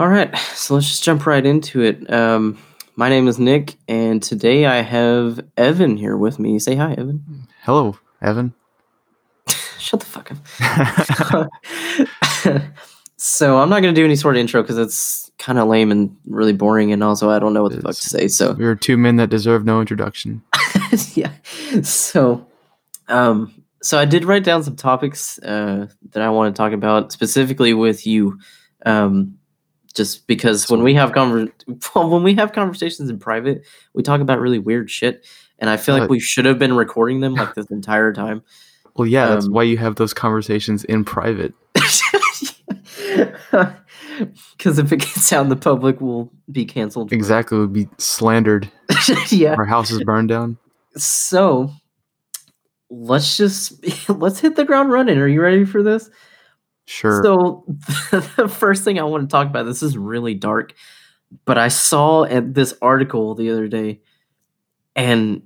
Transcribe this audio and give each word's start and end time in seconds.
All 0.00 0.08
right, 0.08 0.34
so 0.54 0.72
let's 0.76 0.88
just 0.88 1.04
jump 1.04 1.26
right 1.26 1.44
into 1.44 1.82
it. 1.82 2.10
Um, 2.10 2.56
my 2.96 3.10
name 3.10 3.28
is 3.28 3.38
Nick, 3.38 3.74
and 3.86 4.22
today 4.22 4.64
I 4.64 4.80
have 4.80 5.44
Evan 5.58 5.98
here 5.98 6.16
with 6.16 6.38
me. 6.38 6.58
Say 6.58 6.74
hi, 6.74 6.92
Evan. 6.92 7.46
Hello, 7.64 7.98
Evan. 8.22 8.54
Shut 9.78 10.00
the 10.00 10.06
fuck 10.06 10.32
up. 10.32 10.38
so 13.18 13.58
I'm 13.58 13.68
not 13.68 13.80
gonna 13.80 13.92
do 13.92 14.06
any 14.06 14.16
sort 14.16 14.36
of 14.36 14.40
intro 14.40 14.62
because 14.62 14.78
it's 14.78 15.30
kind 15.38 15.58
of 15.58 15.68
lame 15.68 15.92
and 15.92 16.16
really 16.24 16.54
boring, 16.54 16.92
and 16.92 17.04
also 17.04 17.28
I 17.28 17.38
don't 17.38 17.52
know 17.52 17.64
what 17.64 17.72
the 17.72 17.82
fuck 17.82 17.96
to 17.96 18.08
say. 18.08 18.26
So 18.28 18.52
We 18.52 18.64
are 18.64 18.74
two 18.74 18.96
men 18.96 19.16
that 19.16 19.28
deserve 19.28 19.66
no 19.66 19.80
introduction. 19.80 20.42
yeah. 21.12 21.32
So, 21.82 22.46
um, 23.08 23.52
so 23.82 23.98
I 23.98 24.06
did 24.06 24.24
write 24.24 24.44
down 24.44 24.62
some 24.62 24.76
topics 24.76 25.38
uh, 25.40 25.88
that 26.12 26.22
I 26.22 26.30
want 26.30 26.56
to 26.56 26.58
talk 26.58 26.72
about 26.72 27.12
specifically 27.12 27.74
with 27.74 28.06
you, 28.06 28.38
um, 28.86 29.36
just 29.94 30.26
because 30.26 30.68
when 30.70 30.82
we 30.82 30.94
have 30.94 31.12
conver- 31.12 31.52
when 32.10 32.22
we 32.22 32.34
have 32.34 32.52
conversations 32.52 33.10
in 33.10 33.18
private, 33.18 33.64
we 33.94 34.02
talk 34.02 34.20
about 34.20 34.40
really 34.40 34.58
weird 34.58 34.90
shit, 34.90 35.26
and 35.58 35.68
I 35.70 35.76
feel 35.76 35.98
like 35.98 36.08
we 36.10 36.20
should 36.20 36.44
have 36.44 36.58
been 36.58 36.74
recording 36.74 37.20
them 37.20 37.34
like 37.34 37.54
this 37.56 37.66
entire 37.70 38.12
time. 38.12 38.42
Well, 38.96 39.06
yeah, 39.06 39.28
that's 39.28 39.46
Um, 39.46 39.52
why 39.52 39.62
you 39.64 39.76
have 39.78 39.96
those 39.96 40.12
conversations 40.12 40.84
in 40.84 41.04
private. 41.04 41.54
Because 44.58 44.78
if 44.78 44.92
it 44.92 44.98
gets 44.98 45.32
out 45.32 45.44
in 45.44 45.48
the 45.48 45.56
public, 45.56 45.98
we'll 46.00 46.30
be 46.52 46.66
canceled. 46.66 47.10
Exactly, 47.10 47.58
would 47.58 47.72
be 47.72 47.88
slandered. 47.96 48.70
yeah. 49.30 49.54
Our 49.56 49.64
house 49.64 49.90
is 49.90 50.02
burned 50.04 50.28
down. 50.28 50.58
So 50.96 51.70
let's 52.90 53.38
just 53.38 53.82
let's 54.10 54.40
hit 54.40 54.56
the 54.56 54.64
ground 54.64 54.90
running. 54.90 55.16
Are 55.18 55.26
you 55.28 55.40
ready 55.40 55.64
for 55.64 55.82
this? 55.82 56.10
Sure. 56.90 57.22
So 57.22 57.64
the 58.36 58.52
first 58.52 58.82
thing 58.82 58.98
I 58.98 59.04
want 59.04 59.22
to 59.22 59.32
talk 59.32 59.46
about 59.46 59.62
this 59.62 59.80
is 59.80 59.96
really 59.96 60.34
dark, 60.34 60.74
but 61.44 61.56
I 61.56 61.68
saw 61.68 62.24
at 62.24 62.54
this 62.54 62.74
article 62.82 63.36
the 63.36 63.52
other 63.52 63.68
day, 63.68 64.00
and 64.96 65.40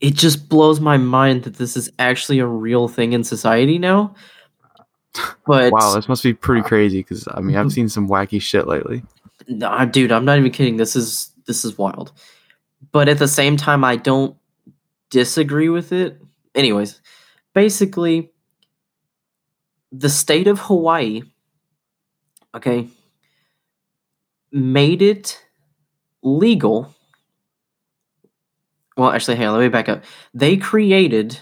it 0.00 0.14
just 0.14 0.48
blows 0.48 0.80
my 0.80 0.96
mind 0.96 1.44
that 1.44 1.58
this 1.58 1.76
is 1.76 1.92
actually 2.00 2.40
a 2.40 2.46
real 2.46 2.88
thing 2.88 3.12
in 3.12 3.22
society 3.22 3.78
now. 3.78 4.16
But 5.46 5.72
wow, 5.72 5.94
this 5.94 6.08
must 6.08 6.24
be 6.24 6.34
pretty 6.34 6.62
uh, 6.62 6.64
crazy 6.64 6.98
because 6.98 7.28
I 7.30 7.38
mean 7.38 7.54
I've 7.54 7.66
mm-hmm. 7.66 7.70
seen 7.70 7.88
some 7.88 8.08
wacky 8.08 8.42
shit 8.42 8.66
lately. 8.66 9.04
Nah, 9.46 9.84
dude, 9.84 10.10
I'm 10.10 10.24
not 10.24 10.38
even 10.38 10.50
kidding. 10.50 10.76
This 10.76 10.96
is 10.96 11.30
this 11.46 11.64
is 11.64 11.78
wild. 11.78 12.10
But 12.90 13.08
at 13.08 13.20
the 13.20 13.28
same 13.28 13.56
time, 13.56 13.84
I 13.84 13.94
don't 13.94 14.34
disagree 15.08 15.68
with 15.68 15.92
it. 15.92 16.20
Anyways, 16.56 17.00
basically, 17.54 18.32
the 19.92 20.08
state 20.08 20.46
of 20.46 20.58
Hawaii, 20.60 21.22
okay, 22.54 22.88
made 24.52 25.02
it 25.02 25.44
legal. 26.22 26.94
Well, 28.96 29.10
actually, 29.10 29.36
hang 29.36 29.48
on, 29.48 29.54
let 29.54 29.62
me 29.62 29.68
back 29.68 29.88
up. 29.88 30.04
They 30.34 30.56
created 30.56 31.38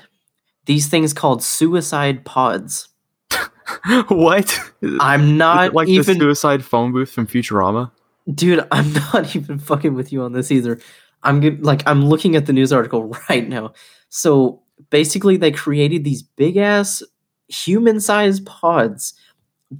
these 0.67 0.87
things 0.87 1.13
called 1.13 1.43
suicide 1.43 2.25
pods. 2.25 2.89
what? 4.09 4.59
I'm 5.01 5.37
not 5.37 5.75
like 5.75 5.89
even 5.89 6.19
the 6.19 6.25
suicide 6.25 6.65
phone 6.65 6.93
booth 6.93 7.11
from 7.11 7.27
Futurama? 7.27 7.91
Dude, 8.33 8.67
I'm 8.71 8.93
not 8.93 9.35
even 9.35 9.59
fucking 9.59 9.95
with 9.95 10.13
you 10.13 10.23
on 10.23 10.33
this 10.33 10.53
either. 10.53 10.79
I'm 11.23 11.41
good, 11.41 11.65
like 11.65 11.83
I'm 11.87 12.05
looking 12.05 12.37
at 12.37 12.47
the 12.47 12.53
news 12.53 12.73
article 12.73 13.05
right 13.29 13.49
now. 13.49 13.73
So 14.09 14.63
basically, 14.91 15.37
they 15.37 15.51
created 15.51 16.05
these 16.05 16.23
big 16.23 16.57
ass 16.57 17.03
human-sized 17.49 18.45
pods 18.47 19.15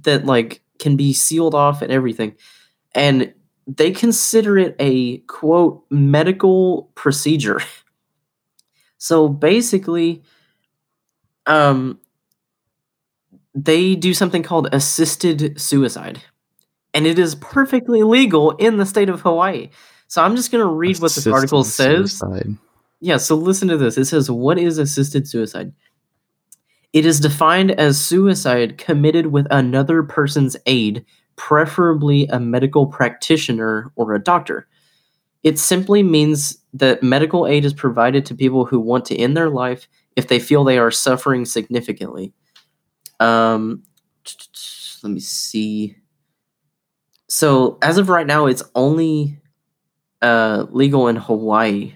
that 0.03 0.25
like 0.25 0.61
can 0.79 0.95
be 0.95 1.13
sealed 1.13 1.55
off 1.55 1.81
and 1.81 1.91
everything, 1.91 2.35
and 2.93 3.33
they 3.67 3.91
consider 3.91 4.57
it 4.57 4.75
a 4.79 5.17
quote 5.19 5.83
medical 5.89 6.91
procedure. 6.95 7.61
So 9.01 9.29
basically, 9.29 10.23
um, 11.45 12.01
they 13.55 13.95
do 13.95 14.13
something 14.13 14.43
called 14.43 14.67
assisted 14.73 15.57
suicide 15.57 16.21
and 16.93 17.05
it 17.05 17.19
is 17.19 17.35
perfectly 17.35 18.03
legal 18.03 18.51
in 18.51 18.77
the 18.77 18.85
state 18.85 19.09
of 19.09 19.21
Hawaii. 19.21 19.69
So 20.07 20.23
I'm 20.23 20.35
just 20.35 20.51
going 20.51 20.63
to 20.63 20.71
read 20.71 20.99
what 20.99 21.13
this 21.13 21.27
article 21.27 21.63
says. 21.63 22.17
suicide. 22.17 22.57
Yeah, 22.99 23.17
so 23.17 23.35
listen 23.35 23.67
to 23.69 23.77
this. 23.77 23.97
It 23.97 24.05
says, 24.05 24.29
What 24.29 24.57
is 24.57 24.77
assisted 24.77 25.27
suicide? 25.27 25.71
It 26.93 27.05
is 27.05 27.19
defined 27.19 27.71
as 27.71 28.03
suicide 28.03 28.77
committed 28.77 29.27
with 29.27 29.45
another 29.51 30.01
person's 30.03 30.57
aid, 30.65 31.05
preferably 31.35 32.25
a 32.27 32.39
medical 32.39 32.87
practitioner 32.87 33.91
or 33.95 34.13
a 34.13 34.23
doctor. 34.23 34.67
It 35.43 35.59
simply 35.59 36.03
means 36.03 36.57
that 36.73 37.03
medical 37.03 37.47
aid 37.47 37.63
is 37.63 37.73
provided 37.73 38.25
to 38.25 38.35
people 38.35 38.65
who 38.65 38.79
want 38.79 39.05
to 39.05 39.15
end 39.15 39.37
their 39.37 39.49
life 39.49 39.87
if 40.15 40.27
they 40.27 40.39
feel 40.39 40.63
they 40.63 40.77
are 40.77 40.91
suffering 40.91 41.45
significantly. 41.45 42.33
Um, 43.19 43.83
let 45.03 45.11
me 45.11 45.19
see. 45.19 45.95
So 47.27 47.77
as 47.81 47.97
of 47.97 48.09
right 48.09 48.27
now, 48.27 48.47
it's 48.47 48.63
only 48.75 49.39
uh, 50.21 50.65
legal 50.71 51.07
in 51.07 51.15
Hawaii, 51.15 51.93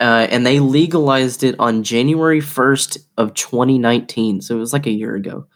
uh, 0.00 0.26
and 0.30 0.46
they 0.46 0.60
legalized 0.60 1.42
it 1.44 1.54
on 1.58 1.82
January 1.82 2.40
first 2.40 2.98
of 3.16 3.32
2019. 3.34 4.40
So 4.40 4.56
it 4.56 4.58
was 4.58 4.72
like 4.72 4.86
a 4.86 4.90
year 4.90 5.14
ago. 5.14 5.46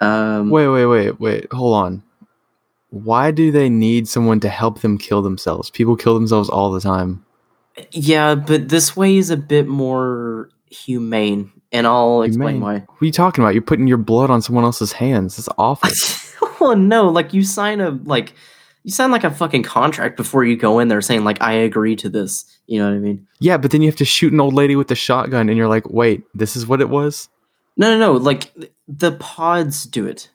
Um, 0.00 0.50
Wait, 0.50 0.68
wait, 0.68 0.86
wait, 0.86 1.20
wait. 1.20 1.52
Hold 1.52 1.74
on. 1.74 2.02
Why 2.90 3.30
do 3.30 3.50
they 3.50 3.68
need 3.68 4.08
someone 4.08 4.40
to 4.40 4.48
help 4.48 4.80
them 4.80 4.98
kill 4.98 5.22
themselves? 5.22 5.70
People 5.70 5.96
kill 5.96 6.14
themselves 6.14 6.48
all 6.48 6.70
the 6.70 6.80
time. 6.80 7.24
yeah, 7.92 8.34
but 8.34 8.68
this 8.68 8.96
way 8.96 9.16
is 9.16 9.30
a 9.30 9.36
bit 9.36 9.66
more 9.66 10.50
humane, 10.70 11.50
and 11.72 11.86
I'll 11.86 12.22
explain 12.22 12.56
Humane? 12.56 12.60
why. 12.60 12.74
What 12.86 13.02
are 13.02 13.06
you 13.06 13.12
talking 13.12 13.42
about? 13.42 13.54
You're 13.54 13.62
putting 13.62 13.86
your 13.86 13.98
blood 13.98 14.30
on 14.30 14.40
someone 14.42 14.64
else's 14.64 14.92
hands. 14.92 15.36
That's 15.36 15.48
awful. 15.58 15.90
oh 16.60 16.74
no, 16.74 17.08
like 17.08 17.34
you 17.34 17.42
sign 17.42 17.80
a 17.80 17.90
like 17.90 18.34
you 18.86 18.92
sign 18.92 19.10
like 19.10 19.24
a 19.24 19.32
fucking 19.32 19.64
contract 19.64 20.16
before 20.16 20.44
you 20.44 20.56
go 20.56 20.78
in 20.78 20.86
there 20.86 21.00
saying 21.02 21.24
like 21.24 21.42
I 21.42 21.50
agree 21.52 21.96
to 21.96 22.08
this. 22.08 22.44
You 22.68 22.78
know 22.78 22.88
what 22.88 22.94
I 22.94 23.00
mean? 23.00 23.26
yeah, 23.40 23.56
but 23.56 23.72
then 23.72 23.82
you 23.82 23.88
have 23.88 23.96
to 23.96 24.04
shoot 24.04 24.32
an 24.32 24.38
old 24.40 24.54
lady 24.54 24.76
with 24.76 24.88
a 24.92 24.94
shotgun, 24.94 25.48
and 25.48 25.58
you're 25.58 25.66
like, 25.66 25.90
wait, 25.90 26.22
this 26.34 26.54
is 26.54 26.68
what 26.68 26.80
it 26.80 26.88
was? 26.88 27.28
No, 27.76 27.90
no, 27.90 27.98
no. 27.98 28.12
Like 28.12 28.54
th- 28.54 28.72
the 28.86 29.10
pods 29.12 29.84
do 29.84 30.06
it 30.06 30.30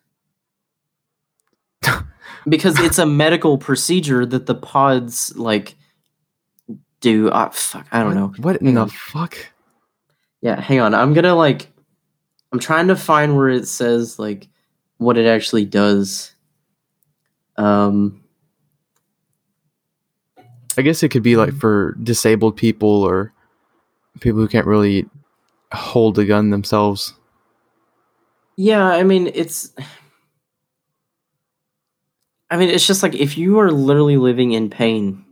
because 2.47 2.77
it's 2.79 2.99
a 2.99 3.05
medical 3.05 3.57
procedure 3.57 4.25
that 4.25 4.47
the 4.47 4.55
pods 4.55 5.33
like 5.37 5.75
do. 6.99 7.29
Uh, 7.29 7.49
fuck, 7.51 7.87
I 7.93 8.03
don't 8.03 8.15
know. 8.15 8.33
What 8.37 8.59
Hang 8.59 8.67
in 8.69 8.75
the 8.75 8.81
on. 8.81 8.89
fuck? 8.89 9.37
Yeah, 10.41 10.59
hang 10.59 10.81
on. 10.81 10.93
I'm 10.93 11.13
gonna 11.13 11.35
like. 11.35 11.67
I'm 12.51 12.59
trying 12.59 12.89
to 12.89 12.97
find 12.97 13.37
where 13.37 13.47
it 13.47 13.65
says 13.65 14.19
like 14.19 14.49
what 14.97 15.17
it 15.17 15.25
actually 15.25 15.63
does. 15.63 16.35
Um. 17.55 18.20
I 20.77 20.81
guess 20.81 21.03
it 21.03 21.09
could 21.09 21.23
be 21.23 21.35
like 21.35 21.49
mm-hmm. 21.49 21.59
for 21.59 21.97
disabled 22.03 22.57
people 22.57 23.03
or 23.03 23.33
people 24.19 24.39
who 24.39 24.47
can't 24.47 24.67
really 24.67 25.05
hold 25.71 26.19
a 26.19 26.25
gun 26.25 26.49
themselves. 26.49 27.13
Yeah, 28.57 28.85
I 28.85 29.03
mean 29.03 29.31
it's 29.33 29.73
I 32.49 32.57
mean 32.57 32.69
it's 32.69 32.85
just 32.85 33.03
like 33.03 33.15
if 33.15 33.37
you 33.37 33.59
are 33.59 33.71
literally 33.71 34.17
living 34.17 34.51
in 34.51 34.69
pain 34.69 35.25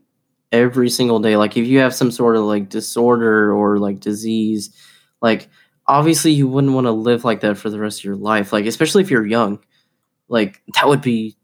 every 0.52 0.90
single 0.90 1.20
day, 1.20 1.36
like 1.38 1.58
if 1.58 1.68
you 1.68 1.80
have 1.80 1.94
some 1.94 2.12
sort 2.12 2.36
of 2.36 2.44
like 2.44 2.70
disorder 2.70 3.54
or 3.54 3.78
like 3.78 4.00
disease, 4.00 4.76
like 5.22 5.50
obviously 5.86 6.32
you 6.32 6.48
wouldn't 6.48 6.74
want 6.74 6.86
to 6.86 6.92
live 6.92 7.26
like 7.26 7.42
that 7.42 7.58
for 7.58 7.70
the 7.70 7.80
rest 7.80 8.00
of 8.00 8.06
your 8.06 8.16
life. 8.16 8.54
Like 8.54 8.66
especially 8.66 9.04
if 9.04 9.12
you're 9.12 9.26
young. 9.26 9.60
Like 10.28 10.62
that 10.76 10.88
would 10.88 11.02
be 11.02 11.36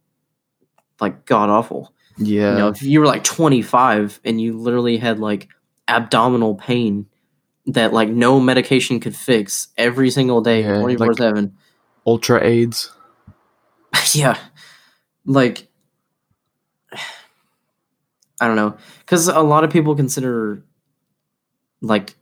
like 1.01 1.25
god 1.25 1.49
awful. 1.49 1.93
Yeah. 2.17 2.51
You 2.51 2.57
know, 2.57 2.67
if 2.69 2.81
you 2.81 2.99
were 2.99 3.05
like 3.05 3.23
25 3.23 4.19
and 4.23 4.39
you 4.39 4.57
literally 4.57 4.97
had 4.97 5.19
like 5.19 5.49
abdominal 5.87 6.55
pain 6.55 7.07
that 7.67 7.93
like 7.93 8.09
no 8.09 8.39
medication 8.39 8.99
could 8.99 9.15
fix 9.15 9.69
every 9.77 10.09
single 10.09 10.41
day, 10.41 10.61
Yeah, 10.63 10.79
24 10.81 11.07
like- 11.07 11.17
7. 11.17 11.57
Ultra 12.07 12.43
AIDS. 12.43 12.91
yeah 14.13 14.37
like 15.25 15.67
i 18.41 18.47
don't 18.47 18.55
know 18.55 18.75
because 18.99 19.27
a 19.27 19.39
lot 19.39 19.63
of 19.63 19.69
people 19.71 19.95
consider 19.95 20.63
like 21.81 22.15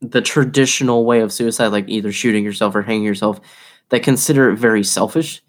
the 0.00 0.20
traditional 0.20 1.04
way 1.04 1.20
of 1.20 1.32
suicide 1.32 1.68
like 1.68 1.88
either 1.88 2.12
shooting 2.12 2.44
yourself 2.44 2.74
or 2.74 2.82
hanging 2.82 3.04
yourself 3.04 3.40
they 3.88 3.98
consider 3.98 4.50
it 4.50 4.56
very 4.56 4.84
selfish 4.84 5.42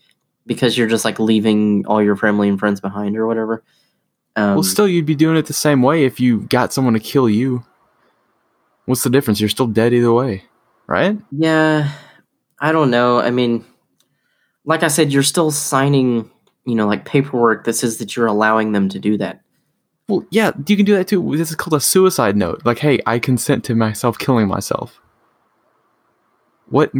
because 0.45 0.77
you're 0.77 0.87
just 0.87 1.05
like 1.05 1.19
leaving 1.19 1.85
all 1.87 2.01
your 2.01 2.15
family 2.15 2.47
and 2.47 2.59
friends 2.59 2.79
behind 2.79 3.17
or 3.17 3.27
whatever 3.27 3.63
um, 4.35 4.55
well, 4.55 4.63
still, 4.63 4.87
you'd 4.87 5.05
be 5.05 5.15
doing 5.15 5.37
it 5.37 5.45
the 5.45 5.53
same 5.53 5.81
way 5.81 6.05
if 6.05 6.19
you 6.19 6.41
got 6.41 6.73
someone 6.73 6.93
to 6.93 6.99
kill 6.99 7.29
you. 7.29 7.63
What's 8.85 9.03
the 9.03 9.09
difference? 9.09 9.39
You're 9.39 9.49
still 9.49 9.67
dead 9.67 9.93
either 9.93 10.13
way, 10.13 10.43
right? 10.87 11.17
yeah 11.31 11.91
i 12.61 12.71
don't 12.71 12.89
know 12.89 13.19
i 13.19 13.29
mean 13.29 13.65
like 14.63 14.81
i 14.81 14.87
said 14.87 15.11
you're 15.11 15.21
still 15.21 15.51
signing 15.51 16.31
you 16.65 16.75
know, 16.75 16.87
like 16.87 17.05
paperwork 17.05 17.63
that 17.65 17.73
says 17.73 17.97
that 17.97 18.15
you're 18.15 18.25
allowing 18.25 18.71
them 18.71 18.89
to 18.89 18.99
do 18.99 19.17
that. 19.17 19.41
Well, 20.09 20.25
yeah, 20.29 20.51
you 20.67 20.75
can 20.75 20.85
do 20.85 20.95
that 20.95 21.07
too. 21.07 21.37
This 21.37 21.49
is 21.49 21.55
called 21.55 21.73
a 21.73 21.79
suicide 21.79 22.35
note. 22.35 22.61
Like, 22.65 22.79
hey, 22.79 22.99
I 23.05 23.19
consent 23.19 23.63
to 23.65 23.75
myself 23.75 24.17
killing 24.17 24.47
myself. 24.47 24.99
What? 26.67 26.91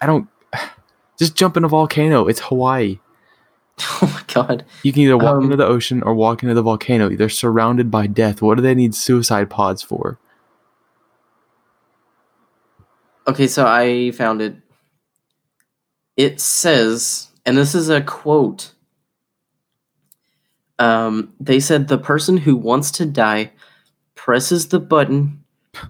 I 0.00 0.06
don't. 0.06 0.28
Just 1.18 1.34
jump 1.34 1.56
in 1.56 1.64
a 1.64 1.68
volcano. 1.68 2.28
It's 2.28 2.40
Hawaii. 2.40 2.98
Oh 4.02 4.10
my 4.12 4.22
god. 4.32 4.64
You 4.82 4.92
can 4.92 5.02
either 5.02 5.16
walk 5.16 5.36
Um, 5.36 5.44
into 5.44 5.56
the 5.56 5.66
ocean 5.66 6.02
or 6.02 6.14
walk 6.14 6.42
into 6.42 6.54
the 6.54 6.62
volcano. 6.62 7.08
They're 7.10 7.28
surrounded 7.28 7.90
by 7.90 8.06
death. 8.06 8.42
What 8.42 8.56
do 8.56 8.62
they 8.62 8.74
need 8.74 8.94
suicide 8.94 9.48
pods 9.50 9.82
for? 9.82 10.18
Okay, 13.26 13.46
so 13.46 13.66
I 13.66 14.12
found 14.12 14.40
it. 14.42 14.56
It 16.16 16.40
says, 16.40 17.28
and 17.44 17.56
this 17.56 17.74
is 17.74 17.88
a 17.88 18.00
quote. 18.00 18.72
Um, 20.78 21.32
they 21.40 21.58
said 21.60 21.88
the 21.88 21.98
person 21.98 22.36
who 22.36 22.54
wants 22.56 22.90
to 22.92 23.06
die 23.06 23.52
presses 24.14 24.68
the 24.68 24.78
button, 24.80 25.42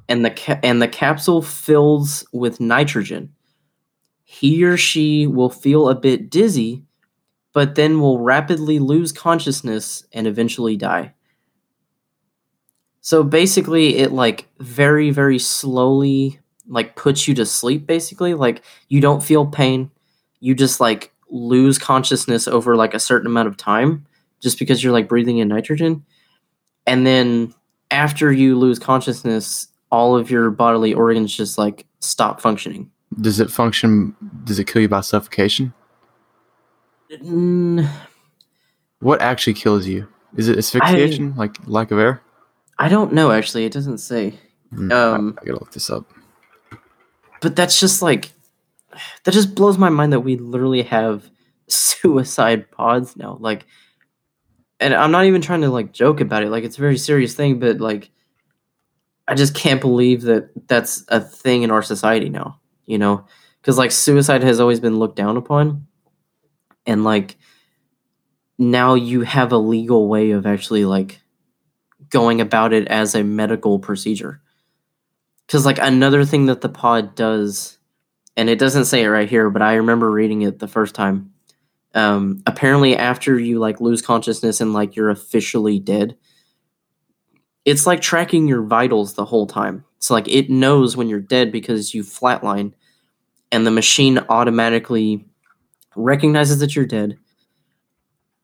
and 0.08 0.24
the 0.24 0.30
ca- 0.30 0.60
and 0.62 0.80
the 0.80 0.88
capsule 0.88 1.42
fills 1.42 2.24
with 2.32 2.60
nitrogen. 2.60 3.32
He 4.24 4.64
or 4.64 4.76
she 4.76 5.26
will 5.26 5.50
feel 5.50 5.88
a 5.88 5.94
bit 5.94 6.30
dizzy, 6.30 6.84
but 7.56 7.74
then 7.74 8.00
will 8.00 8.18
rapidly 8.18 8.78
lose 8.78 9.12
consciousness 9.12 10.04
and 10.12 10.26
eventually 10.26 10.76
die. 10.76 11.14
So 13.00 13.24
basically, 13.24 13.96
it 13.96 14.12
like 14.12 14.46
very 14.58 15.10
very 15.10 15.38
slowly 15.38 16.38
like 16.68 16.96
puts 16.96 17.26
you 17.26 17.34
to 17.34 17.46
sleep 17.46 17.86
basically 17.86 18.34
like 18.34 18.60
you 18.88 19.00
don't 19.00 19.22
feel 19.22 19.46
pain 19.46 19.90
you 20.40 20.54
just 20.54 20.80
like 20.80 21.12
lose 21.30 21.78
consciousness 21.78 22.46
over 22.46 22.76
like 22.76 22.92
a 22.92 22.98
certain 22.98 23.26
amount 23.26 23.46
of 23.48 23.56
time 23.56 24.04
just 24.40 24.58
because 24.58 24.82
you're 24.82 24.92
like 24.92 25.08
breathing 25.08 25.38
in 25.38 25.46
nitrogen 25.46 26.04
and 26.86 27.06
then 27.06 27.54
after 27.92 28.32
you 28.32 28.58
lose 28.58 28.80
consciousness 28.80 29.68
all 29.92 30.16
of 30.16 30.28
your 30.28 30.50
bodily 30.50 30.92
organs 30.92 31.34
just 31.34 31.56
like 31.56 31.86
stop 32.00 32.40
functioning 32.40 32.90
Does 33.20 33.38
it 33.38 33.50
function? 33.50 34.14
Does 34.42 34.58
it 34.58 34.66
kill 34.66 34.82
you 34.82 34.88
by 34.88 35.00
suffocation? 35.00 35.72
Mm, 37.10 37.88
What 39.00 39.20
actually 39.22 39.54
kills 39.54 39.86
you? 39.86 40.08
Is 40.36 40.48
it 40.48 40.58
asphyxiation, 40.58 41.34
like 41.36 41.56
lack 41.66 41.90
of 41.90 41.98
air? 41.98 42.22
i 42.78 42.88
don't 42.90 43.12
know 43.14 43.30
actually. 43.30 43.64
It 43.64 43.72
doesn't 43.72 43.98
say. 43.98 44.38
Hmm, 44.74 44.92
Um, 44.92 45.34
I, 45.38 45.42
I 45.42 45.44
gotta 45.46 45.58
look 45.60 45.72
this 45.72 45.88
up. 45.90 46.04
but 47.40 47.56
that's 47.56 47.80
just 47.80 48.02
like 48.02 48.32
that 49.24 49.32
just 49.32 49.54
blows 49.54 49.78
my 49.78 49.88
mind 49.88 50.12
that 50.12 50.20
we 50.20 50.36
literally 50.36 50.82
have 50.82 51.30
suicide 51.68 52.70
pods 52.70 53.16
now. 53.16 53.36
Like 53.40 53.66
and 54.78 54.92
i'm 54.94 55.10
not 55.10 55.24
even 55.24 55.40
trying 55.40 55.62
to 55.62 55.70
like 55.70 55.92
joke 55.92 56.20
about 56.20 56.42
it. 56.42 56.50
Like 56.50 56.64
it's 56.64 56.76
a 56.76 56.80
very 56.80 56.98
serious 56.98 57.34
thing 57.34 57.58
but 57.58 57.78
like 57.80 58.10
i 59.28 59.34
just 59.34 59.54
can't 59.54 59.80
believe 59.80 60.22
that 60.22 60.50
that's 60.68 61.02
a 61.08 61.20
thing 61.20 61.62
in 61.62 61.70
our 61.70 61.82
society 61.82 62.28
now 62.28 62.60
you 62.84 62.98
know? 62.98 63.24
Because 63.60 63.78
like 63.78 63.90
suicide 63.90 64.42
has 64.44 64.60
always 64.60 64.78
been 64.80 64.98
looked 64.98 65.16
down 65.16 65.36
upon 65.36 65.86
and 66.86 67.04
like 67.04 67.36
now 68.58 68.94
you 68.94 69.22
have 69.22 69.52
a 69.52 69.58
legal 69.58 70.08
way 70.08 70.30
of 70.30 70.46
actually 70.46 70.84
like 70.84 71.20
going 72.08 72.40
about 72.40 72.72
it 72.72 72.86
as 72.88 73.14
a 73.14 73.24
medical 73.24 73.78
procedure. 73.78 74.40
Because 75.46 75.66
like 75.66 75.78
another 75.78 76.24
thing 76.24 76.46
that 76.46 76.60
the 76.60 76.68
pod 76.68 77.14
does 77.14 77.78
and 78.36 78.48
it 78.48 78.58
doesn't 78.58 78.84
say 78.86 79.02
it 79.02 79.08
right 79.08 79.30
here 79.30 79.48
but 79.48 79.62
i 79.62 79.74
remember 79.76 80.10
reading 80.10 80.42
it 80.42 80.58
the 80.58 80.68
first 80.68 80.94
time 80.94 81.32
um 81.94 82.42
apparently 82.46 82.94
after 82.94 83.38
you 83.38 83.58
like 83.58 83.80
lose 83.80 84.02
consciousness 84.02 84.60
and 84.60 84.74
like 84.74 84.94
you're 84.94 85.08
officially 85.08 85.78
dead 85.78 86.18
it's 87.66 87.84
like 87.84 88.00
tracking 88.00 88.46
your 88.46 88.62
vitals 88.62 89.14
the 89.14 89.24
whole 89.24 89.46
time. 89.46 89.84
So 89.98 90.14
like 90.14 90.28
it 90.28 90.48
knows 90.48 90.96
when 90.96 91.08
you're 91.08 91.20
dead 91.20 91.50
because 91.52 91.92
you 91.92 92.04
flatline 92.04 92.72
and 93.50 93.66
the 93.66 93.72
machine 93.72 94.20
automatically 94.28 95.26
recognizes 95.96 96.58
that 96.60 96.76
you're 96.76 96.86
dead 96.86 97.16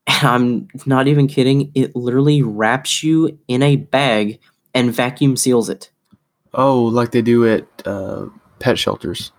and 0.06 0.26
i'm 0.28 0.68
not 0.86 1.06
even 1.08 1.26
kidding 1.28 1.70
it 1.74 1.94
literally 1.94 2.42
wraps 2.42 3.02
you 3.02 3.38
in 3.48 3.62
a 3.62 3.76
bag 3.76 4.40
and 4.74 4.92
vacuum 4.92 5.36
seals 5.36 5.68
it 5.68 5.90
Oh, 6.54 6.82
like 6.84 7.12
they 7.12 7.22
do 7.22 7.46
at 7.48 7.66
uh, 7.86 8.26
pet 8.58 8.78
shelters. 8.78 9.32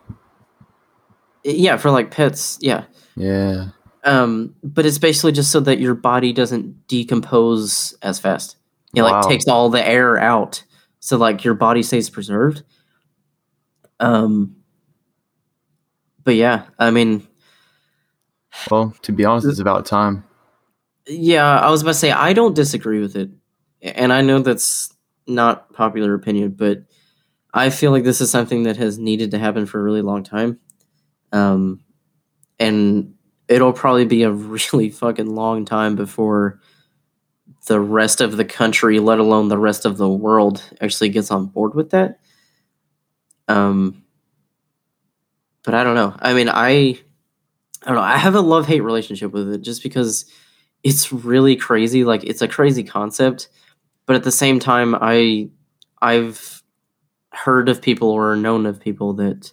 yeah 1.44 1.77
for 1.77 1.92
like 1.92 2.10
pets 2.12 2.57
yeah 2.62 2.86
Yeah. 3.15 3.68
um 4.04 4.56
but 4.63 4.86
it's 4.86 4.98
basically 4.98 5.31
just 5.31 5.51
so 5.51 5.59
that 5.59 5.80
your 5.80 5.94
body 5.95 6.33
doesn't 6.33 6.88
decompose 6.88 7.94
as 8.01 8.19
fast 8.19 8.56
it 8.95 9.01
Wow. 9.01 9.12
like 9.21 9.27
takes 9.30 9.48
all 9.48 9.69
the 9.69 9.86
air 9.86 10.18
out 10.18 10.63
so 11.00 11.18
like 11.18 11.44
your 11.44 11.54
body 11.54 11.83
stays 11.83 12.09
preserved 12.09 12.63
um 14.00 14.56
but 16.24 16.36
yeah 16.36 16.66
i 16.80 16.89
mean 16.89 17.27
Well, 18.72 18.94
to 19.02 19.12
be 19.12 19.26
honest, 19.26 19.48
it's 19.48 19.60
about 19.60 19.86
time. 19.86 20.24
yeah 21.08 21.60
i 21.60 21.70
was 21.70 21.82
about 21.82 21.92
to 21.92 21.98
say 22.00 22.12
i 22.12 22.32
don't 22.34 22.56
disagree 22.56 23.02
with 23.02 23.16
it 23.18 23.30
and 23.82 24.14
i 24.14 24.22
know 24.22 24.40
that's 24.40 24.94
not 25.28 25.72
popular 25.74 26.14
opinion 26.14 26.52
but 26.52 26.84
i 27.54 27.70
feel 27.70 27.92
like 27.92 28.06
this 28.06 28.22
is 28.22 28.32
something 28.32 28.64
that 28.64 28.78
has 28.78 28.98
needed 28.98 29.32
to 29.32 29.38
happen 29.38 29.66
for 29.66 29.80
a 29.80 29.84
really 29.84 30.02
long 30.02 30.24
time. 30.24 30.60
Um 31.34 31.82
and 32.60 33.16
it'll 33.50 33.74
probably 33.74 34.06
be 34.06 34.24
a 34.24 34.32
really 34.74 34.90
fucking 34.90 35.28
long 35.36 35.66
time 35.66 35.96
before 35.98 36.62
the 37.68 37.80
rest 37.82 38.22
of 38.22 38.38
the 38.38 38.46
country 38.46 39.00
let 39.00 39.20
alone 39.20 39.50
the 39.50 39.58
rest 39.58 39.86
of 39.86 39.98
the 39.98 40.08
world 40.10 40.64
actually 40.80 41.10
gets 41.10 41.32
on 41.32 41.48
board 41.48 41.76
with 41.76 41.90
that. 41.92 42.20
Um 43.50 44.04
but 45.64 45.74
i 45.74 45.84
don't 45.84 45.96
know. 45.96 46.16
I 46.20 46.34
mean 46.34 46.48
i 46.50 47.00
i 47.83 47.88
don't 47.88 47.95
know 47.95 48.01
i 48.01 48.18
have 48.18 48.35
a 48.35 48.41
love 48.41 48.65
hate 48.68 48.81
relationship 48.81 49.31
with 49.31 49.51
it 49.51 49.62
just 49.62 49.83
because 49.83 50.25
it's 50.83 51.12
really 51.13 51.56
crazy 51.56 52.03
like 52.03 52.24
it's 52.24 52.41
a 52.41 52.47
crazy 52.47 52.83
concept 52.83 53.50
but 54.06 54.15
at 54.15 54.24
the 54.24 54.31
same 54.31 54.59
time 54.59 54.95
i 55.00 55.47
i've 56.01 56.62
heard 57.31 57.69
of 57.69 57.81
people 57.81 58.09
or 58.09 58.35
known 58.35 58.65
of 58.65 58.80
people 58.80 59.13
that 59.13 59.51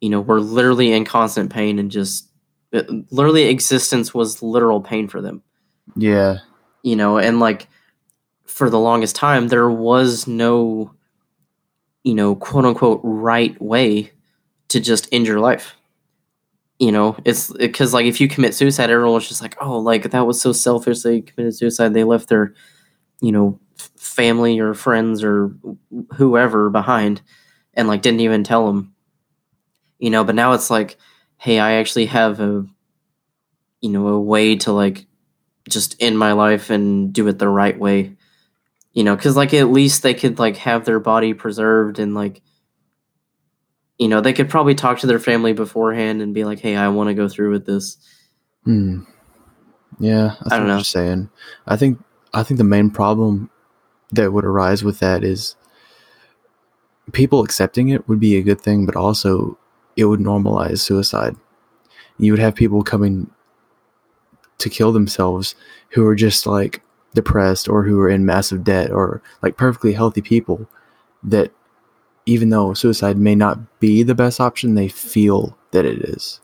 you 0.00 0.08
know 0.10 0.20
were 0.20 0.40
literally 0.40 0.92
in 0.92 1.04
constant 1.04 1.52
pain 1.52 1.78
and 1.78 1.90
just 1.90 2.30
it- 2.72 2.88
literally 3.12 3.44
existence 3.44 4.12
was 4.14 4.42
literal 4.42 4.80
pain 4.80 5.08
for 5.08 5.20
them 5.20 5.42
Yeah. 5.94 6.38
you 6.82 6.96
know 6.96 7.18
and 7.18 7.38
like 7.40 7.68
for 8.44 8.70
the 8.70 8.78
longest 8.78 9.14
time 9.16 9.48
there 9.48 9.68
was 9.70 10.26
no 10.26 10.92
you 12.04 12.14
know 12.14 12.34
quote 12.34 12.64
unquote 12.64 13.00
right 13.02 13.60
way 13.60 14.12
to 14.68 14.80
just 14.80 15.08
end 15.12 15.26
your 15.26 15.40
life 15.40 15.75
you 16.78 16.92
know 16.92 17.16
it's 17.24 17.52
because 17.54 17.94
like 17.94 18.06
if 18.06 18.20
you 18.20 18.28
commit 18.28 18.54
suicide 18.54 18.90
everyone 18.90 19.14
was 19.14 19.28
just 19.28 19.42
like 19.42 19.56
oh 19.60 19.78
like 19.78 20.10
that 20.10 20.26
was 20.26 20.40
so 20.40 20.52
selfish 20.52 21.02
they 21.02 21.20
committed 21.20 21.54
suicide. 21.54 21.94
They 21.94 22.04
left 22.04 22.28
their 22.28 22.54
you 23.20 23.32
know 23.32 23.58
family 23.96 24.58
or 24.58 24.74
friends 24.74 25.22
or 25.22 25.54
whoever 26.14 26.70
behind 26.70 27.22
and 27.74 27.88
like 27.88 28.02
didn't 28.02 28.20
even 28.20 28.44
tell 28.44 28.66
them 28.66 28.94
you 29.98 30.10
know 30.10 30.24
but 30.24 30.34
now 30.34 30.52
it's 30.52 30.70
like 30.70 30.96
hey 31.36 31.58
i 31.58 31.72
actually 31.72 32.06
have 32.06 32.40
a 32.40 32.64
you 33.80 33.90
know 33.90 34.08
a 34.08 34.20
way 34.20 34.56
to 34.56 34.72
like 34.72 35.06
just 35.68 35.96
end 36.00 36.18
my 36.18 36.32
life 36.32 36.70
and 36.70 37.12
do 37.12 37.26
it 37.28 37.38
the 37.38 37.48
right 37.48 37.78
way. 37.78 38.16
You 38.92 39.04
know 39.04 39.14
because 39.14 39.36
like 39.36 39.52
at 39.52 39.70
least 39.70 40.02
they 40.02 40.14
could 40.14 40.38
like 40.38 40.56
have 40.56 40.84
their 40.84 41.00
body 41.00 41.34
preserved 41.34 41.98
and 41.98 42.14
like 42.14 42.40
you 43.98 44.08
know 44.08 44.20
they 44.20 44.32
could 44.32 44.48
probably 44.50 44.74
talk 44.74 44.98
to 44.98 45.06
their 45.06 45.18
family 45.18 45.52
beforehand 45.52 46.20
and 46.20 46.34
be 46.34 46.44
like 46.44 46.60
hey 46.60 46.76
i 46.76 46.88
want 46.88 47.08
to 47.08 47.14
go 47.14 47.28
through 47.28 47.50
with 47.50 47.66
this 47.66 47.96
Hmm. 48.66 49.02
Yeah, 50.00 50.34
I, 50.50 50.58
don't 50.58 50.66
what 50.66 50.74
know. 50.74 50.82
Saying. 50.82 51.30
I 51.66 51.76
think 51.76 52.02
I 52.34 52.42
think 52.42 52.58
the 52.58 52.64
main 52.64 52.90
problem 52.90 53.48
that 54.10 54.32
would 54.32 54.44
arise 54.44 54.82
with 54.84 54.98
that 54.98 55.24
is 55.24 55.56
people 57.12 57.42
accepting 57.42 57.88
it 57.88 58.06
would 58.08 58.20
be 58.20 58.36
a 58.36 58.42
good 58.42 58.60
thing, 58.60 58.84
but 58.84 58.96
also 58.96 59.56
it 59.96 60.06
would 60.06 60.20
normalize 60.20 60.80
suicide. 60.80 61.36
You 62.18 62.32
would 62.32 62.40
have 62.40 62.54
people 62.54 62.82
coming 62.82 63.30
to 64.58 64.68
kill 64.68 64.92
themselves 64.92 65.54
who 65.90 66.04
are 66.06 66.16
just 66.16 66.46
like 66.46 66.82
depressed 67.14 67.68
or 67.68 67.84
who 67.84 67.98
are 68.00 68.10
in 68.10 68.26
massive 68.26 68.64
debt 68.64 68.90
or 68.90 69.22
like 69.42 69.56
perfectly 69.56 69.92
healthy 69.92 70.20
people 70.20 70.68
that 71.22 71.52
even 72.26 72.50
though 72.50 72.74
suicide 72.74 73.16
may 73.16 73.34
not 73.34 73.78
be 73.80 74.02
the 74.02 74.14
best 74.14 74.40
option, 74.40 74.74
they 74.74 74.88
feel 74.88 75.56
that 75.72 75.84
it 75.84 76.00
is. 76.02 76.40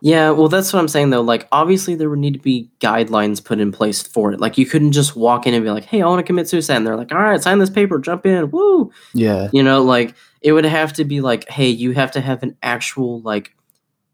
yeah 0.00 0.30
well 0.30 0.48
that's 0.48 0.72
what 0.72 0.78
i'm 0.78 0.88
saying 0.88 1.10
though 1.10 1.20
like 1.22 1.46
obviously 1.52 1.94
there 1.94 2.08
would 2.10 2.18
need 2.18 2.34
to 2.34 2.38
be 2.40 2.70
guidelines 2.80 3.42
put 3.42 3.58
in 3.60 3.72
place 3.72 4.02
for 4.02 4.32
it 4.32 4.40
like 4.40 4.58
you 4.58 4.66
couldn't 4.66 4.92
just 4.92 5.16
walk 5.16 5.46
in 5.46 5.54
and 5.54 5.64
be 5.64 5.70
like 5.70 5.84
hey 5.84 6.02
i 6.02 6.06
want 6.06 6.18
to 6.18 6.22
commit 6.22 6.48
suicide 6.48 6.76
and 6.76 6.86
they're 6.86 6.96
like 6.96 7.12
all 7.12 7.18
right 7.18 7.42
sign 7.42 7.58
this 7.58 7.70
paper 7.70 7.98
jump 7.98 8.24
in 8.26 8.50
woo 8.50 8.90
Yeah. 9.14 9.48
you 9.52 9.62
know 9.62 9.82
like 9.82 10.14
it 10.42 10.52
would 10.52 10.66
have 10.66 10.92
to 10.94 11.04
be 11.04 11.20
like 11.20 11.48
hey 11.48 11.68
you 11.68 11.92
have 11.92 12.10
to 12.12 12.20
have 12.20 12.42
an 12.42 12.56
actual 12.62 13.20
like 13.22 13.54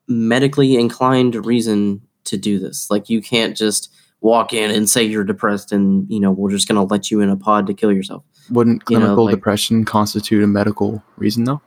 medically 0.09 0.77
inclined 0.77 1.47
reason 1.47 2.01
to 2.25 2.37
do 2.37 2.59
this. 2.59 2.89
Like 2.91 3.09
you 3.11 3.21
can't 3.23 3.57
just 3.57 3.93
walk 4.21 4.53
in 4.53 4.71
and 4.71 4.89
say 4.89 5.03
you're 5.03 5.25
depressed 5.25 5.73
and 5.73 6.09
you 6.11 6.21
know 6.21 6.31
we're 6.31 6.51
just 6.51 6.69
gonna 6.69 6.85
let 6.85 7.11
you 7.11 7.21
in 7.21 7.29
a 7.29 7.37
pod 7.37 7.67
to 7.67 7.75
kill 7.75 7.93
yourself. 7.93 8.25
Wouldn't 8.53 8.83
You 8.89 8.99
know, 8.99 9.07
clinical 9.07 9.25
like- 9.25 9.35
depression 9.35 9.85
constitute 9.85 10.45
a 10.45 10.47
medical 10.47 11.03
reason 11.17 11.45
though? 11.45 11.61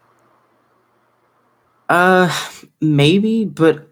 Uh, 1.90 2.34
maybe, 2.82 3.46
but 3.46 3.88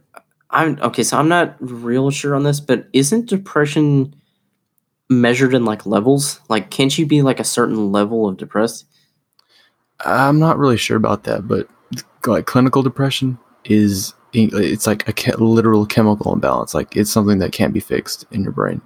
I'm 0.49 0.79
okay. 0.81 1.03
So 1.03 1.17
I'm 1.17 1.27
not 1.27 1.55
real 1.59 2.09
sure 2.11 2.35
on 2.35 2.43
this, 2.43 2.59
but 2.59 2.87
isn't 2.93 3.27
depression 3.27 4.15
measured 5.09 5.53
in 5.53 5.65
like 5.65 5.85
levels? 5.85 6.39
Like, 6.49 6.69
can't 6.69 6.97
you 6.97 7.05
be 7.05 7.21
like 7.21 7.39
a 7.39 7.43
certain 7.43 7.91
level 7.91 8.27
of 8.27 8.37
depressed? 8.37 8.85
I'm 10.05 10.39
not 10.39 10.57
really 10.57 10.77
sure 10.77 10.97
about 10.97 11.23
that, 11.23 11.47
but 11.47 11.67
like 12.25 12.45
clinical 12.45 12.81
depression 12.81 13.37
is 13.65 14.13
it's 14.33 14.87
like 14.87 15.07
a 15.07 15.37
literal 15.37 15.85
chemical 15.85 16.33
imbalance. 16.33 16.73
Like 16.73 16.95
it's 16.95 17.11
something 17.11 17.39
that 17.39 17.51
can't 17.51 17.73
be 17.73 17.79
fixed 17.79 18.25
in 18.31 18.43
your 18.43 18.51
brain. 18.51 18.81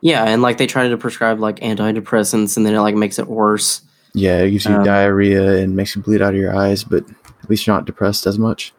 Yeah, 0.00 0.24
and 0.24 0.42
like 0.42 0.58
they 0.58 0.66
try 0.66 0.88
to 0.88 0.96
prescribe 0.96 1.40
like 1.40 1.60
antidepressants, 1.60 2.56
and 2.56 2.64
then 2.64 2.74
it 2.74 2.80
like 2.80 2.94
makes 2.94 3.18
it 3.18 3.26
worse. 3.26 3.82
Yeah, 4.14 4.38
it 4.38 4.50
gives 4.50 4.64
you 4.64 4.74
Um, 4.74 4.84
diarrhea 4.84 5.58
and 5.62 5.76
makes 5.76 5.94
you 5.94 6.02
bleed 6.02 6.22
out 6.22 6.34
of 6.34 6.40
your 6.40 6.54
eyes, 6.56 6.84
but 6.84 7.04
at 7.42 7.50
least 7.50 7.66
you're 7.66 7.76
not 7.76 7.84
depressed 7.84 8.26
as 8.26 8.38
much. 8.38 8.72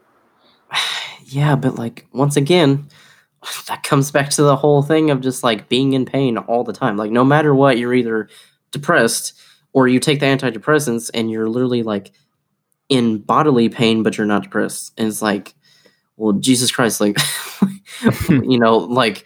Yeah, 1.32 1.56
but 1.56 1.76
like 1.76 2.08
once 2.12 2.36
again, 2.38 2.88
that 3.68 3.84
comes 3.84 4.10
back 4.10 4.32
to 4.32 4.42
the 4.42 4.56
whole 4.56 4.82
thing 4.82 5.12
of 5.12 5.22
just 5.22 5.44
like 5.44 5.70
being 5.70 5.94
in 5.94 6.04
pain 6.06 6.40
all 6.40 6.64
the 6.64 6.74
time. 6.74 6.98
Like 6.98 7.12
no 7.12 7.24
matter 7.24 7.54
what, 7.54 7.78
you're 7.78 7.94
either 7.94 8.30
depressed 8.72 9.40
or 9.72 9.88
you 9.88 10.00
take 10.00 10.20
the 10.20 10.26
antidepressants 10.26 11.12
and 11.14 11.30
you're 11.30 11.48
literally 11.48 11.84
like 11.84 12.12
in 12.90 13.20
bodily 13.20 13.70
pain, 13.70 14.02
but 14.02 14.18
you're 14.18 14.26
not 14.26 14.42
depressed. 14.42 14.92
And 14.98 15.08
it's 15.08 15.22
like, 15.22 15.54
well, 16.18 16.34
Jesus 16.34 16.72
Christ, 16.72 17.00
like 17.00 17.18
you 18.30 18.58
know, 18.60 18.78
like 18.78 19.26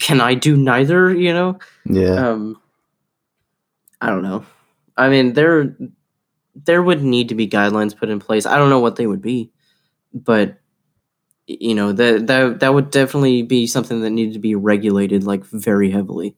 can 0.00 0.20
I 0.20 0.34
do 0.34 0.56
neither? 0.56 1.14
You 1.14 1.32
know, 1.32 1.58
Yeah, 1.84 2.30
um, 2.30 2.60
I 4.00 4.08
don't 4.08 4.22
know. 4.22 4.44
I 4.96 5.08
mean, 5.08 5.32
there 5.34 5.76
there 6.54 6.82
would 6.82 7.02
need 7.02 7.28
to 7.28 7.34
be 7.34 7.48
guidelines 7.48 7.96
put 7.96 8.08
in 8.08 8.20
place. 8.20 8.46
I 8.46 8.56
don't 8.56 8.70
know 8.70 8.80
what 8.80 8.96
they 8.96 9.06
would 9.06 9.22
be, 9.22 9.50
but 10.14 10.58
you 11.46 11.74
know 11.74 11.92
that 11.92 12.26
that 12.26 12.60
that 12.60 12.74
would 12.74 12.90
definitely 12.90 13.42
be 13.42 13.66
something 13.66 14.00
that 14.00 14.10
needed 14.10 14.34
to 14.34 14.40
be 14.40 14.54
regulated 14.54 15.24
like 15.24 15.44
very 15.44 15.90
heavily. 15.90 16.36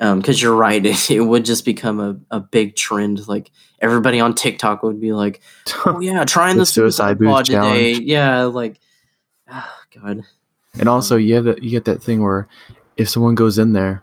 Um, 0.00 0.20
because 0.20 0.40
you're 0.40 0.54
right, 0.54 0.84
it, 0.86 1.10
it 1.10 1.20
would 1.20 1.44
just 1.44 1.64
become 1.64 2.00
a, 2.00 2.36
a 2.36 2.40
big 2.40 2.76
trend. 2.76 3.26
Like 3.26 3.50
everybody 3.80 4.20
on 4.20 4.34
TikTok 4.34 4.82
would 4.82 5.00
be 5.00 5.12
like, 5.12 5.40
"Oh 5.86 6.00
yeah, 6.00 6.24
trying 6.24 6.56
The 6.56 6.62
the 6.62 6.66
suicide 6.66 7.18
suicide 7.18 7.26
pod 7.26 7.44
today." 7.46 7.58
challenge. 7.94 7.98
Yeah, 8.06 8.42
like, 8.44 8.78
oh, 9.50 9.74
God. 10.00 10.22
And 10.78 10.88
also 10.88 11.16
you 11.16 11.34
have 11.34 11.44
that 11.44 11.62
you 11.62 11.70
get 11.70 11.84
that 11.86 12.02
thing 12.02 12.22
where 12.22 12.46
if 12.96 13.08
someone 13.08 13.34
goes 13.34 13.58
in 13.58 13.72
there 13.72 14.02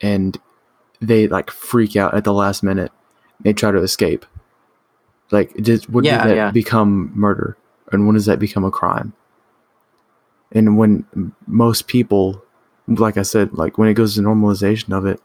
and 0.00 0.38
they 1.00 1.26
like 1.28 1.50
freak 1.50 1.96
out 1.96 2.14
at 2.14 2.24
the 2.24 2.32
last 2.32 2.62
minute, 2.62 2.92
they 3.40 3.52
try 3.52 3.70
to 3.70 3.82
escape. 3.82 4.24
Like, 5.30 5.54
does 5.56 5.88
when 5.88 6.04
Yeah, 6.04 6.18
does 6.18 6.26
that 6.26 6.36
yeah. 6.36 6.50
become 6.50 7.12
murder, 7.14 7.56
and 7.92 8.06
when 8.06 8.14
does 8.14 8.26
that 8.26 8.38
become 8.38 8.64
a 8.64 8.70
crime? 8.70 9.12
And 10.52 10.78
when 10.78 11.32
most 11.46 11.88
people, 11.88 12.42
like 12.86 13.16
I 13.16 13.22
said, 13.22 13.54
like 13.54 13.78
when 13.78 13.88
it 13.88 13.94
goes 13.94 14.14
to 14.14 14.20
normalization 14.20 14.96
of 14.96 15.06
it, 15.06 15.20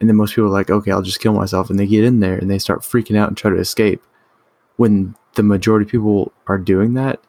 and 0.00 0.08
then 0.08 0.16
most 0.16 0.34
people 0.34 0.46
are 0.46 0.52
like, 0.52 0.70
okay, 0.70 0.90
I'll 0.90 1.02
just 1.02 1.20
kill 1.20 1.32
myself, 1.32 1.70
and 1.70 1.78
they 1.78 1.86
get 1.86 2.04
in 2.04 2.20
there 2.20 2.36
and 2.36 2.50
they 2.50 2.58
start 2.58 2.80
freaking 2.80 3.16
out 3.16 3.28
and 3.28 3.36
try 3.36 3.50
to 3.50 3.58
escape. 3.58 4.02
When 4.76 5.14
the 5.34 5.42
majority 5.42 5.84
of 5.84 5.90
people 5.90 6.32
are 6.46 6.58
doing 6.58 6.94
that, 6.94 7.20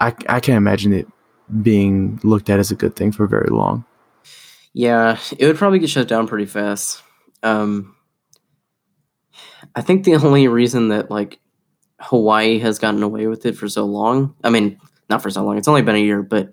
I, 0.00 0.14
I 0.28 0.40
can't 0.40 0.58
imagine 0.58 0.92
it 0.92 1.08
being 1.62 2.20
looked 2.22 2.50
at 2.50 2.58
as 2.58 2.70
a 2.70 2.74
good 2.74 2.96
thing 2.96 3.12
for 3.12 3.26
very 3.26 3.50
long. 3.50 3.84
Yeah, 4.72 5.18
it 5.38 5.46
would 5.46 5.56
probably 5.56 5.78
get 5.78 5.90
shut 5.90 6.08
down 6.08 6.26
pretty 6.26 6.46
fast. 6.46 7.02
Um, 7.42 7.96
I 9.74 9.82
think 9.82 10.04
the 10.04 10.14
only 10.24 10.48
reason 10.48 10.88
that 10.88 11.10
like 11.10 11.38
Hawaii 12.00 12.58
has 12.58 12.78
gotten 12.78 13.02
away 13.02 13.26
with 13.26 13.46
it 13.46 13.56
for 13.56 13.68
so 13.68 13.84
long, 13.84 14.34
I 14.44 14.50
mean, 14.50 14.78
not 15.08 15.22
for 15.22 15.30
so 15.30 15.44
long, 15.44 15.56
it's 15.58 15.68
only 15.68 15.82
been 15.82 15.96
a 15.96 16.00
year, 16.00 16.22
but 16.22 16.52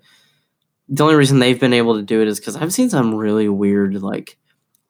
the 0.88 1.02
only 1.02 1.16
reason 1.16 1.38
they've 1.38 1.60
been 1.60 1.72
able 1.72 1.96
to 1.96 2.02
do 2.02 2.22
it 2.22 2.28
is 2.28 2.38
because 2.38 2.56
I've 2.56 2.72
seen 2.72 2.90
some 2.90 3.14
really 3.14 3.48
weird 3.48 4.00
like 4.02 4.38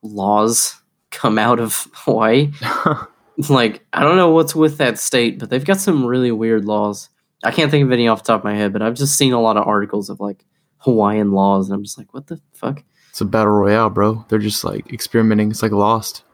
laws 0.02 0.80
come 1.10 1.38
out 1.38 1.60
of 1.60 1.86
Hawaii. 1.94 2.52
like, 3.48 3.84
I 3.92 4.02
don't 4.02 4.16
know 4.16 4.30
what's 4.30 4.54
with 4.54 4.78
that 4.78 4.98
state, 4.98 5.38
but 5.38 5.50
they've 5.50 5.64
got 5.64 5.80
some 5.80 6.04
really 6.04 6.32
weird 6.32 6.64
laws. 6.64 7.08
I 7.44 7.50
can't 7.50 7.70
think 7.70 7.84
of 7.84 7.92
any 7.92 8.08
off 8.08 8.22
the 8.22 8.26
top 8.26 8.40
of 8.40 8.44
my 8.44 8.54
head, 8.54 8.72
but 8.72 8.82
I've 8.82 8.94
just 8.94 9.16
seen 9.16 9.32
a 9.32 9.40
lot 9.40 9.56
of 9.56 9.66
articles 9.66 10.10
of 10.10 10.20
like 10.20 10.44
Hawaiian 10.78 11.32
laws, 11.32 11.68
and 11.68 11.76
I'm 11.76 11.84
just 11.84 11.98
like, 11.98 12.12
what 12.14 12.26
the 12.26 12.40
fuck? 12.54 12.82
it's 13.14 13.20
a 13.20 13.24
battle 13.24 13.52
royale, 13.52 13.90
bro. 13.90 14.24
They're 14.28 14.40
just 14.40 14.64
like 14.64 14.92
experimenting. 14.92 15.48
It's 15.52 15.62
like 15.62 15.70
Lost. 15.70 16.24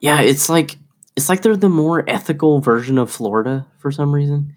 Yeah, 0.00 0.20
it's 0.20 0.50
like 0.50 0.76
it's 1.16 1.30
like 1.30 1.40
they're 1.40 1.56
the 1.56 1.70
more 1.70 2.04
ethical 2.06 2.60
version 2.60 2.98
of 2.98 3.10
Florida 3.10 3.66
for 3.78 3.90
some 3.90 4.14
reason. 4.14 4.54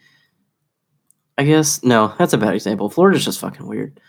I 1.38 1.46
guess 1.46 1.82
no, 1.86 2.14
that's 2.20 2.34
a 2.34 2.38
bad 2.38 2.54
example. 2.54 2.90
Florida's 2.90 3.24
just 3.24 3.40
fucking 3.40 3.66
weird. 3.66 4.02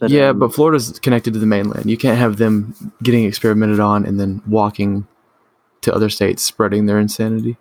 But, 0.00 0.08
yeah, 0.08 0.28
um, 0.28 0.38
but 0.38 0.54
Florida's 0.54 0.98
connected 1.00 1.34
to 1.34 1.38
the 1.38 1.44
mainland. 1.44 1.90
You 1.90 1.98
can't 1.98 2.16
have 2.16 2.38
them 2.38 2.94
getting 3.02 3.24
experimented 3.24 3.78
on 3.78 4.06
and 4.06 4.18
then 4.18 4.40
walking 4.46 5.06
to 5.82 5.94
other 5.94 6.08
states, 6.08 6.42
spreading 6.42 6.86
their 6.86 6.98
insanity. 6.98 7.58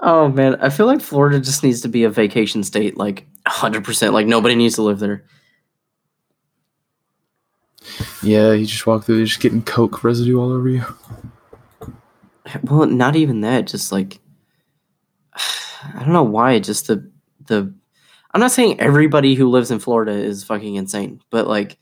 Oh 0.00 0.28
man, 0.28 0.56
I 0.56 0.68
feel 0.70 0.86
like 0.86 1.00
Florida 1.00 1.40
just 1.40 1.62
needs 1.62 1.80
to 1.82 1.88
be 1.88 2.04
a 2.04 2.10
vacation 2.10 2.62
state, 2.62 2.96
like 2.96 3.26
hundred 3.46 3.84
percent. 3.84 4.12
Like 4.14 4.26
nobody 4.26 4.54
needs 4.54 4.74
to 4.76 4.82
live 4.82 4.98
there. 4.98 5.24
Yeah, 8.22 8.52
you 8.52 8.66
just 8.66 8.86
walk 8.86 9.04
through, 9.04 9.18
you're 9.18 9.26
just 9.26 9.40
getting 9.40 9.62
coke 9.62 10.02
residue 10.02 10.38
all 10.40 10.52
over 10.52 10.68
you. 10.68 10.84
Well, 12.62 12.86
not 12.86 13.16
even 13.16 13.40
that. 13.42 13.66
Just 13.66 13.92
like 13.92 14.18
I 15.34 16.00
don't 16.00 16.12
know 16.12 16.22
why. 16.22 16.58
Just 16.58 16.88
the 16.88 17.10
the. 17.46 17.72
I'm 18.32 18.40
not 18.40 18.50
saying 18.50 18.80
everybody 18.80 19.34
who 19.34 19.48
lives 19.48 19.70
in 19.70 19.78
Florida 19.78 20.12
is 20.12 20.44
fucking 20.44 20.74
insane, 20.74 21.22
but 21.30 21.46
like 21.46 21.78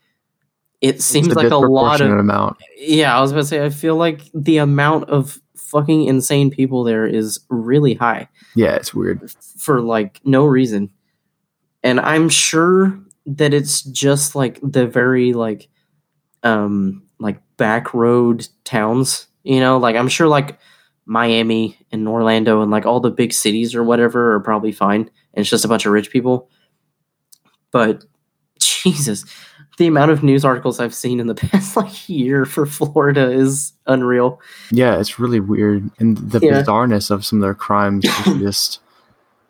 it 0.81 1.03
seems 1.03 1.29
It's 1.29 1.37
like 1.37 1.51
a 1.51 1.57
lot 1.57 2.01
of 2.01 2.11
amount. 2.11 2.59
yeah. 2.77 3.17
I 3.17 3.21
was 3.21 3.33
about 3.33 3.41
to 3.41 3.47
say 3.47 3.65
I 3.65 3.71
feel 3.71 3.97
like 3.97 4.21
the 4.35 4.59
amount 4.59 5.09
of 5.09 5.41
fucking 5.57 6.05
insane 6.05 6.51
people 6.51 6.85
there 6.85 7.07
is 7.07 7.41
really 7.49 7.95
high. 7.95 8.29
Yeah, 8.55 8.75
it's 8.75 8.95
weird. 8.95 9.31
for 9.59 9.81
like 9.81 10.21
no 10.25 10.45
reason, 10.45 10.91
and 11.83 12.01
I'm 12.01 12.29
sure 12.29 12.99
that 13.27 13.55
it's 13.55 13.83
just 13.83 14.35
like 14.35 14.59
the 14.63 14.87
very 14.87 15.33
like 15.33 15.69
um 16.43 17.03
like 17.19 17.41
back 17.57 17.95
road 17.95 18.47
towns 18.65 19.29
you 19.45 19.61
know? 19.61 19.79
Like 19.79 19.95
i'm 19.95 20.09
sure 20.09 20.27
like 20.27 20.59
miami 21.07 21.79
and 21.93 22.09
orlando 22.09 22.63
and 22.63 22.71
like 22.71 22.87
all 22.87 22.99
the 22.99 23.11
big 23.11 23.33
cities 23.33 23.75
or 23.75 23.85
whatever 23.85 24.35
are 24.35 24.41
probably 24.41 24.73
fine 24.73 25.03
and 25.03 25.43
it's 25.43 25.51
just 25.51 25.65
a 25.65 25.69
bunch 25.69 25.85
of 25.85 25.93
rich 25.93 26.11
people. 26.11 26.49
But 27.71 28.05
jesus 28.59 29.25
the 29.77 29.87
amount 29.87 30.11
of 30.11 30.23
news 30.23 30.45
articles 30.45 30.79
i've 30.81 30.95
seen 30.95 31.19
in 31.21 31.27
the 31.27 31.35
past 31.47 31.77
like 31.77 32.09
year 32.09 32.45
for 32.45 32.65
florida 32.67 33.31
is 33.31 33.73
unreal 33.87 34.41
Yeah, 34.71 34.99
it's 35.01 35.19
really 35.19 35.41
weird. 35.41 35.91
And 35.99 36.17
the 36.19 36.41
Yeah. 36.41 36.63
bizarreness 36.63 37.11
of 37.11 37.25
some 37.25 37.39
of 37.39 37.43
their 37.43 37.55
crimes 37.55 38.05
is 38.05 38.13
just, 38.41 38.81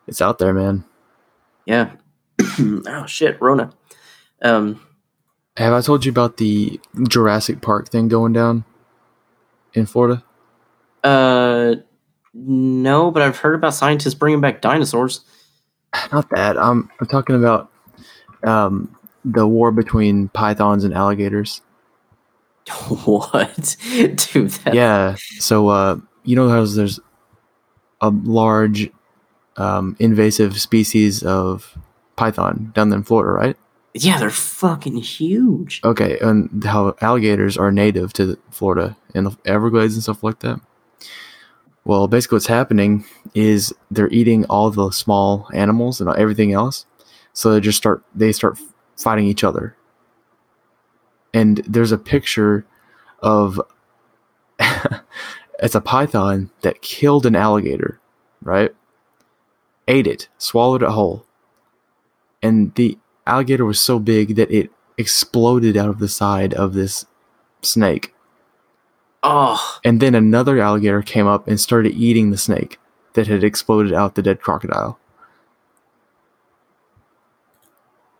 it's 0.06 0.20
out 0.22 0.38
there, 0.38 0.52
man. 0.54 0.84
yeah 1.66 1.92
oh 2.58 3.04
shit 3.06 3.40
rona 3.40 3.70
um 4.42 4.80
Have 5.56 5.72
I 5.72 5.80
told 5.82 6.04
you 6.04 6.10
about 6.10 6.36
the 6.38 6.80
Jurassic 7.08 7.60
Park 7.62 7.88
thing 7.90 8.08
going 8.08 8.32
down 8.32 8.64
in 9.74 9.86
Florida? 9.86 10.22
uh 11.04 11.74
no 12.32 13.10
but 13.10 13.22
i've 13.22 13.36
heard 13.38 13.54
about 13.54 13.74
scientists 13.74 14.14
bringing 14.14 14.40
back 14.40 14.60
dinosaurs 14.60 15.20
Not 16.12 16.28
that. 16.30 16.58
I'm, 16.58 16.90
I'm 17.00 17.06
talking 17.06 17.36
about 17.36 17.70
um, 18.42 18.96
the 19.24 19.46
war 19.46 19.70
between 19.70 20.28
pythons 20.28 20.84
and 20.84 20.94
alligators. 20.94 21.60
What? 23.04 23.76
Dude, 23.90 24.50
that, 24.50 24.72
yeah. 24.72 25.16
So 25.38 25.68
uh, 25.68 25.96
you 26.24 26.34
know 26.34 26.48
how 26.48 26.64
there's 26.64 26.98
a 28.00 28.08
large 28.10 28.90
um, 29.56 29.96
invasive 29.98 30.58
species 30.60 31.22
of 31.22 31.76
python 32.16 32.72
down 32.74 32.88
there 32.88 32.98
in 32.98 33.04
Florida, 33.04 33.32
right? 33.32 33.56
yeah, 33.94 34.18
they're 34.18 34.30
fucking 34.30 34.96
huge. 34.96 35.80
Okay, 35.84 36.18
and 36.18 36.64
how 36.64 36.96
alligators 37.00 37.56
are 37.56 37.70
native 37.70 38.12
to 38.14 38.36
Florida 38.50 38.96
and 39.14 39.26
the 39.26 39.36
Everglades 39.44 39.94
and 39.94 40.02
stuff 40.02 40.24
like 40.24 40.40
that. 40.40 40.60
Well, 41.84 42.08
basically, 42.08 42.36
what's 42.36 42.48
happening 42.48 43.04
is 43.34 43.72
they're 43.90 44.10
eating 44.10 44.46
all 44.46 44.70
the 44.70 44.90
small 44.90 45.48
animals 45.54 46.00
and 46.00 46.10
everything 46.10 46.52
else, 46.52 46.86
so 47.32 47.52
they 47.52 47.60
just 47.60 47.78
start 47.78 48.02
they 48.14 48.32
start 48.32 48.58
fighting 48.96 49.26
each 49.26 49.44
other. 49.44 49.76
And 51.32 51.58
there's 51.66 51.92
a 51.92 51.98
picture 51.98 52.66
of 53.20 53.60
it's 55.58 55.74
a 55.74 55.80
python 55.80 56.50
that 56.62 56.82
killed 56.82 57.26
an 57.26 57.34
alligator 57.34 58.00
right? 58.44 58.74
Ate 59.88 60.06
it, 60.06 60.28
swallowed 60.38 60.82
it 60.82 60.90
whole. 60.90 61.26
And 62.42 62.74
the 62.74 62.98
alligator 63.26 63.64
was 63.64 63.80
so 63.80 63.98
big 63.98 64.36
that 64.36 64.50
it 64.50 64.70
exploded 64.96 65.76
out 65.76 65.88
of 65.88 65.98
the 65.98 66.08
side 66.08 66.54
of 66.54 66.74
this 66.74 67.06
snake. 67.62 68.14
Oh, 69.22 69.80
And 69.84 70.00
then 70.00 70.14
another 70.14 70.60
alligator 70.60 71.00
came 71.00 71.26
up 71.26 71.48
and 71.48 71.58
started 71.58 71.94
eating 71.94 72.30
the 72.30 72.36
snake 72.36 72.78
that 73.14 73.26
had 73.26 73.42
exploded 73.42 73.92
out 73.92 74.14
the 74.14 74.22
dead 74.22 74.40
crocodile. 74.40 74.98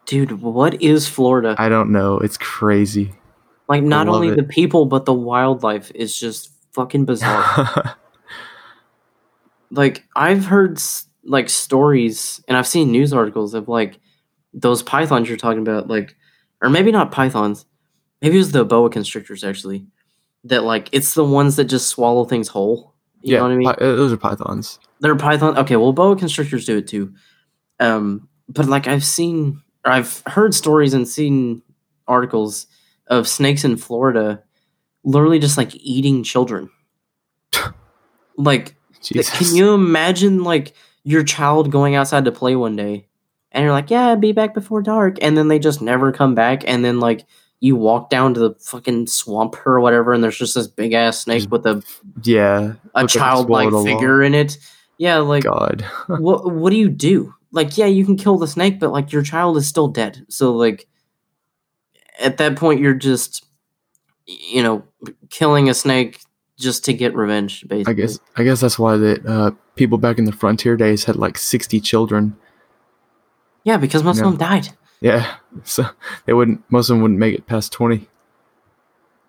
Dude, 0.07 0.43
what 0.43 0.81
is 0.83 1.09
Florida? 1.09 1.55
I 1.59 1.69
don't 1.69 1.93
know. 1.93 2.19
It's 2.19 2.37
crazy. 2.37 3.13
like, 3.69 3.83
not 3.83 4.09
only 4.09 4.29
it. 4.29 4.37
the 4.37 4.43
people, 4.43 4.87
but 4.87 5.05
the 5.05 5.15
wildlife 5.15 5.91
is 5.95 6.17
just 6.17 6.51
fucking 6.73 7.05
bizarre. 7.05 7.97
like, 9.71 10.05
I've 10.15 10.47
heard 10.47 10.81
like 11.25 11.49
stories, 11.49 12.43
and 12.49 12.57
I've 12.57 12.67
seen 12.67 12.91
news 12.91 13.13
articles 13.13 13.55
of 13.55 13.69
like 13.69 13.99
those 14.53 14.83
pythons 14.83 15.29
you're 15.29 15.39
talking 15.39 15.63
about, 15.63 15.89
like, 15.89 16.15
or 16.63 16.71
maybe 16.71 16.93
not 16.93 17.13
pythons, 17.13 17.67
maybe 18.23 18.37
it 18.37 18.39
was 18.39 18.53
the 18.53 18.65
boa 18.65 18.89
constrictors 18.91 19.45
actually. 19.45 19.87
That 20.45 20.63
like 20.63 20.89
it's 20.93 21.15
the 21.15 21.25
ones 21.25 21.57
that 21.57 21.65
just 21.65 21.89
swallow 21.89 22.25
things 22.25 22.49
whole. 22.49 22.95
You 23.23 23.33
yeah, 23.33 23.39
know 23.39 23.45
what 23.45 23.53
I 23.53 23.57
mean? 23.57 23.67
pi- 23.67 23.85
uh, 23.85 23.97
those 23.97 24.13
are 24.13 24.19
pythons. 24.19 24.79
They're 25.01 25.17
python. 25.17 25.57
Okay, 25.59 25.77
well, 25.77 25.93
boa 25.93 26.17
constrictors 26.17 26.67
do 26.67 26.77
it 26.77 26.87
too. 26.87 27.15
Um, 27.81 28.29
but 28.49 28.67
like 28.67 28.87
I've 28.87 29.05
seen, 29.05 29.63
I've 29.85 30.23
heard 30.27 30.55
stories 30.55 30.95
and 30.95 31.07
seen 31.07 31.63
articles 32.07 32.67
of 33.09 33.29
snakes 33.29 33.65
in 33.65 33.77
Florida, 33.77 34.43
literally 35.05 35.39
just 35.39 35.59
like 35.59 35.75
eating 35.75 36.23
children. 36.23 36.71
like, 38.37 38.77
Jesus. 39.03 39.37
can 39.37 39.57
you 39.57 39.75
imagine 39.75 40.45
like 40.45 40.75
your 41.05 41.23
child 41.23 41.71
going 41.71 41.95
outside 41.95 42.25
to 42.25 42.33
play 42.33 42.57
one 42.57 42.77
day, 42.77 43.07
and 43.53 43.63
you're 43.63 43.73
like, 43.73 43.91
"Yeah, 43.91 44.15
be 44.15 44.33
back 44.33 44.55
before 44.55 44.83
dark," 44.83 45.19
and 45.21 45.37
then 45.37 45.49
they 45.49 45.59
just 45.59 45.83
never 45.83 46.13
come 46.13 46.35
back, 46.35 46.63
and 46.67 46.85
then 46.85 47.01
like 47.01 47.27
you 47.61 47.77
walk 47.77 48.11
down 48.11 48.35
to 48.35 48.41
the 48.41 48.55
fucking 48.61 49.07
swamp 49.07 49.57
or 49.67 49.81
whatever, 49.81 50.13
and 50.13 50.25
there's 50.25 50.39
just 50.39 50.55
this 50.55 50.67
big 50.67 50.93
ass 50.93 51.23
snake 51.23 51.51
with 51.51 51.67
a 51.67 51.83
yeah, 52.23 52.75
a 52.95 53.07
childlike 53.07 53.69
swallowed 53.69 53.73
a 53.73 53.77
log. 53.77 53.87
figure 53.87 54.23
in 54.23 54.35
it. 54.35 54.59
Yeah, 54.99 55.19
like 55.19 55.45
God. 55.45 55.83
what 56.07 56.51
what 56.53 56.71
do 56.71 56.77
you 56.77 56.89
do? 56.89 57.35
Like, 57.55 57.79
yeah, 57.79 57.87
you 57.87 58.05
can 58.05 58.17
kill 58.17 58.37
the 58.37 58.49
snake, 58.49 58.79
but 58.79 58.93
like 58.93 59.13
your 59.13 59.23
child 59.23 59.57
is 59.57 59.67
still 59.67 59.89
dead. 59.89 60.27
So 60.29 60.53
like 60.53 60.87
at 62.21 62.37
that 62.37 62.57
point 62.57 62.81
you're 62.81 62.95
just 62.95 63.45
you 64.27 64.63
know, 64.63 64.85
killing 65.31 65.69
a 65.69 65.75
snake 65.75 66.21
just 66.59 66.85
to 66.85 66.93
get 66.93 67.15
revenge, 67.15 67.67
basically. 67.69 67.93
I 67.93 67.95
guess 67.95 68.19
I 68.37 68.45
guess 68.45 68.61
that's 68.61 68.79
why 68.79 68.97
that 68.97 69.27
uh, 69.27 69.51
people 69.77 69.99
back 69.99 70.19
in 70.19 70.25
the 70.25 70.33
frontier 70.33 70.77
days 70.77 71.05
had 71.05 71.17
like 71.17 71.39
sixty 71.39 71.81
children. 71.81 72.37
Yeah, 73.65 73.77
because 73.77 74.03
most 74.03 74.19
of 74.19 74.25
them 74.25 74.37
died. 74.37 74.69
Yeah, 75.01 75.37
so 75.65 75.87
they 76.27 76.33
wouldn't. 76.33 76.63
Most 76.71 76.91
of 76.91 76.95
them 76.95 77.03
wouldn't 77.03 77.21
make 77.21 77.35
it 77.35 77.47
past 77.47 77.73
twenty. 77.73 78.09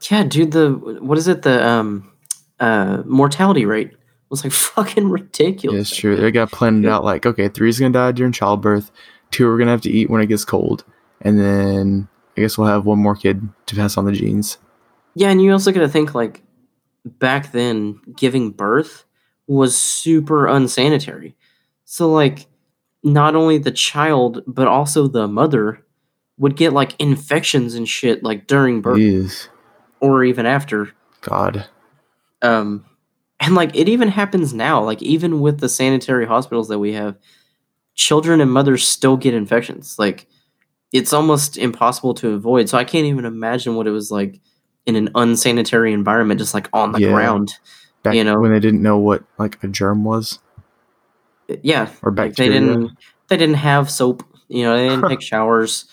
Yeah, 0.09 0.23
dude, 0.23 0.51
the 0.51 0.71
what 0.71 1.17
is 1.17 1.27
it? 1.27 1.41
The 1.41 1.65
um 1.65 2.11
uh 2.59 3.03
mortality 3.05 3.65
rate 3.65 3.91
was 4.29 4.43
like 4.43 4.53
fucking 4.53 5.09
ridiculous. 5.09 5.73
Yeah, 5.73 5.81
it's 5.81 5.95
true. 5.95 6.15
They 6.15 6.31
got 6.31 6.51
planned 6.51 6.85
it 6.85 6.89
out 6.89 7.03
like, 7.03 7.25
okay, 7.25 7.47
three's 7.49 7.79
gonna 7.79 7.93
die 7.93 8.11
during 8.11 8.31
childbirth, 8.31 8.91
two 9.31 9.47
are 9.47 9.57
gonna 9.57 9.71
have 9.71 9.81
to 9.81 9.91
eat 9.91 10.09
when 10.09 10.21
it 10.21 10.27
gets 10.27 10.45
cold, 10.45 10.83
and 11.21 11.39
then 11.39 12.07
I 12.37 12.41
guess 12.41 12.57
we'll 12.57 12.67
have 12.67 12.85
one 12.85 12.99
more 12.99 13.15
kid 13.15 13.47
to 13.67 13.75
pass 13.75 13.97
on 13.97 14.05
the 14.05 14.11
genes. 14.11 14.57
Yeah, 15.15 15.29
and 15.29 15.41
you 15.41 15.51
also 15.51 15.71
got 15.71 15.79
to 15.79 15.89
think 15.89 16.13
like 16.13 16.43
back 17.05 17.51
then, 17.51 18.01
giving 18.15 18.51
birth 18.51 19.05
was 19.47 19.79
super 19.79 20.47
unsanitary. 20.47 21.35
So 21.85 22.11
like, 22.11 22.47
not 23.03 23.35
only 23.35 23.57
the 23.59 23.71
child 23.71 24.41
but 24.47 24.67
also 24.67 25.07
the 25.07 25.27
mother 25.27 25.85
would 26.37 26.57
get 26.57 26.73
like 26.73 26.99
infections 26.99 27.75
and 27.75 27.87
shit 27.87 28.23
like 28.23 28.47
during 28.47 28.81
birth 28.81 28.97
Jeez. 28.97 29.47
or 29.99 30.23
even 30.23 30.45
after. 30.45 30.91
God. 31.21 31.69
Um, 32.41 32.85
and 33.39 33.55
like 33.55 33.75
it 33.75 33.89
even 33.89 34.07
happens 34.09 34.53
now. 34.53 34.83
Like 34.83 35.01
even 35.01 35.41
with 35.41 35.59
the 35.59 35.69
sanitary 35.69 36.25
hospitals 36.25 36.67
that 36.69 36.79
we 36.79 36.93
have, 36.93 37.17
children 37.95 38.41
and 38.41 38.51
mothers 38.51 38.87
still 38.87 39.17
get 39.17 39.33
infections. 39.33 39.97
Like 39.99 40.27
it's 40.93 41.13
almost 41.13 41.57
impossible 41.57 42.13
to 42.15 42.31
avoid. 42.31 42.69
So 42.69 42.77
I 42.77 42.83
can't 42.83 43.05
even 43.05 43.25
imagine 43.25 43.75
what 43.75 43.87
it 43.87 43.91
was 43.91 44.11
like 44.11 44.39
in 44.85 44.95
an 44.95 45.09
unsanitary 45.15 45.93
environment, 45.93 46.39
just 46.39 46.53
like 46.53 46.69
on 46.73 46.91
the 46.91 46.99
Yeah. 46.99 47.11
ground. 47.11 47.53
Back 48.03 48.15
You 48.15 48.23
know. 48.23 48.39
when 48.39 48.51
they 48.51 48.59
didn't 48.59 48.83
know 48.83 48.97
what 48.99 49.23
like 49.39 49.61
a 49.63 49.67
germ 49.67 50.03
was 50.03 50.39
Yeah, 51.63 51.89
or 52.03 52.11
like, 52.11 52.35
they 52.35 52.47
bacteria. 52.47 52.59
didn't. 52.59 52.91
They 53.29 53.37
didn't 53.37 53.55
have 53.55 53.89
soap. 53.89 54.23
You 54.47 54.63
know, 54.63 54.77
they 54.77 54.89
didn't 54.89 55.07
take 55.09 55.21
showers. 55.21 55.85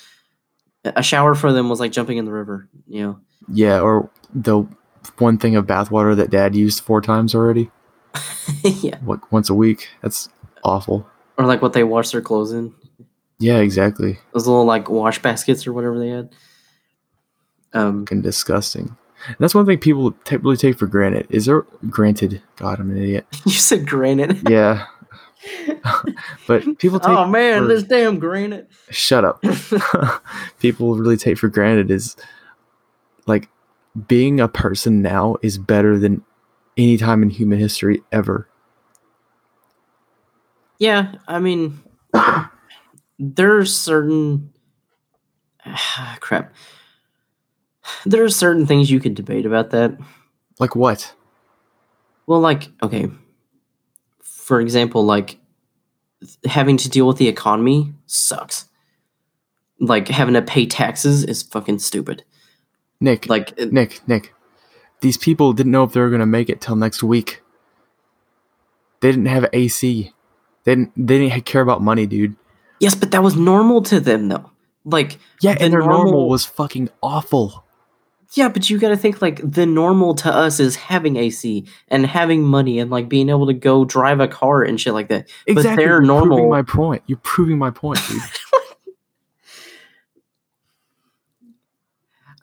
A 0.85 1.03
shower 1.03 1.35
for 1.35 1.53
them 1.53 1.69
was 1.69 1.81
like 1.81 1.93
jumping 1.93 2.19
in 2.19 2.25
the 2.27 2.33
river. 2.33 2.69
You 2.87 3.03
know. 3.03 3.21
Yeah, 3.49 3.81
or 3.81 4.11
the 4.35 4.65
one 5.19 5.39
thing 5.39 5.57
of 5.57 5.67
bathwater 5.67 6.15
that 6.17 6.31
dad 6.31 6.55
used 6.55 6.83
four 6.83 7.01
times 7.01 7.35
already, 7.35 7.71
yeah, 8.65 8.99
like 9.05 9.31
once 9.33 9.49
a 9.51 9.55
week. 9.55 9.89
That's 10.03 10.29
awful. 10.65 11.07
or 11.39 11.47
like 11.47 11.63
what 11.63 11.73
they 11.73 11.85
wash 11.85 12.11
their 12.11 12.21
clothes 12.21 12.53
in. 12.53 12.75
Yeah, 13.39 13.59
exactly. 13.59 14.19
Those 14.33 14.47
little 14.47 14.65
like 14.65 14.89
wash 14.89 15.21
baskets 15.21 15.67
or 15.67 15.73
whatever 15.73 15.99
they 15.99 16.09
had. 16.09 16.35
Um, 17.73 18.05
Fucking 18.07 18.23
disgusting. 18.23 18.97
And 19.27 19.37
that's 19.39 19.55
one 19.55 19.67
thing 19.67 19.79
people 19.79 20.13
ta 20.25 20.37
really 20.41 20.57
take 20.57 20.79
for 20.79 20.87
granted. 20.87 21.27
Is 21.31 21.47
there 21.47 21.63
granted? 21.89 22.43
God, 22.57 22.81
I'm 22.81 22.91
an 22.91 22.99
idiot. 22.99 23.27
you 23.47 23.53
said 23.53 23.87
granite. 23.87 24.37
Yeah, 24.49 24.87
but 26.47 26.79
people 26.79 27.01
take. 27.01 27.09
oh 27.09 27.27
man, 27.27 27.63
for- 27.63 27.67
this 27.69 27.83
damn 27.83 28.19
granite. 28.21 28.69
shut 28.91 29.25
up. 29.25 29.43
people 30.61 30.95
really 30.97 31.17
take 31.17 31.37
for 31.39 31.49
granted 31.49 31.91
is 31.91 32.17
like 33.27 33.49
being 34.07 34.41
a 34.41 34.49
person 34.49 35.03
now 35.03 35.37
is 35.43 35.59
better 35.59 35.99
than 35.99 36.23
any 36.77 36.97
time 36.97 37.23
in 37.23 37.31
human 37.31 37.59
history 37.59 38.03
ever. 38.11 38.49
yeah, 40.79 41.15
I 41.29 41.39
mean, 41.39 41.81
there's 43.19 43.73
certain 43.73 44.53
crap. 46.21 46.53
There 48.05 48.25
are 48.25 48.29
certain 48.29 48.67
things 48.67 48.91
you 48.91 48.99
could 48.99 49.15
debate 49.15 49.47
about 49.47 49.71
that. 49.71 49.97
Like 50.59 50.75
what? 50.75 51.15
Well, 52.27 52.41
like, 52.41 52.69
okay, 52.83 53.11
for 54.23 54.61
example, 54.61 55.05
like 55.05 55.39
having 56.47 56.77
to 56.79 56.89
deal 56.89 57.07
with 57.07 57.19
the 57.19 57.29
economy 57.29 57.93
sucks. 58.07 58.69
Like 59.79 60.09
having 60.09 60.35
to 60.35 60.43
pay 60.43 60.67
taxes 60.67 61.23
is 61.25 61.43
fucking 61.43 61.79
stupid. 61.79 62.25
Nick, 63.03 63.29
Like, 63.29 63.53
it- 63.57 63.73
Nick, 63.73 64.01
Nick. 64.07 64.33
These 65.01 65.17
people 65.17 65.53
didn't 65.53 65.73
know 65.73 65.83
if 65.85 65.93
they 65.93 66.01
were 66.01 66.11
gonna 66.11 66.27
make 66.27 66.49
it 66.49 66.61
till 66.61 66.77
next 66.77 67.03
week. 67.03 67.43
They 69.01 69.11
didn't 69.11 69.27
have 69.27 69.47
AC. 69.53 70.13
They 70.65 70.75
didn't. 70.77 70.93
They 70.97 71.19
didn't 71.19 71.45
care 71.45 71.61
about 71.63 71.83
money, 71.83 72.07
dude. 72.07 72.37
yes, 72.79 72.95
but 72.95 73.11
that 73.11 73.23
was 73.23 73.37
normal 73.37 73.83
to 73.83 73.99
them, 74.01 74.29
though. 74.29 74.51
Like, 74.85 75.19
Yeah, 75.41 75.55
The 75.55 75.63
and 75.65 75.73
their 75.73 75.81
normal, 75.81 76.05
normal- 76.05 76.29
was 76.29 76.45
fucking 76.45 76.89
awful. 77.03 77.65
yeah, 78.35 78.49
but 78.49 78.71
you 78.71 78.79
got 78.79 78.89
to 78.91 78.97
think 78.97 79.21
like 79.21 79.41
the 79.45 79.67
normal 79.67 80.15
to 80.15 80.33
us 80.35 80.59
is 80.61 80.77
having 80.77 81.17
AC 81.17 81.65
and 81.89 82.07
having 82.07 82.43
money 82.45 82.79
and 82.79 82.91
like 82.91 83.09
being 83.09 83.29
able 83.29 83.47
to 83.47 83.53
go 83.55 83.85
drive 83.85 84.21
a 84.21 84.27
car 84.29 84.63
and 84.63 84.81
shit 84.81 84.95
like 84.95 85.09
that. 85.09 85.29
But 85.47 85.53
Exactly. 85.59 85.85
they're 85.85 85.95
You're 85.95 86.01
normal. 86.03 86.37
Proving 86.39 86.51
my 86.51 86.63
point. 86.63 87.03
You're 87.07 87.21
proving 87.23 87.59
my 87.59 87.71
point, 87.71 87.99
dude. 88.09 88.21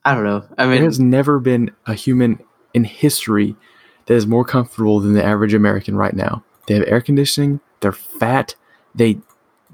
I 0.05 0.13
don't 0.13 0.23
know. 0.23 0.45
I 0.57 0.65
there 0.65 0.75
mean, 0.75 0.83
has 0.83 0.99
never 0.99 1.39
been 1.39 1.71
a 1.85 1.93
human 1.93 2.39
in 2.73 2.83
history 2.83 3.55
that 4.05 4.13
is 4.13 4.25
more 4.25 4.45
comfortable 4.45 4.99
than 4.99 5.13
the 5.13 5.23
average 5.23 5.53
American 5.53 5.95
right 5.95 6.15
now. 6.15 6.43
They 6.67 6.75
have 6.75 6.87
air 6.87 7.01
conditioning. 7.01 7.59
They're 7.81 7.91
fat. 7.91 8.55
They 8.95 9.19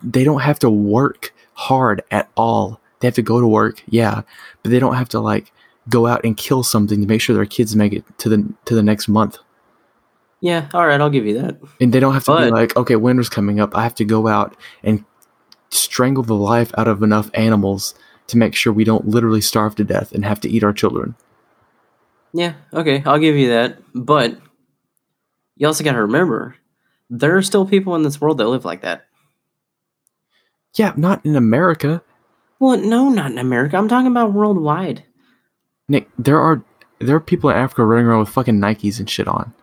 they 0.04 0.24
don't 0.24 0.42
have 0.42 0.60
to 0.60 0.70
work 0.70 1.34
hard 1.54 2.04
at 2.12 2.30
all. 2.36 2.80
They 3.00 3.08
have 3.08 3.16
to 3.16 3.22
go 3.22 3.40
to 3.40 3.48
work, 3.48 3.84
yeah, 3.88 4.22
but 4.62 4.72
they 4.72 4.80
don't 4.80 4.96
have 4.96 5.10
to 5.10 5.20
like 5.20 5.52
go 5.90 6.08
out 6.08 6.24
and 6.24 6.36
kill 6.36 6.64
something 6.64 7.00
to 7.02 7.08
make 7.08 7.22
sure 7.22 7.36
their 7.36 7.46
kids 7.46 7.76
make 7.76 7.94
it 7.94 8.04
to 8.20 8.30
the 8.30 8.54
to 8.66 8.76
the 8.76 8.84
next 8.84 9.08
month. 9.08 9.38
yeah, 10.42 10.70
all 10.74 10.86
right, 10.86 11.00
I'll 11.00 11.10
give 11.10 11.26
you 11.26 11.40
that. 11.42 11.58
And 11.80 11.94
they 11.94 12.00
don't 12.00 12.14
have 12.14 12.26
to 12.26 12.36
be 12.36 12.52
like, 12.52 12.76
okay, 12.76 12.96
winter's 12.96 13.30
coming 13.30 13.60
up. 13.60 13.76
I 13.76 13.84
have 13.84 13.96
to 13.96 14.06
go 14.06 14.28
out 14.28 14.56
and 14.84 15.06
strangle 15.70 16.24
the 16.24 16.36
life 16.36 16.72
out 16.78 16.88
of 16.88 17.04
enough 17.04 17.30
animals 17.34 17.96
to 18.28 18.38
make 18.38 18.56
sure 18.56 18.74
we 18.74 18.84
don't 18.84 19.08
literally 19.08 19.42
starve 19.42 19.76
to 19.76 19.84
death 19.84 20.12
and 20.12 20.26
have 20.26 20.40
to 20.42 20.50
eat 20.50 20.64
our 20.64 20.74
children. 20.74 21.16
Yeah, 22.34 22.56
okay, 22.74 23.02
I'll 23.06 23.20
give 23.20 23.36
you 23.36 23.50
that. 23.50 23.78
But 23.94 24.38
you 25.56 25.68
also 25.68 25.84
got 25.84 25.94
to 25.94 26.02
remember, 26.02 26.56
there 27.10 27.38
are 27.38 27.42
still 27.42 27.66
people 27.66 27.96
in 27.96 28.04
this 28.04 28.20
world 28.20 28.40
that 28.40 28.48
live 28.48 28.66
like 28.66 28.82
that. 28.82 29.06
Yeah, 30.74 30.94
not 30.98 31.26
in 31.26 31.36
America. 31.36 32.04
Well, 32.60 32.78
no, 32.78 33.10
not 33.10 33.32
in 33.32 33.38
America. 33.38 33.78
I'm 33.78 33.88
talking 33.88 34.12
about 34.12 34.34
worldwide. 34.34 35.04
Nick, 35.88 36.10
there 36.18 36.40
are 36.40 36.64
there 37.00 37.16
are 37.16 37.22
people 37.22 37.50
in 37.50 37.56
Africa 37.56 37.86
running 37.86 38.08
around 38.08 38.20
with 38.20 38.30
fucking 38.30 38.60
Nikes 38.60 39.00
and 39.00 39.10
shit 39.10 39.28
on. 39.28 39.54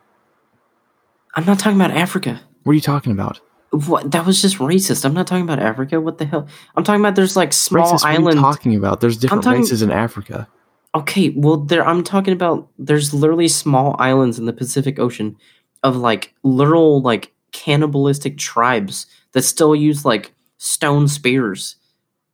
I'm 1.35 1.45
not 1.45 1.59
talking 1.59 1.79
about 1.79 1.91
Africa. 1.91 2.41
What 2.63 2.71
are 2.71 2.75
you 2.75 2.81
talking 2.81 3.11
about? 3.11 3.39
What? 3.73 4.11
That 4.11 4.25
was 4.25 4.39
just 4.41 4.57
racist. 4.59 5.03
I'm 5.03 5.13
not 5.15 5.25
talking 5.25 5.43
about 5.43 5.59
Africa. 5.59 5.99
What 5.99 6.19
the 6.19 6.25
hell? 6.25 6.47
I'm 6.75 6.83
talking 6.83 7.01
about 7.01 7.15
there's 7.15 7.35
like 7.35 7.51
small 7.53 7.85
Racist, 7.87 7.91
what 7.93 8.05
are 8.05 8.11
you 8.11 8.17
islands. 8.19 8.41
talking 8.41 8.75
about? 8.75 9.01
There's 9.01 9.17
different 9.17 9.43
talking- 9.43 9.61
races 9.61 9.81
in 9.81 9.91
Africa. 9.91 10.47
Okay, 10.95 11.29
well, 11.35 11.57
there 11.57 11.85
I'm 11.87 12.03
talking 12.03 12.33
about. 12.33 12.67
There's 12.77 13.13
literally 13.15 13.47
small 13.47 13.95
islands 13.97 14.37
in 14.37 14.45
the 14.45 14.53
Pacific 14.53 14.99
Ocean 14.99 15.35
of 15.81 15.97
like 15.97 16.33
literal 16.43 17.01
like 17.01 17.33
cannibalistic 17.51 18.37
tribes 18.37 19.07
that 19.31 19.41
still 19.41 19.75
use 19.75 20.05
like 20.05 20.33
stone 20.57 21.07
spears 21.07 21.75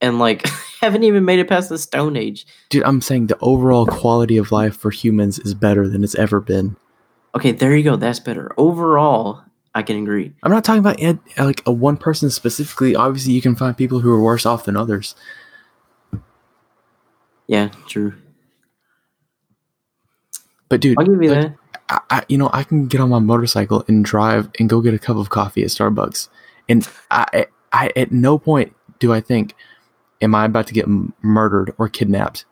and 0.02 0.18
like 0.18 0.46
haven't 0.82 1.04
even 1.04 1.24
made 1.24 1.38
it 1.38 1.48
past 1.48 1.70
the 1.70 1.78
Stone 1.78 2.16
Age. 2.18 2.46
Dude, 2.68 2.84
I'm 2.84 3.00
saying 3.00 3.28
the 3.28 3.38
overall 3.40 3.86
quality 3.86 4.36
of 4.36 4.52
life 4.52 4.76
for 4.76 4.90
humans 4.90 5.38
is 5.38 5.54
better 5.54 5.88
than 5.88 6.04
it's 6.04 6.14
ever 6.16 6.38
been. 6.40 6.76
Okay, 7.34 7.52
there 7.52 7.74
you 7.74 7.82
go. 7.84 7.96
That's 7.96 8.20
better. 8.20 8.52
Overall, 8.58 9.42
I 9.74 9.82
can 9.82 10.02
agree. 10.02 10.32
I'm 10.42 10.50
not 10.50 10.64
talking 10.64 10.80
about 10.80 11.00
ed- 11.00 11.20
like 11.38 11.62
a 11.64 11.72
one 11.72 11.96
person 11.96 12.30
specifically. 12.30 12.96
Obviously, 12.96 13.32
you 13.32 13.40
can 13.42 13.54
find 13.54 13.76
people 13.76 14.00
who 14.00 14.10
are 14.12 14.20
worse 14.20 14.44
off 14.44 14.64
than 14.64 14.76
others. 14.76 15.14
Yeah, 17.46 17.68
true. 17.86 18.14
But 20.68 20.80
dude, 20.80 20.98
I'll 20.98 21.06
give 21.06 21.22
you 21.22 21.30
like, 21.30 21.40
that. 21.42 21.56
I, 21.88 22.00
I, 22.10 22.24
you 22.28 22.38
know, 22.38 22.50
I 22.52 22.62
can 22.64 22.86
get 22.86 23.00
on 23.00 23.10
my 23.10 23.18
motorcycle 23.18 23.84
and 23.88 24.04
drive 24.04 24.50
and 24.58 24.68
go 24.68 24.80
get 24.80 24.94
a 24.94 24.98
cup 24.98 25.16
of 25.16 25.30
coffee 25.30 25.62
at 25.62 25.68
Starbucks, 25.68 26.28
and 26.68 26.88
I, 27.10 27.46
I 27.72 27.92
at 27.96 28.12
no 28.12 28.38
point 28.38 28.74
do 28.98 29.12
I 29.12 29.20
think, 29.20 29.54
am 30.20 30.34
I 30.34 30.44
about 30.44 30.66
to 30.68 30.74
get 30.74 30.84
m- 30.84 31.14
murdered 31.22 31.74
or 31.78 31.88
kidnapped? 31.88 32.44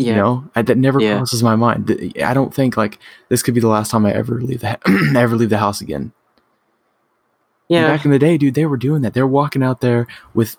Yeah. 0.00 0.10
You 0.12 0.16
know, 0.16 0.50
I, 0.54 0.62
that 0.62 0.78
never 0.78 1.00
Yeah. 1.00 1.16
crosses 1.18 1.42
my 1.42 1.56
mind. 1.56 2.12
I 2.24 2.32
don't 2.32 2.54
think 2.54 2.76
like 2.76 2.98
this 3.28 3.42
could 3.42 3.54
be 3.54 3.60
the 3.60 3.68
last 3.68 3.90
time 3.90 4.06
I 4.06 4.12
ever 4.12 4.40
leave 4.40 4.60
the 4.60 4.68
ha- 4.70 5.12
ever 5.18 5.36
leave 5.36 5.50
the 5.50 5.58
house 5.58 5.80
again. 5.80 6.02
And 6.02 6.12
yeah. 7.68 7.86
Back 7.86 8.04
in 8.04 8.10
the 8.10 8.18
day, 8.18 8.36
dude, 8.38 8.54
they 8.54 8.66
were 8.66 8.76
doing 8.76 9.02
that. 9.02 9.14
They 9.14 9.20
were 9.20 9.28
walking 9.28 9.62
out 9.62 9.80
there 9.80 10.06
with, 10.34 10.56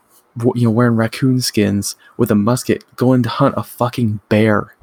you 0.56 0.64
know, 0.64 0.70
wearing 0.70 0.96
raccoon 0.96 1.42
skins 1.42 1.96
with 2.18 2.32
a 2.32 2.36
musket, 2.36 2.84
going 2.96 3.24
to 3.24 3.30
hunt 3.30 3.56
a 3.58 3.64
fucking 3.64 4.20
bear. 4.30 4.76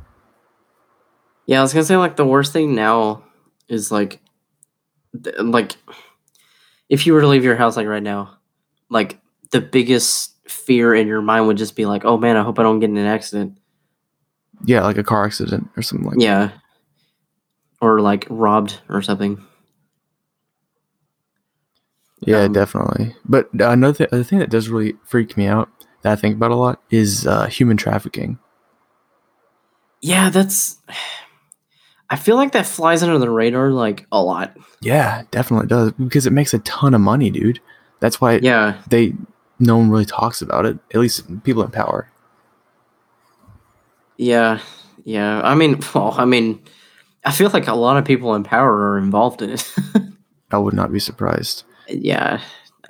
Yeah, 1.46 1.60
I 1.60 1.62
was 1.62 1.72
gonna 1.72 1.84
say 1.84 1.96
like 1.96 2.16
the 2.16 2.26
worst 2.26 2.52
thing 2.52 2.74
now 2.74 3.22
is 3.68 3.90
like, 3.90 4.20
like, 5.40 5.76
if 6.90 7.06
you 7.06 7.14
were 7.14 7.20
to 7.22 7.28
leave 7.28 7.44
your 7.44 7.56
house 7.56 7.76
like 7.76 7.86
right 7.86 8.02
now, 8.02 8.36
like 8.90 9.18
the 9.50 9.60
biggest 9.62 10.32
fear 10.50 10.94
in 10.94 11.06
your 11.06 11.22
mind 11.22 11.46
would 11.46 11.56
just 11.56 11.76
be 11.76 11.86
like, 11.86 12.04
oh 12.04 12.18
man, 12.18 12.36
I 12.36 12.42
hope 12.42 12.58
I 12.58 12.62
don't 12.62 12.80
get 12.80 12.90
in 12.90 12.96
an 12.98 13.06
accident. 13.06 13.56
Yeah, 14.64 14.82
like 14.82 14.98
a 14.98 15.04
car 15.04 15.24
accident 15.24 15.68
or 15.76 15.82
something 15.82 16.06
like. 16.08 16.20
Yeah, 16.20 16.50
or 17.80 18.00
like 18.00 18.26
robbed 18.30 18.80
or 18.88 19.02
something. 19.02 19.42
Yeah, 22.20 22.42
Um, 22.44 22.52
definitely. 22.52 23.14
But 23.24 23.48
another 23.54 23.92
th- 23.96 24.10
other 24.12 24.24
thing 24.24 24.40
that 24.40 24.50
does 24.50 24.68
really 24.68 24.94
freak 25.04 25.36
me 25.36 25.46
out 25.46 25.68
that 26.02 26.12
I 26.12 26.16
think 26.16 26.34
about 26.36 26.50
a 26.50 26.56
lot 26.56 26.82
is 26.90 27.26
uh, 27.26 27.46
human 27.46 27.76
trafficking. 27.76 28.38
Yeah, 30.00 30.30
that's. 30.30 30.78
I 32.10 32.16
feel 32.16 32.36
like 32.36 32.52
that 32.52 32.64
flies 32.66 33.02
under 33.02 33.18
the 33.18 33.28
radar 33.30 33.70
like 33.70 34.06
a 34.10 34.22
lot. 34.22 34.56
Yeah, 34.80 35.24
definitely 35.30 35.66
does 35.66 35.92
because 35.92 36.26
it 36.26 36.32
makes 36.32 36.54
a 36.54 36.58
ton 36.60 36.94
of 36.94 37.02
money, 37.02 37.30
dude. 37.30 37.60
That's 38.00 38.18
why 38.18 38.36
Yeah, 38.42 38.80
they 38.88 39.12
no 39.58 39.76
one 39.76 39.90
really 39.90 40.06
talks 40.06 40.40
about 40.40 40.64
it. 40.64 40.78
At 40.94 41.00
least 41.00 41.42
people 41.44 41.62
in 41.62 41.70
power. 41.70 42.10
Yeah, 44.18 44.60
yeah. 45.04 45.40
I 45.42 45.54
mean, 45.54 45.80
well, 45.94 46.14
I 46.18 46.24
mean, 46.26 46.62
I 47.24 47.32
feel 47.32 47.48
like 47.50 47.66
a 47.68 47.74
lot 47.74 47.96
of 47.96 48.04
people 48.04 48.34
in 48.34 48.44
power 48.44 48.90
are 48.92 48.98
involved 48.98 49.40
in 49.42 49.50
it. 49.50 49.74
I 50.50 50.58
would 50.58 50.74
not 50.74 50.92
be 50.92 50.98
surprised. 51.00 51.64
yeah, 51.88 52.40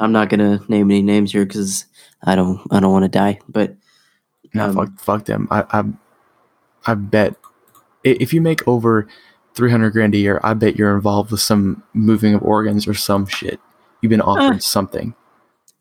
I'm 0.01 0.13
not 0.13 0.29
gonna 0.29 0.61
name 0.69 0.91
any 0.91 1.03
names 1.03 1.33
here 1.33 1.45
because 1.47 1.87
I 2.25 2.35
don't, 2.35 2.61
I 2.71 2.81
don't 2.81 2.93
want 2.93 3.05
to 3.05 3.09
die. 3.09 3.39
But 3.49 3.77
No, 4.55 4.65
Um, 4.67 4.75
fuck, 4.75 5.01
fuck 5.01 5.25
them. 5.27 5.47
I, 5.51 5.65
I, 5.71 5.85
I 6.87 6.95
bet 6.95 7.35
if 8.05 8.33
you 8.33 8.41
make 8.41 8.67
over 8.69 9.07
three 9.55 9.71
hundred 9.71 9.91
grand 9.91 10.15
a 10.15 10.19
year, 10.19 10.41
I 10.45 10.55
bet 10.55 10.77
you're 10.77 10.95
involved 10.95 11.31
with 11.33 11.41
some 11.41 11.83
moving 11.95 12.35
of 12.35 12.43
organs 12.43 12.87
or 12.89 12.95
some 12.95 13.27
shit. 13.27 13.61
You've 14.01 14.11
been 14.11 14.21
offered 14.21 14.57
Uh. 14.57 14.61
something. 14.61 15.15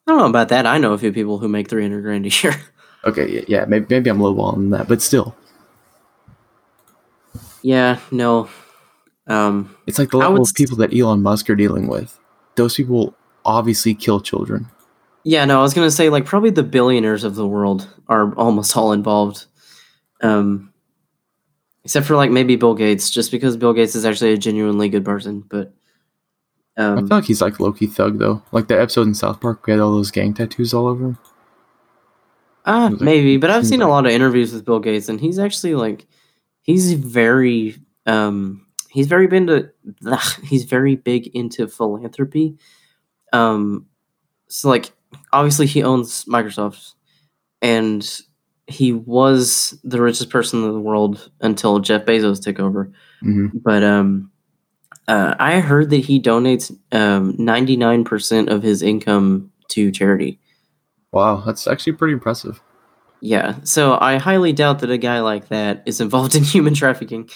I 0.08 0.12
don't 0.12 0.20
know 0.20 0.26
about 0.30 0.50
that. 0.50 0.66
I 0.66 0.78
know 0.80 0.94
a 0.94 0.98
few 0.98 1.12
people 1.12 1.38
who 1.38 1.48
make 1.50 1.70
300 1.70 2.02
grand 2.02 2.26
a 2.26 2.30
year. 2.30 2.56
Okay, 3.06 3.30
yeah, 3.30 3.42
yeah 3.48 3.66
maybe, 3.66 3.86
maybe 3.90 4.10
I'm 4.10 4.20
lowballing 4.20 4.72
that, 4.72 4.88
but 4.88 5.02
still, 5.02 5.36
yeah, 7.62 8.00
no. 8.12 8.50
Um, 9.28 9.76
it's 9.88 10.00
like 10.00 10.12
the 10.12 10.18
level 10.18 10.42
of 10.42 10.54
people 10.54 10.78
that 10.78 10.98
Elon 10.98 11.22
Musk 11.22 11.50
are 11.50 11.56
dealing 11.56 11.88
with. 11.88 12.18
Those 12.56 12.76
people 12.76 13.14
obviously 13.46 13.94
kill 13.94 14.22
children. 14.22 14.68
yeah, 15.24 15.46
no. 15.46 15.60
I 15.60 15.62
was 15.62 15.74
gonna 15.74 15.92
say 15.92 16.10
like 16.10 16.26
probably 16.26 16.50
the 16.50 16.64
billionaires 16.64 17.24
of 17.24 17.36
the 17.36 17.48
world 17.48 17.88
are 18.08 18.34
almost 18.36 18.76
all 18.78 18.94
involved. 18.94 19.46
Um, 20.22 20.74
except 21.84 22.06
for 22.06 22.16
like 22.16 22.32
maybe 22.32 22.56
Bill 22.56 22.74
Gates, 22.74 23.10
just 23.10 23.32
because 23.32 23.58
Bill 23.58 23.74
Gates 23.74 23.96
is 23.96 24.06
actually 24.06 24.34
a 24.34 24.38
genuinely 24.38 24.90
good 24.90 25.06
person. 25.06 25.44
But 25.48 25.74
I 26.78 26.84
um, 26.84 27.08
feel 27.08 27.18
like 27.18 27.26
he's 27.26 27.42
like 27.42 27.60
Loki 27.60 27.88
thug 27.88 28.20
though. 28.20 28.44
Like 28.52 28.68
the 28.68 28.80
episode 28.80 29.08
in 29.08 29.14
South 29.14 29.42
Park, 29.42 29.66
we 29.66 29.72
had 29.72 29.80
all 29.80 29.92
those 29.92 30.12
gang 30.12 30.34
tattoos 30.34 30.74
all 30.74 30.88
over 30.88 31.06
him. 31.06 31.18
Ah, 32.68 32.90
maybe, 33.00 33.38
but 33.38 33.50
I've 33.50 33.66
seen 33.66 33.82
a 33.82 33.88
lot 33.88 34.06
of 34.06 34.12
interviews 34.12 34.54
with 34.54 34.66
Bill 34.66 34.80
Gates, 34.80 35.08
and 35.10 35.22
he's 35.22 35.40
actually 35.40 35.74
like, 35.76 36.06
he's 36.64 36.94
very, 36.94 37.78
um, 38.06 38.68
he's 38.90 39.08
very 39.08 39.28
been 39.28 39.48
to, 39.48 39.72
he's 40.44 40.66
very 40.66 40.96
big 40.98 41.28
into 41.28 41.68
philanthropy. 41.68 42.58
Um, 43.32 43.88
so 44.50 44.70
like, 44.70 44.92
obviously 45.32 45.66
he 45.66 45.82
owns 45.84 46.26
Microsoft, 46.26 46.94
and 47.62 48.06
he 48.68 48.92
was 48.92 49.80
the 49.86 50.02
richest 50.02 50.30
person 50.30 50.64
in 50.64 50.74
the 50.74 50.80
world 50.80 51.32
until 51.40 51.80
Jeff 51.80 52.06
Bezos 52.06 52.44
took 52.44 52.60
over. 52.60 52.92
hmm 53.22 53.48
But 53.54 53.84
um, 53.84 54.30
uh, 55.08 55.36
I 55.40 55.62
heard 55.62 55.90
that 55.92 55.98
he 56.06 56.22
donates 56.22 56.76
um 56.92 57.36
ninety 57.38 57.78
nine 57.78 58.04
percent 58.04 58.50
of 58.50 58.62
his 58.64 58.82
income 58.84 59.52
to 59.70 59.92
charity. 59.92 60.40
Wow, 61.12 61.44
that's 61.46 61.68
actually 61.68 61.94
pretty 61.94 62.14
impressive. 62.14 62.62
Yeah, 63.22 63.56
so 63.64 63.98
I 64.00 64.18
highly 64.18 64.54
doubt 64.54 64.80
that 64.80 64.92
a 64.92 64.98
guy 64.98 65.22
like 65.22 65.48
that 65.48 65.82
is 65.86 66.00
involved 66.02 66.36
in 66.40 66.44
human 66.44 66.74
trafficking. 66.74 67.30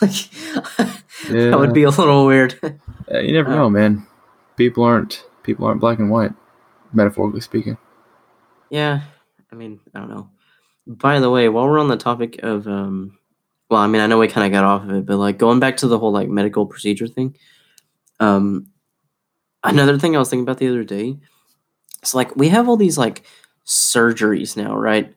like, 0.00 0.10
that 1.28 1.56
would 1.58 1.72
be 1.72 1.84
a 1.84 1.90
little 1.90 2.26
weird. 2.26 2.58
Yeah, 3.08 3.20
you 3.20 3.32
never 3.32 3.52
Uh, 3.52 3.56
know, 3.56 3.70
man. 3.70 4.04
People 4.56 4.82
aren't 4.82 5.24
people 5.44 5.64
aren't 5.64 5.80
black 5.80 6.00
and 6.00 6.10
white, 6.10 6.32
metaphorically 6.92 7.40
speaking. 7.40 7.78
yeah, 8.68 9.02
I 9.52 9.54
mean, 9.54 9.78
I 9.94 10.00
don't 10.00 10.08
know. 10.10 10.28
By 10.88 11.20
the 11.20 11.30
way, 11.30 11.48
while 11.48 11.68
we're 11.68 11.78
on 11.78 11.86
the 11.86 11.96
topic 11.96 12.40
of, 12.42 12.66
um, 12.66 13.16
well, 13.70 13.80
I 13.80 13.86
mean, 13.86 14.00
I 14.02 14.08
know 14.08 14.18
we 14.18 14.26
kind 14.26 14.44
of 14.44 14.52
got 14.52 14.64
off 14.64 14.82
of 14.82 14.90
it, 14.90 15.06
but 15.06 15.18
like 15.18 15.38
going 15.38 15.60
back 15.60 15.76
to 15.78 15.86
the 15.86 16.00
whole 16.00 16.10
like 16.10 16.28
medical 16.28 16.66
procedure 16.66 17.06
thing. 17.06 17.36
Um, 18.18 18.70
another 19.62 19.98
thing 20.00 20.16
I 20.16 20.18
was 20.18 20.28
thinking 20.28 20.42
about 20.44 20.58
the 20.58 20.66
other 20.68 20.82
day, 20.82 21.16
it's 22.06 22.14
like 22.14 22.36
we 22.36 22.48
have 22.50 22.68
all 22.68 22.76
these 22.76 22.96
like 22.96 23.24
surgeries 23.66 24.56
now, 24.56 24.76
right? 24.76 25.12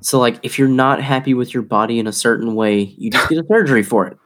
So 0.00 0.18
like, 0.18 0.38
if 0.42 0.58
you're 0.58 0.66
not 0.68 1.02
happy 1.02 1.34
with 1.34 1.52
your 1.52 1.62
body 1.62 1.98
in 1.98 2.06
a 2.06 2.12
certain 2.12 2.54
way, 2.54 2.80
you 2.80 3.10
just 3.10 3.28
get 3.28 3.38
a 3.38 3.46
surgery 3.48 3.82
for 3.82 4.06
it. 4.06 4.16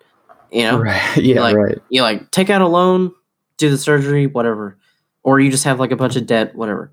You 0.52 0.62
know, 0.64 0.78
Right? 0.78 1.16
Yeah, 1.16 1.40
like- 1.40 1.56
right. 1.56 1.78
you 1.88 2.02
like 2.02 2.30
take 2.30 2.48
out 2.48 2.60
a 2.62 2.66
loan, 2.68 3.12
do 3.56 3.70
the 3.70 3.78
surgery, 3.78 4.26
whatever, 4.28 4.78
or 5.24 5.40
you 5.40 5.50
just 5.50 5.64
have 5.64 5.80
like 5.80 5.90
a 5.90 5.96
bunch 5.96 6.14
of 6.16 6.26
debt, 6.26 6.54
whatever. 6.54 6.92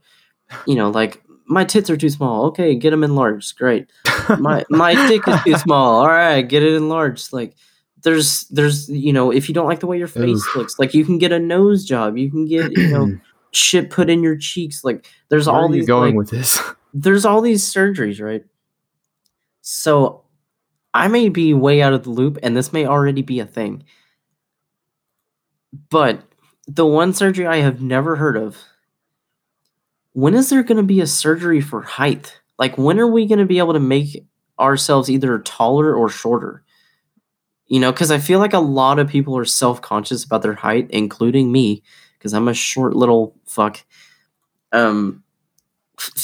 You 0.65 0.73
know, 0.75 0.89
like 0.89 1.21
my 1.45 1.63
tits 1.63 1.89
are 1.91 1.97
too 1.97 2.10
small. 2.10 2.45
Okay, 2.47 2.73
get 2.75 2.89
them 2.91 3.03
enlarged. 3.03 3.55
Great. 3.57 3.88
My 4.39 4.63
my 4.69 4.95
dick 5.07 5.27
is 5.27 5.43
too 5.43 5.55
small. 5.57 5.99
All 6.01 6.07
right, 6.07 6.41
get 6.41 6.63
it 6.63 6.73
enlarged. 6.73 7.33
Like 7.33 7.53
there's 8.03 8.45
there's 8.49 8.89
you 8.89 9.13
know 9.13 9.31
if 9.31 9.47
you 9.47 9.53
don't 9.53 9.65
like 9.67 9.79
the 9.79 9.88
way 9.88 9.97
your 9.99 10.07
face 10.07 10.38
Oof. 10.47 10.55
looks, 10.55 10.79
like 10.79 10.93
you 10.95 11.05
can 11.05 11.17
get 11.19 11.31
a 11.31 11.39
nose 11.39 11.86
job. 11.86 12.17
You 12.17 12.31
can 12.31 12.45
get 12.47 12.71
you 12.77 12.88
know 12.89 13.17
shit 13.51 13.89
put 13.89 14.10
in 14.10 14.23
your 14.23 14.38
cheeks. 14.38 14.83
Like 14.83 15.07
there's 15.29 15.47
Where 15.47 15.55
all 15.55 15.69
these 15.69 15.88
going 15.88 16.15
like, 16.15 16.17
with 16.17 16.29
this? 16.29 16.60
there's 16.93 17.25
all 17.25 17.41
these 17.41 17.63
surgeries, 17.63 18.21
right? 18.21 18.43
So 19.62 20.23
I 20.93 21.07
may 21.07 21.29
be 21.29 21.53
way 21.53 21.81
out 21.81 21.93
of 21.93 22.03
the 22.03 22.10
loop 22.10 22.38
and 22.41 22.55
this 22.55 22.73
may 22.73 22.86
already 22.86 23.21
be 23.21 23.39
a 23.39 23.45
thing. 23.45 23.83
But 25.89 26.23
the 26.67 26.86
one 26.86 27.13
surgery 27.13 27.45
I 27.45 27.57
have 27.57 27.81
never 27.81 28.15
heard 28.15 28.38
of 28.38 28.57
when 30.13 30.33
is 30.33 30.49
there 30.49 30.63
going 30.63 30.77
to 30.77 30.83
be 30.83 31.01
a 31.01 31.07
surgery 31.07 31.62
for 31.62 31.83
height? 31.83 32.39
Like 32.57 32.77
when 32.77 32.99
are 32.99 33.07
we 33.07 33.27
going 33.27 33.39
to 33.39 33.45
be 33.45 33.60
able 33.60 33.73
to 33.73 33.79
make 33.79 34.25
ourselves 34.60 35.10
either 35.10 35.38
taller 35.39 35.93
or 35.93 36.10
shorter? 36.10 36.63
You 37.67 37.79
know, 37.79 37.93
cuz 37.93 38.10
I 38.10 38.17
feel 38.17 38.39
like 38.39 38.53
a 38.53 38.60
lot 38.60 38.97
of 38.97 39.10
people 39.10 39.38
are 39.38 39.45
self-conscious 39.45 40.23
about 40.23 40.41
their 40.41 40.55
height, 40.55 40.89
including 40.89 41.51
me, 41.51 41.83
cuz 42.19 42.34
I'm 42.34 42.47
a 42.47 42.53
short 42.53 42.95
little 42.95 43.36
fuck. 43.45 43.84
Um 44.71 45.23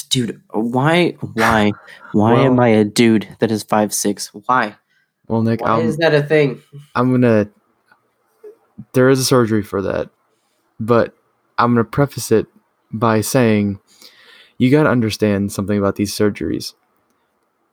dude, 0.09 0.41
why 0.51 1.11
why 1.33 1.71
why 2.11 2.35
am 2.41 2.59
I 2.59 2.69
a 2.69 2.83
dude 2.83 3.27
that 3.39 3.51
is 3.51 3.63
five 3.63 3.93
six? 3.93 4.33
Why? 4.33 4.75
Well, 5.27 5.41
Nick, 5.41 5.61
Why 5.61 5.79
I'm, 5.79 5.85
is 5.85 5.97
that 5.97 6.13
a 6.13 6.21
thing? 6.21 6.61
I'm 6.93 7.11
gonna. 7.11 7.49
There 8.93 9.09
is 9.09 9.19
a 9.19 9.25
surgery 9.25 9.63
for 9.63 9.81
that. 9.81 10.09
but 10.79 11.15
I'm 11.57 11.73
going 11.73 11.85
to 11.85 11.89
preface 11.89 12.31
it 12.31 12.47
by 12.91 13.21
saying 13.21 13.79
you 14.57 14.69
got 14.71 14.83
to 14.83 14.89
understand 14.89 15.51
something 15.51 15.77
about 15.77 15.95
these 15.95 16.13
surgeries. 16.13 16.73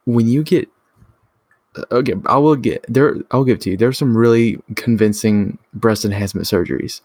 When 0.04 0.28
you 0.28 0.42
get 0.42 0.68
okay, 1.90 2.14
I 2.26 2.37
will 2.38 2.56
get 2.56 2.85
there. 2.88 3.16
I'll 3.30 3.44
give 3.44 3.56
it 3.56 3.61
to 3.62 3.70
you. 3.70 3.76
There's 3.76 3.98
some 3.98 4.16
really 4.16 4.61
convincing 4.76 5.59
breast 5.72 6.04
enhancement 6.04 6.46
surgeries, 6.46 7.00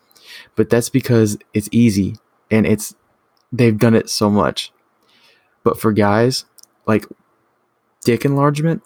but 0.55 0.69
that's 0.69 0.89
because 0.89 1.37
it's 1.53 1.69
easy 1.71 2.15
and 2.51 2.65
it's 2.65 2.95
they've 3.51 3.77
done 3.77 3.95
it 3.95 4.09
so 4.09 4.29
much. 4.29 4.71
But 5.63 5.79
for 5.79 5.91
guys, 5.91 6.45
like 6.85 7.05
dick 8.03 8.25
enlargement, 8.25 8.83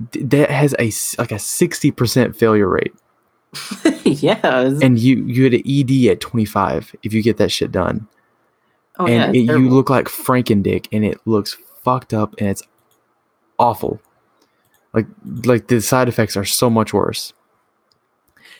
that 0.00 0.50
has 0.50 0.74
a 0.78 0.90
like 1.20 1.32
a 1.32 1.38
sixty 1.38 1.90
percent 1.90 2.36
failure 2.36 2.68
rate, 2.68 2.94
yeah. 4.04 4.40
and 4.82 4.98
you 4.98 5.24
you 5.24 5.48
get 5.48 5.60
an 5.60 5.70
ED 5.70 6.10
at 6.12 6.20
twenty 6.20 6.46
five 6.46 6.94
if 7.02 7.12
you 7.12 7.22
get 7.22 7.36
that 7.38 7.50
shit 7.52 7.72
done, 7.72 8.08
oh, 8.98 9.06
and 9.06 9.36
it's 9.36 9.50
it, 9.50 9.58
you 9.58 9.68
look 9.68 9.90
like 9.90 10.06
Frankendick, 10.06 10.88
and 10.92 11.04
it 11.04 11.20
looks 11.26 11.56
fucked 11.82 12.14
up, 12.14 12.34
and 12.38 12.48
it's 12.48 12.62
awful. 13.58 14.00
Like 14.96 15.06
like 15.44 15.68
the 15.68 15.80
side 15.80 16.08
effects 16.08 16.36
are 16.36 16.44
so 16.44 16.68
much 16.68 16.92
worse. 16.92 17.32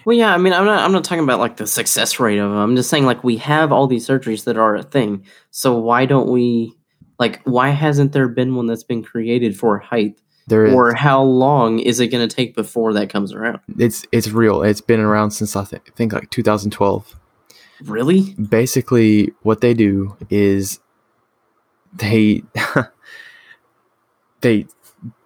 Well, 0.05 0.17
yeah. 0.17 0.33
I 0.33 0.37
mean, 0.39 0.53
I'm 0.53 0.65
not. 0.67 0.85
I'm 0.85 0.93
not 0.93 1.03
talking 1.03 1.25
about 1.25 1.41
like 1.41 1.57
the 1.57 1.67
success 1.67 2.21
rate 2.21 2.39
of 2.39 2.51
them. 2.51 2.59
I'm 2.59 2.77
just 2.77 2.91
saying 2.91 3.07
like 3.07 3.25
we 3.25 3.39
have 3.39 3.73
all 3.73 3.89
these 3.89 4.07
surgeries 4.07 4.45
that 4.45 4.57
are 4.57 4.77
a 4.77 4.83
thing. 4.85 5.25
So 5.51 5.77
why 5.79 6.07
don't 6.07 6.31
we? 6.31 6.73
Like, 7.19 7.41
why 7.45 7.71
hasn't 7.71 8.13
there 8.13 8.29
been 8.29 8.55
one 8.55 8.67
that's 8.67 8.85
been 8.85 9.03
created 9.03 9.59
for 9.59 9.79
height? 9.79 10.21
There 10.49 10.67
is 10.67 10.75
Or 10.75 10.93
how 10.95 11.23
long 11.23 11.81
is 11.81 11.99
it 11.99 12.09
going 12.09 12.29
to 12.29 12.33
take 12.33 12.55
before 12.55 12.93
that 12.93 13.09
comes 13.11 13.33
around? 13.33 13.59
it's 13.79 14.05
it's 14.13 14.29
real. 14.29 14.63
It's 14.63 14.83
been 14.83 15.01
around 15.01 15.31
since 15.33 15.57
I 15.57 15.65
thi- 15.65 15.79
think 15.97 16.13
like 16.13 16.31
2012. 16.31 17.17
Really? 17.85 18.35
Basically, 18.35 19.33
what 19.43 19.61
they 19.61 19.75
do 19.75 20.17
is 20.31 20.79
they 21.95 22.43
they 24.43 24.67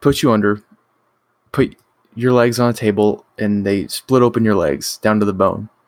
put 0.01 0.23
you 0.23 0.33
under, 0.33 0.63
put 1.53 1.77
your 2.15 2.33
legs 2.33 2.59
on 2.61 2.71
a 2.71 2.73
table, 2.73 3.25
and 3.39 3.65
they 3.67 3.87
split 3.89 4.23
open 4.23 4.45
your 4.45 4.55
legs 4.57 4.97
down 4.99 5.21
to 5.21 5.27
the 5.27 5.33
bone. 5.33 5.69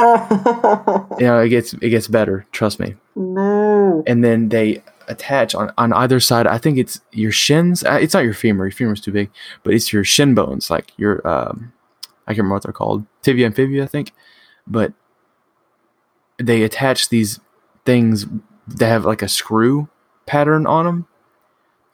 You 0.00 1.26
know, 1.26 1.40
it 1.40 1.48
gets 1.50 1.74
it 1.74 1.90
gets 1.90 2.08
better. 2.08 2.46
Trust 2.52 2.80
me. 2.80 2.94
no. 3.14 4.02
And 4.06 4.24
then 4.24 4.48
they 4.48 4.82
attach 5.08 5.54
on 5.54 5.72
on 5.76 5.92
either 5.92 6.20
side. 6.20 6.46
I 6.46 6.56
think 6.58 6.78
it's 6.78 7.00
your 7.12 7.32
shins. 7.32 7.84
uh, 7.84 7.98
It's 8.00 8.14
not 8.14 8.24
your 8.24 8.32
femur. 8.32 8.64
Your 8.66 8.72
femur's 8.72 9.00
too 9.00 9.12
big, 9.12 9.30
but 9.62 9.74
it's 9.74 9.92
your 9.92 10.04
shin 10.04 10.34
bones, 10.34 10.70
like 10.70 10.92
your 10.96 11.26
um, 11.28 11.72
I 12.26 12.32
can't 12.32 12.38
remember 12.38 12.54
what 12.54 12.62
they're 12.62 12.72
called, 12.72 13.04
tibia 13.22 13.46
and 13.46 13.54
fibia, 13.54 13.82
I 13.84 13.86
think. 13.86 14.12
But 14.66 14.92
they 16.38 16.62
attach 16.62 17.08
these 17.10 17.40
things 17.84 18.26
that 18.68 18.86
have 18.88 19.04
like 19.04 19.20
a 19.20 19.28
screw 19.28 19.88
pattern 20.26 20.66
on 20.66 20.86
them 20.86 21.06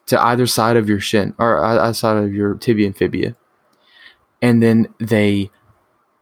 to 0.07 0.21
either 0.23 0.47
side 0.47 0.77
of 0.77 0.88
your 0.88 1.01
shin 1.01 1.35
or 1.38 1.64
uh, 1.64 1.85
either 1.85 1.95
side 1.95 2.16
of 2.16 2.33
your 2.35 2.55
tibia 2.55 2.87
and 2.87 2.97
fibia, 2.97 3.37
and 4.40 4.62
then 4.62 4.88
they 4.99 5.51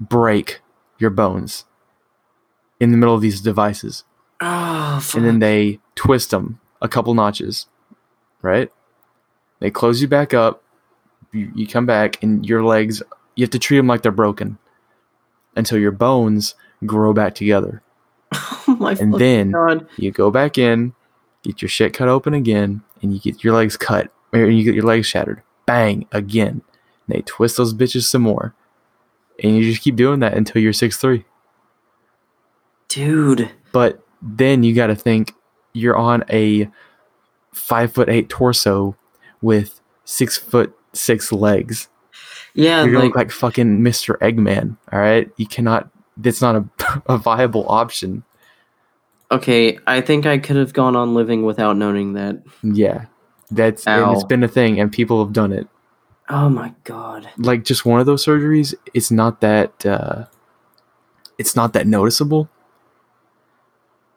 break 0.01 0.61
your 0.99 1.11
bones 1.11 1.65
in 2.81 2.91
the 2.91 2.97
middle 2.97 3.15
of 3.15 3.21
these 3.21 3.41
devices 3.41 4.05
Oh, 4.41 5.03
and 5.15 5.25
then 5.25 5.39
they 5.39 5.79
twist 5.95 6.31
them 6.31 6.61
a 6.83 6.89
couple 6.89 7.15
notches, 7.15 7.67
right? 8.43 8.71
They 9.61 9.71
close 9.71 10.03
you 10.03 10.09
back 10.09 10.35
up. 10.35 10.63
You, 11.33 11.51
you 11.55 11.67
come 11.67 11.87
back, 11.87 12.23
and 12.23 12.45
your 12.47 12.63
legs, 12.65 13.03
you 13.37 13.43
have 13.45 13.51
to 13.51 13.59
treat 13.59 13.79
them 13.79 13.87
like 13.87 14.03
they're 14.03 14.13
broken 14.13 14.59
until 15.57 15.79
your 15.79 15.93
bones 15.93 16.55
grow 16.85 17.13
back 17.13 17.35
together. 17.35 17.83
oh 18.33 18.97
And 19.01 19.15
then 19.15 19.53
god. 19.53 19.87
you 19.97 20.11
go 20.11 20.31
back 20.31 20.59
in, 20.59 20.95
get 21.43 21.63
your 21.63 21.69
shit 21.69 21.95
cut 21.95 22.09
open 22.09 22.35
again, 22.35 22.83
and 23.05 23.13
you 23.13 23.21
get 23.21 23.45
your 23.45 23.55
legs 23.55 23.77
cut, 23.77 24.11
or 24.33 24.47
you 24.47 24.65
get 24.65 24.75
your 24.75 24.85
legs 24.85 25.07
shattered. 25.07 25.43
Bang, 25.67 26.07
again. 26.11 26.63
And 27.07 27.17
they 27.17 27.21
twist 27.23 27.59
those 27.59 27.75
bitches 27.75 28.05
some 28.05 28.23
more. 28.23 28.55
And 29.43 29.57
you 29.57 29.63
just 29.71 29.83
keep 29.83 29.97
doing 29.97 30.21
that 30.21 30.35
until 30.35 30.63
you're 30.63 30.73
six 30.73 30.97
three. 30.97 31.25
Dude. 32.89 33.51
But 33.73 34.03
then 34.23 34.63
you 34.63 34.75
got 34.75 34.87
to 34.89 34.95
think 34.95 35.35
you're 35.73 35.97
on 35.97 36.25
a 36.31 36.71
five 37.53 37.93
foot 37.93 38.09
eight 38.09 38.29
torso 38.29 38.97
with 39.43 39.81
six 40.05 40.37
foot 40.37 40.77
six 40.93 41.31
legs. 41.31 41.89
Yeah, 42.55 42.85
You're 42.85 42.93
gonna 42.93 42.99
like, 42.99 43.09
look 43.09 43.17
like 43.17 43.31
fucking 43.33 43.81
Mr. 43.81 44.17
Eggman. 44.19 44.77
All 44.93 45.01
right, 45.01 45.31
you 45.37 45.47
cannot. 45.47 45.91
That's 46.17 46.41
not 46.41 46.55
a, 46.55 47.03
a 47.13 47.19
viable 47.19 47.69
option. 47.69 48.23
Okay, 49.35 49.79
I 49.87 50.01
think 50.01 50.27
I 50.27 50.39
could 50.39 50.57
have 50.57 50.73
gone 50.73 50.97
on 50.97 51.15
living 51.15 51.45
without 51.45 51.77
knowing 51.77 52.15
that. 52.15 52.43
Yeah, 52.63 53.07
that's 53.51 53.87
and 53.87 54.13
it's 54.13 54.25
been 54.25 54.43
a 54.43 54.49
thing, 54.49 54.81
and 54.81 54.91
people 54.91 55.25
have 55.25 55.33
done 55.33 55.53
it. 55.53 55.69
Oh 56.29 56.49
my 56.49 56.75
god. 56.85 57.29
Like 57.37 57.65
just 57.65 57.85
one 57.85 58.01
of 58.01 58.07
those 58.07 58.25
surgeries, 58.25 58.75
it's 58.95 59.11
not 59.11 59.41
that. 59.41 59.85
Uh, 59.85 60.25
it's 61.39 61.57
not 61.57 61.73
that 61.75 61.87
noticeable. 61.87 62.49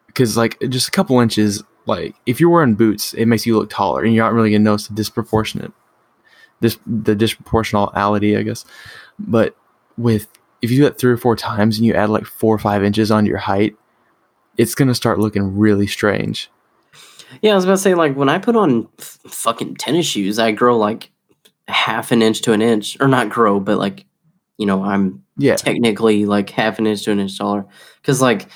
Because 0.06 0.36
like 0.36 0.58
just 0.68 0.88
a 0.88 0.90
couple 0.90 1.20
inches, 1.20 1.62
like 1.86 2.14
if 2.26 2.40
you're 2.40 2.50
wearing 2.50 2.74
boots, 2.74 3.12
it 3.14 3.26
makes 3.26 3.46
you 3.46 3.56
look 3.56 3.70
taller, 3.70 4.02
and 4.02 4.14
you're 4.14 4.24
not 4.24 4.32
really 4.32 4.50
gonna 4.50 4.64
notice 4.64 4.88
the 4.88 4.94
disproportionate, 4.94 5.72
this 6.60 6.78
the 6.86 7.14
disproportionality, 7.14 8.38
I 8.38 8.42
guess. 8.42 8.64
But 9.18 9.54
with 9.96 10.28
if 10.62 10.70
you 10.70 10.78
do 10.78 10.84
that 10.84 10.98
three 10.98 11.12
or 11.12 11.16
four 11.16 11.36
times 11.36 11.76
and 11.76 11.86
you 11.86 11.94
add 11.94 12.10
like 12.10 12.24
four 12.24 12.54
or 12.54 12.58
five 12.58 12.82
inches 12.82 13.10
on 13.10 13.26
your 13.26 13.38
height, 13.38 13.76
it's 14.58 14.74
gonna 14.74 14.94
start 14.94 15.18
looking 15.18 15.56
really 15.56 15.86
strange. 15.86 16.50
Yeah, 17.42 17.52
I 17.52 17.54
was 17.54 17.64
about 17.64 17.74
to 17.74 17.78
say, 17.78 17.94
like, 17.94 18.14
when 18.16 18.28
I 18.28 18.38
put 18.38 18.56
on 18.56 18.88
f- 18.98 19.18
fucking 19.26 19.76
tennis 19.76 20.06
shoes, 20.06 20.38
I 20.38 20.50
grow 20.52 20.76
like 20.78 21.10
half 21.68 22.10
an 22.12 22.22
inch 22.22 22.40
to 22.42 22.52
an 22.52 22.62
inch. 22.62 22.96
Or 23.00 23.08
not 23.08 23.28
grow, 23.28 23.60
but 23.60 23.78
like, 23.78 24.06
you 24.56 24.66
know, 24.66 24.82
I'm 24.82 25.22
Yeah, 25.36 25.56
technically 25.56 26.24
like 26.26 26.50
half 26.50 26.78
an 26.78 26.86
inch 26.86 27.04
to 27.04 27.12
an 27.12 27.20
inch 27.20 27.36
taller. 27.38 27.66
Because, 28.00 28.20
like, 28.22 28.48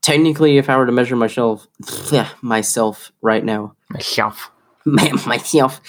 technically, 0.00 0.56
if 0.58 0.68
I 0.70 0.76
were 0.76 0.86
to 0.86 0.92
measure 0.92 1.16
myself, 1.16 1.66
myself 2.42 3.12
right 3.20 3.44
now, 3.44 3.74
myself. 3.90 4.50
man, 4.86 5.14
myself, 5.26 5.80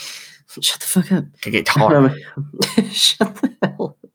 shut 0.59 0.81
the 0.81 0.85
fuck 0.85 1.11
up. 1.11 1.25
I 1.45 1.49
get 1.49 1.65
taller. 1.65 1.97
Um, 1.97 2.15
shut 2.91 3.33
the 3.35 3.55
hell 3.63 3.97
up. 4.03 4.09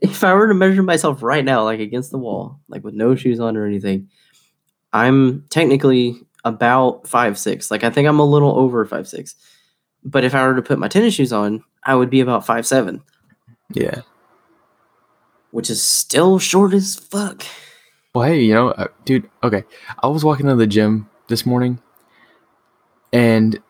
If 0.00 0.24
I 0.24 0.32
were 0.32 0.48
to 0.48 0.54
measure 0.54 0.82
myself 0.82 1.22
right 1.22 1.44
now, 1.44 1.64
like 1.64 1.80
against 1.80 2.10
the 2.10 2.18
wall, 2.18 2.60
like 2.68 2.82
with 2.82 2.94
no 2.94 3.14
shoes 3.14 3.40
on 3.40 3.58
or 3.58 3.66
anything, 3.66 4.08
I'm 4.94 5.44
technically 5.50 6.22
about 6.44 7.06
five 7.06 7.36
six. 7.36 7.70
Like 7.70 7.82
I 7.84 7.90
think 7.90 8.06
I'm 8.08 8.20
a 8.20 8.24
little 8.24 8.56
over 8.56 8.86
five 8.86 9.08
six. 9.08 9.34
But 10.04 10.24
if 10.24 10.34
I 10.34 10.46
were 10.46 10.54
to 10.54 10.62
put 10.62 10.78
my 10.78 10.88
tennis 10.88 11.14
shoes 11.14 11.32
on, 11.32 11.64
I 11.82 11.96
would 11.96 12.10
be 12.10 12.20
about 12.20 12.46
five 12.46 12.64
seven, 12.66 13.02
yeah. 13.72 14.02
which 15.50 15.68
is 15.68 15.82
still 15.82 16.38
short 16.38 16.72
as 16.72 16.94
fuck. 16.94 17.44
Well, 18.14 18.28
hey, 18.28 18.42
you 18.42 18.54
know, 18.54 18.68
uh, 18.70 18.88
dude. 19.04 19.28
Okay, 19.42 19.64
I 20.00 20.06
was 20.06 20.24
walking 20.24 20.46
to 20.46 20.54
the 20.54 20.66
gym 20.66 21.10
this 21.26 21.44
morning, 21.44 21.80
and 23.12 23.60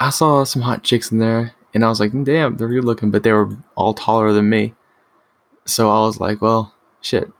I 0.00 0.10
saw 0.10 0.42
some 0.42 0.62
hot 0.62 0.82
chicks 0.82 1.12
in 1.12 1.18
there, 1.18 1.54
and 1.74 1.84
I 1.84 1.88
was 1.88 2.00
like, 2.00 2.10
"Damn, 2.24 2.56
they're 2.56 2.68
good 2.68 2.84
looking," 2.84 3.12
but 3.12 3.22
they 3.22 3.32
were 3.32 3.56
all 3.76 3.94
taller 3.94 4.32
than 4.32 4.48
me. 4.48 4.74
So 5.64 5.90
I 5.90 6.00
was 6.00 6.18
like, 6.18 6.42
"Well, 6.42 6.74
shit. 7.02 7.30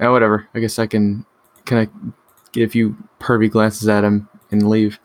Yeah, 0.00 0.08
whatever. 0.08 0.48
I 0.54 0.60
guess 0.60 0.78
I 0.78 0.86
can 0.86 1.26
kind 1.66 1.86
of 1.86 2.12
get 2.52 2.64
a 2.66 2.70
few 2.70 2.96
pervy 3.20 3.50
glances 3.50 3.88
at 3.88 4.04
him 4.04 4.28
and 4.50 4.68
leave." 4.68 4.98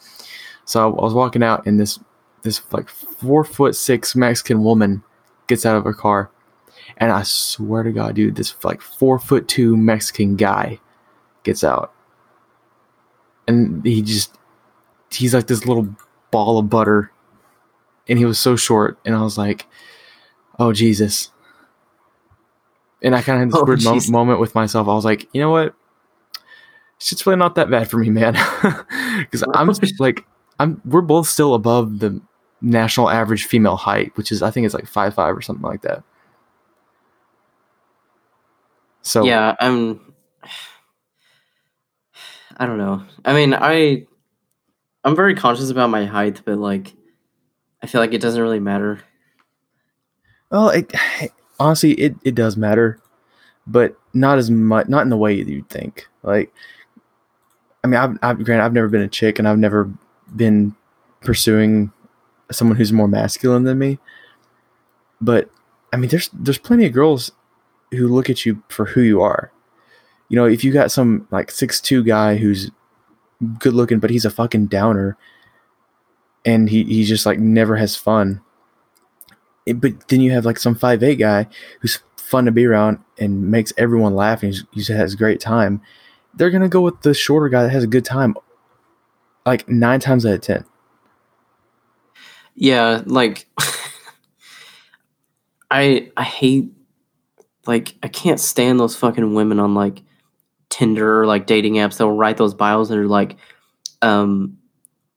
So 0.66 0.84
I 0.84 1.04
was 1.04 1.14
walking 1.14 1.44
out, 1.44 1.66
and 1.66 1.80
this 1.80 2.00
this 2.42 2.62
like 2.72 2.90
four 2.90 3.44
foot 3.44 3.76
six 3.76 4.16
Mexican 4.16 4.64
woman 4.64 5.04
gets 5.48 5.66
out 5.66 5.78
of 5.78 5.84
her 5.84 5.94
car, 5.94 6.30
and 6.98 7.12
I 7.12 7.24
swear 7.24 7.84
to 7.84 7.92
God, 7.92 8.16
dude, 8.16 8.36
this 8.36 8.56
like 8.64 8.82
four 8.82 9.20
foot 9.20 9.48
two 9.48 9.76
Mexican 9.78 10.36
guy 10.36 10.80
gets 11.44 11.64
out. 11.64 11.92
And 13.48 13.86
he 13.86 14.02
just, 14.02 14.36
he's 15.12 15.36
like 15.36 15.46
this 15.46 15.68
little 15.68 15.96
ball 16.32 16.58
of 16.58 16.68
butter. 16.68 17.12
And 18.10 18.18
he 18.18 18.26
was 18.26 18.40
so 18.40 18.56
short. 18.56 18.98
And 19.06 19.16
I 19.16 19.22
was 19.22 19.38
like, 19.38 19.68
oh, 20.58 20.74
Jesus. 20.74 21.30
And 23.04 23.16
I 23.16 23.22
kind 23.22 23.36
of 23.36 23.40
had 23.42 23.50
this 23.50 23.62
Oh, 23.62 23.66
weird 23.66 23.84
mo- 23.84 24.20
moment 24.20 24.40
with 24.40 24.56
myself. 24.56 24.88
I 24.88 24.94
was 24.96 25.06
like, 25.06 25.28
you 25.32 25.42
know 25.42 25.52
what? 25.52 25.76
Shit's 27.00 27.26
really 27.26 27.38
not 27.38 27.56
that 27.56 27.70
bad 27.70 27.90
for 27.90 27.98
me, 27.98 28.10
man. 28.10 28.36
Because 29.18 29.46
I'm 29.54 29.70
like, 30.00 30.26
I'm 30.60 30.82
we're 30.84 31.00
both 31.00 31.28
still 31.28 31.54
above 31.54 32.00
the 32.00 32.22
national 32.62 33.10
average 33.10 33.46
female 33.46 33.78
height, 33.78 34.12
which 34.18 34.30
is 34.30 34.42
I 34.42 34.52
think 34.52 34.66
it's 34.66 34.74
like 34.74 34.88
five 34.88 35.14
five 35.14 35.38
or 35.38 35.42
something 35.42 35.64
like 35.64 35.82
that. 35.84 36.04
So 39.02 39.24
Yeah, 39.24 39.56
I'm. 39.60 40.02
I 42.58 42.66
don't 42.66 42.78
know. 42.78 43.04
I 43.26 43.34
mean, 43.34 43.54
I, 43.54 44.06
I'm 45.04 45.14
very 45.14 45.36
conscious 45.36 45.70
about 45.70 45.90
my 45.90 46.06
height, 46.06 46.42
but 46.46 46.58
like, 46.58 46.94
I 47.84 47.88
feel 47.88 48.00
like 48.00 48.14
it 48.14 48.22
doesn't 48.22 48.42
really 48.42 48.62
matter. 48.62 49.02
well, 50.50 50.70
it, 50.70 50.90
honestly, 51.60 51.92
it, 51.94 52.16
it 52.24 52.34
does 52.34 52.56
matter, 52.56 52.98
but 53.68 53.98
not 54.14 54.38
as 54.38 54.50
much, 54.50 54.88
not 54.88 55.02
in 55.02 55.10
the 55.10 55.18
way 55.18 55.34
you'd 55.34 55.70
think. 55.70 56.08
Like, 56.24 56.54
I 57.86 57.88
mean, 57.88 58.00
I've, 58.00 58.18
I've 58.24 58.44
granted, 58.44 58.66
I've 58.66 58.74
never 58.74 58.88
been 58.88 59.04
a 59.04 59.08
chick, 59.08 59.38
and 59.38 59.48
I've 59.48 59.60
never 59.60 59.92
been 60.36 60.76
pursuing 61.22 61.92
someone 62.52 62.78
who's 62.78 62.92
more 62.92 63.08
masculine 63.08 63.64
than 63.64 63.78
me. 63.78 64.00
But 65.22 65.52
I 65.94 65.98
mean, 65.98 66.10
there's 66.10 66.32
there's 66.34 66.58
plenty 66.58 66.88
of 66.88 66.94
girls 66.94 67.32
who 67.92 68.08
look 68.08 68.28
at 68.28 68.44
you 68.44 68.64
for 68.70 68.86
who 68.86 69.02
you 69.02 69.22
are. 69.22 69.52
You 70.30 70.36
know, 70.36 70.46
if 70.46 70.64
you 70.64 70.74
got 70.74 70.92
some 70.92 71.28
like 71.30 71.52
six 71.52 71.80
two 71.80 72.04
guy 72.04 72.38
who's 72.38 72.72
good 73.60 73.76
looking, 73.76 74.00
but 74.00 74.10
he's 74.10 74.26
a 74.26 74.32
fucking 74.32 74.66
downer, 74.66 75.16
and 76.44 76.68
he 76.68 76.86
he 76.86 77.04
just 77.04 77.28
like 77.28 77.38
never 77.38 77.76
has 77.76 77.96
fun. 77.96 78.42
It, 79.68 79.80
but 79.80 80.08
then 80.08 80.22
you 80.22 80.32
have 80.32 80.44
like 80.44 80.58
some 80.58 80.74
five 80.74 81.04
eight 81.04 81.20
guy 81.20 81.48
who's 81.82 82.00
fun 82.18 82.46
to 82.46 82.52
be 82.52 82.66
around 82.66 82.98
and 83.20 83.52
makes 83.52 83.74
everyone 83.78 84.16
laugh 84.16 84.42
and 84.42 84.56
he 84.72 84.84
has 84.92 85.14
a 85.14 85.18
great 85.18 85.40
time. 85.40 85.82
They're 86.36 86.50
gonna 86.50 86.70
go 86.70 86.82
with 86.82 87.02
the 87.02 87.14
shorter 87.14 87.50
guy 87.50 87.64
that 87.64 87.72
has 87.72 87.84
a 87.84 87.88
good 87.88 88.06
time, 88.06 88.36
like 89.46 89.68
nine 89.70 90.00
times 90.00 90.26
out 90.26 90.34
of 90.34 90.42
ten. 90.42 90.66
Yeah, 92.56 93.04
like 93.06 93.48
I 95.72 96.12
I 96.16 96.24
hate 96.24 96.72
like 97.68 97.96
I 98.04 98.08
can't 98.08 98.40
stand 98.40 98.80
those 98.80 98.96
fucking 98.96 99.34
women 99.34 99.60
on 99.60 99.74
like 99.74 100.02
Tinder 100.70 101.22
or 101.22 101.26
like 101.26 101.48
dating 101.48 101.76
apps. 101.76 101.98
They'll 101.98 102.12
write 102.12 102.38
those 102.38 102.54
bios 102.54 102.90
that 102.90 102.98
are 102.98 103.08
like, 103.08 103.38
um, 104.02 104.58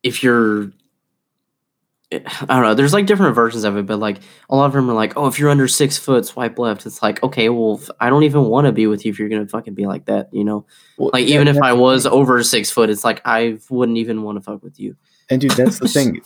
if 0.02 0.22
you're 0.22 0.72
I 2.10 2.18
don't 2.48 2.62
know. 2.62 2.74
There's 2.74 2.94
like 2.94 3.04
different 3.04 3.34
versions 3.34 3.64
of 3.64 3.76
it, 3.76 3.84
but 3.84 3.98
like 3.98 4.20
a 4.48 4.56
lot 4.56 4.64
of 4.64 4.72
them 4.72 4.88
are 4.88 4.94
like, 4.94 5.14
"Oh, 5.16 5.26
if 5.26 5.38
you're 5.38 5.50
under 5.50 5.68
six 5.68 5.98
foot, 5.98 6.24
swipe 6.24 6.58
left." 6.58 6.86
It's 6.86 7.02
like, 7.02 7.22
okay, 7.22 7.50
well, 7.50 7.78
I 8.00 8.08
don't 8.08 8.22
even 8.22 8.46
want 8.46 8.66
to 8.66 8.72
be 8.72 8.86
with 8.86 9.04
you 9.04 9.12
if 9.12 9.18
you're 9.18 9.28
gonna 9.28 9.46
fucking 9.46 9.74
be 9.74 9.86
like 9.86 10.06
that, 10.06 10.32
you 10.32 10.42
know. 10.42 10.64
Well, 10.96 11.10
like 11.12 11.26
even 11.26 11.48
if 11.48 11.58
I 11.58 11.74
was 11.74 12.06
over 12.06 12.42
six 12.42 12.70
foot, 12.70 12.88
it's 12.88 13.04
like 13.04 13.20
I 13.26 13.58
wouldn't 13.68 13.98
even 13.98 14.22
want 14.22 14.38
to 14.38 14.40
fuck 14.40 14.62
with 14.62 14.80
you. 14.80 14.96
And 15.28 15.38
dude, 15.38 15.50
that's 15.50 15.80
the 15.80 15.88
thing. 15.88 16.22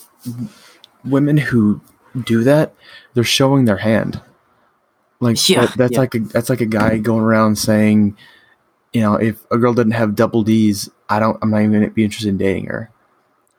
Women 1.05 1.37
who 1.37 1.81
do 2.25 2.45
that, 2.45 2.75
they're 3.15 3.25
showing 3.25 3.65
their 3.65 3.79
hand. 3.79 4.23
Like 5.19 5.49
yeah, 5.49 5.67
that, 5.67 5.77
that's 5.77 5.93
yeah. 5.95 5.99
like 5.99 6.15
a 6.15 6.21
that's 6.21 6.49
like 6.49 6.61
a 6.61 6.67
guy 6.67 6.99
going 6.99 7.23
around 7.23 7.57
saying, 7.57 8.17
you 8.93 9.01
know, 9.01 9.15
if 9.15 9.45
a 9.51 9.59
girl 9.59 9.75
doesn't 9.75 9.91
have 9.93 10.15
double 10.15 10.45
D's, 10.45 10.89
I 11.09 11.19
don't. 11.19 11.39
I'm 11.43 11.51
not 11.51 11.59
even 11.59 11.73
gonna 11.73 11.91
be 11.91 12.05
interested 12.05 12.29
in 12.29 12.39
dating 12.39 12.67
her. 12.67 12.89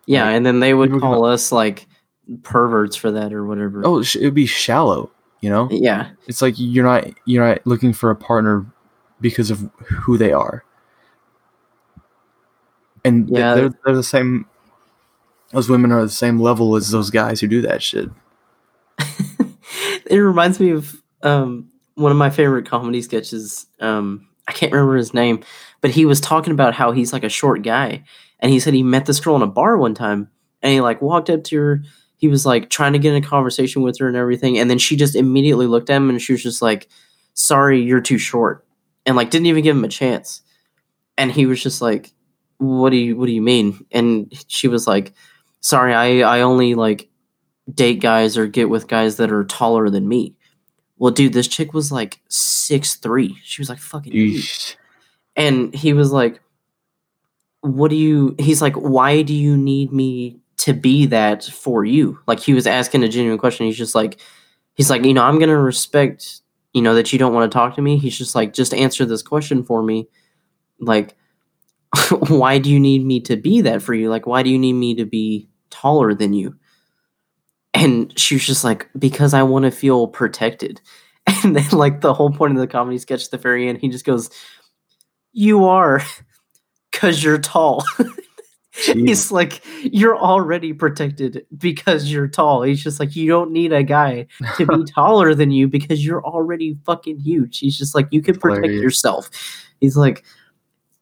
Yeah, 0.06 0.24
like, 0.26 0.36
and 0.36 0.46
then 0.46 0.62
they 0.62 0.74
would 0.74 0.92
call 0.92 1.22
gonna, 1.22 1.34
us 1.34 1.52
like 1.52 1.86
perverts 2.44 2.96
for 2.96 3.12
that 3.12 3.34
or 3.34 3.46
whatever. 3.46 3.82
Oh, 3.86 4.00
it 4.00 4.16
would 4.22 4.34
be 4.34 4.46
shallow. 4.46 5.12
You 5.42 5.50
know. 5.50 5.68
Yeah. 5.70 6.12
It's 6.28 6.42
like 6.42 6.56
you're 6.58 6.86
not 6.86 7.08
you're 7.26 7.46
not 7.46 7.66
looking 7.68 7.94
for 7.94 8.10
a 8.10 8.16
partner 8.16 8.66
because 9.20 9.52
of 9.52 9.70
who 9.88 10.18
they 10.18 10.32
are. 10.32 10.64
And 13.06 13.30
yeah, 13.30 13.56
they're, 13.56 13.74
they're 13.84 13.96
the 13.96 14.04
same. 14.04 14.46
Those 15.52 15.70
women 15.70 15.92
are 15.92 16.04
the 16.04 16.10
same 16.10 16.40
level 16.40 16.76
as 16.76 16.90
those 16.92 17.10
guys 17.10 17.42
who 17.42 17.48
do 17.48 17.62
that 17.62 17.84
shit. 17.84 18.10
it 20.06 20.18
reminds 20.18 20.60
me 20.60 20.72
of 20.72 21.02
um, 21.22 21.70
one 21.96 22.12
of 22.12 22.18
my 22.18 22.30
favorite 22.30 22.66
comedy 22.66 23.02
sketches. 23.02 23.66
Um, 23.80 24.30
I 24.48 24.52
can't 24.52 24.72
remember 24.72 24.96
his 24.96 25.14
name, 25.14 25.44
but 25.82 25.92
he 25.92 26.06
was 26.06 26.22
talking 26.22 26.54
about 26.54 26.74
how 26.74 26.92
he's 26.92 27.14
like 27.14 27.24
a 27.24 27.30
short 27.30 27.62
guy, 27.62 28.04
and 28.40 28.52
he 28.52 28.60
said 28.60 28.74
he 28.74 28.84
met 28.84 29.06
this 29.06 29.20
girl 29.20 29.36
in 29.36 29.42
a 29.42 29.48
bar 29.48 29.78
one 29.78 29.94
time, 29.94 30.30
and 30.62 30.72
he 30.72 30.82
like 30.82 31.02
walked 31.02 31.30
up 31.30 31.44
to 31.46 31.58
her 31.58 31.84
he 32.24 32.30
was 32.30 32.46
like 32.46 32.70
trying 32.70 32.94
to 32.94 33.00
get 33.00 33.14
in 33.14 33.22
a 33.22 33.28
conversation 33.28 33.82
with 33.82 34.00
her 34.00 34.08
and 34.08 34.16
everything 34.16 34.58
and 34.58 34.70
then 34.70 34.78
she 34.78 34.96
just 34.96 35.14
immediately 35.14 35.68
looked 35.68 35.90
at 35.90 35.98
him 35.98 36.10
and 36.10 36.22
she 36.22 36.32
was 36.32 36.42
just 36.42 36.62
like 36.62 36.88
sorry 37.34 37.82
you're 37.82 38.00
too 38.00 38.18
short 38.18 38.66
and 39.06 39.18
like 39.18 39.30
didn't 39.30 39.48
even 39.48 39.62
give 39.62 39.76
him 39.76 39.84
a 39.84 39.90
chance. 39.90 40.42
And 41.18 41.34
he 41.34 41.46
was 41.46 41.62
just 41.62 41.82
like 41.82 42.14
what 42.60 42.92
do 42.92 42.96
you 42.96 43.18
what 43.18 43.26
do 43.26 43.34
you 43.34 43.42
mean? 43.42 43.86
And 43.92 44.32
she 44.48 44.70
was 44.70 44.88
like 44.88 45.12
sorry 45.60 45.94
i 45.94 46.38
i 46.38 46.40
only 46.40 46.76
like 46.76 47.10
date 47.74 48.00
guys 48.00 48.38
or 48.38 48.48
get 48.48 48.70
with 48.70 48.88
guys 48.88 49.18
that 49.18 49.30
are 49.30 49.44
taller 49.44 49.90
than 49.90 50.08
me. 50.08 50.34
Well 50.96 51.12
dude 51.12 51.34
this 51.34 51.50
chick 51.50 51.74
was 51.74 51.92
like 51.92 52.22
six 52.30 52.96
three. 52.96 53.36
She 53.44 53.60
was 53.62 53.68
like 53.68 53.80
fucking 53.80 54.14
huge 54.14 54.78
and 55.36 55.76
he 55.76 55.92
was 55.92 56.14
like 56.14 56.40
what 57.60 57.90
do 57.90 57.98
you 57.98 58.34
he's 58.40 58.62
like 58.62 58.76
why 58.76 59.24
do 59.24 59.34
you 59.34 59.58
need 59.58 59.92
me 59.92 60.40
to 60.64 60.74
be 60.74 61.06
that 61.08 61.44
for 61.44 61.84
you. 61.84 62.18
Like 62.26 62.40
he 62.40 62.54
was 62.54 62.66
asking 62.66 63.04
a 63.04 63.10
genuine 63.10 63.38
question. 63.38 63.66
He's 63.66 63.78
just 63.78 63.96
like, 63.96 64.22
he's 64.76 64.90
like, 64.90 65.04
you 65.04 65.14
know, 65.14 65.24
I'm 65.24 65.38
gonna 65.38 65.60
respect, 65.60 66.42
you 66.72 66.82
know, 66.82 66.96
that 66.96 67.12
you 67.12 67.20
don't 67.20 67.34
want 67.34 67.52
to 67.52 67.54
talk 67.54 67.76
to 67.76 67.82
me. 67.82 67.98
He's 67.98 68.18
just 68.18 68.34
like, 68.34 68.54
just 68.54 68.74
answer 68.74 69.06
this 69.06 69.22
question 69.22 69.66
for 69.66 69.84
me. 69.84 70.08
Like, 70.80 71.18
why 72.30 72.60
do 72.60 72.70
you 72.70 72.80
need 72.80 73.06
me 73.06 73.20
to 73.22 73.36
be 73.36 73.60
that 73.60 73.82
for 73.82 73.94
you? 73.94 74.10
Like, 74.10 74.26
why 74.26 74.42
do 74.42 74.50
you 74.50 74.58
need 74.58 74.74
me 74.74 74.96
to 74.96 75.06
be 75.06 75.50
taller 75.70 76.14
than 76.14 76.32
you? 76.32 76.56
And 77.74 78.18
she 78.18 78.36
was 78.36 78.46
just 78.46 78.64
like, 78.64 78.88
because 78.98 79.34
I 79.34 79.44
want 79.44 79.66
to 79.66 79.72
feel 79.72 80.08
protected. 80.08 80.82
And 81.46 81.56
then, 81.56 81.70
like, 81.72 82.02
the 82.02 82.14
whole 82.14 82.32
point 82.32 82.54
of 82.54 82.60
the 82.60 82.68
comedy 82.68 82.98
sketch 82.98 83.26
at 83.26 83.32
the 83.32 83.38
very 83.38 83.70
end, 83.70 83.78
he 83.80 83.88
just 83.88 84.04
goes, 84.04 84.30
You 85.32 85.66
are, 85.66 86.02
because 86.92 87.24
you're 87.24 87.38
tall. 87.38 87.86
He's 88.74 89.32
like, 89.32 89.62
you're 89.84 90.18
already 90.18 90.74
protected 90.74 91.46
because 91.58 92.12
you're 92.12 92.28
tall. 92.28 92.64
He's 92.64 92.84
just 92.84 93.00
like, 93.00 93.16
you 93.16 93.28
don't 93.28 93.52
need 93.52 93.72
a 93.72 93.84
guy 93.84 94.26
to 94.58 94.66
be 94.66 94.84
taller 94.92 95.36
than 95.36 95.52
you 95.52 95.68
because 95.68 96.04
you're 96.04 96.24
already 96.26 96.78
fucking 96.84 97.20
huge. 97.20 97.60
He's 97.60 97.78
just 97.78 97.94
like, 97.94 98.08
you 98.10 98.22
can 98.22 98.40
protect 98.40 98.66
Hilarious. 98.66 98.82
yourself. 98.84 99.30
He's 99.80 99.96
like, 99.96 100.24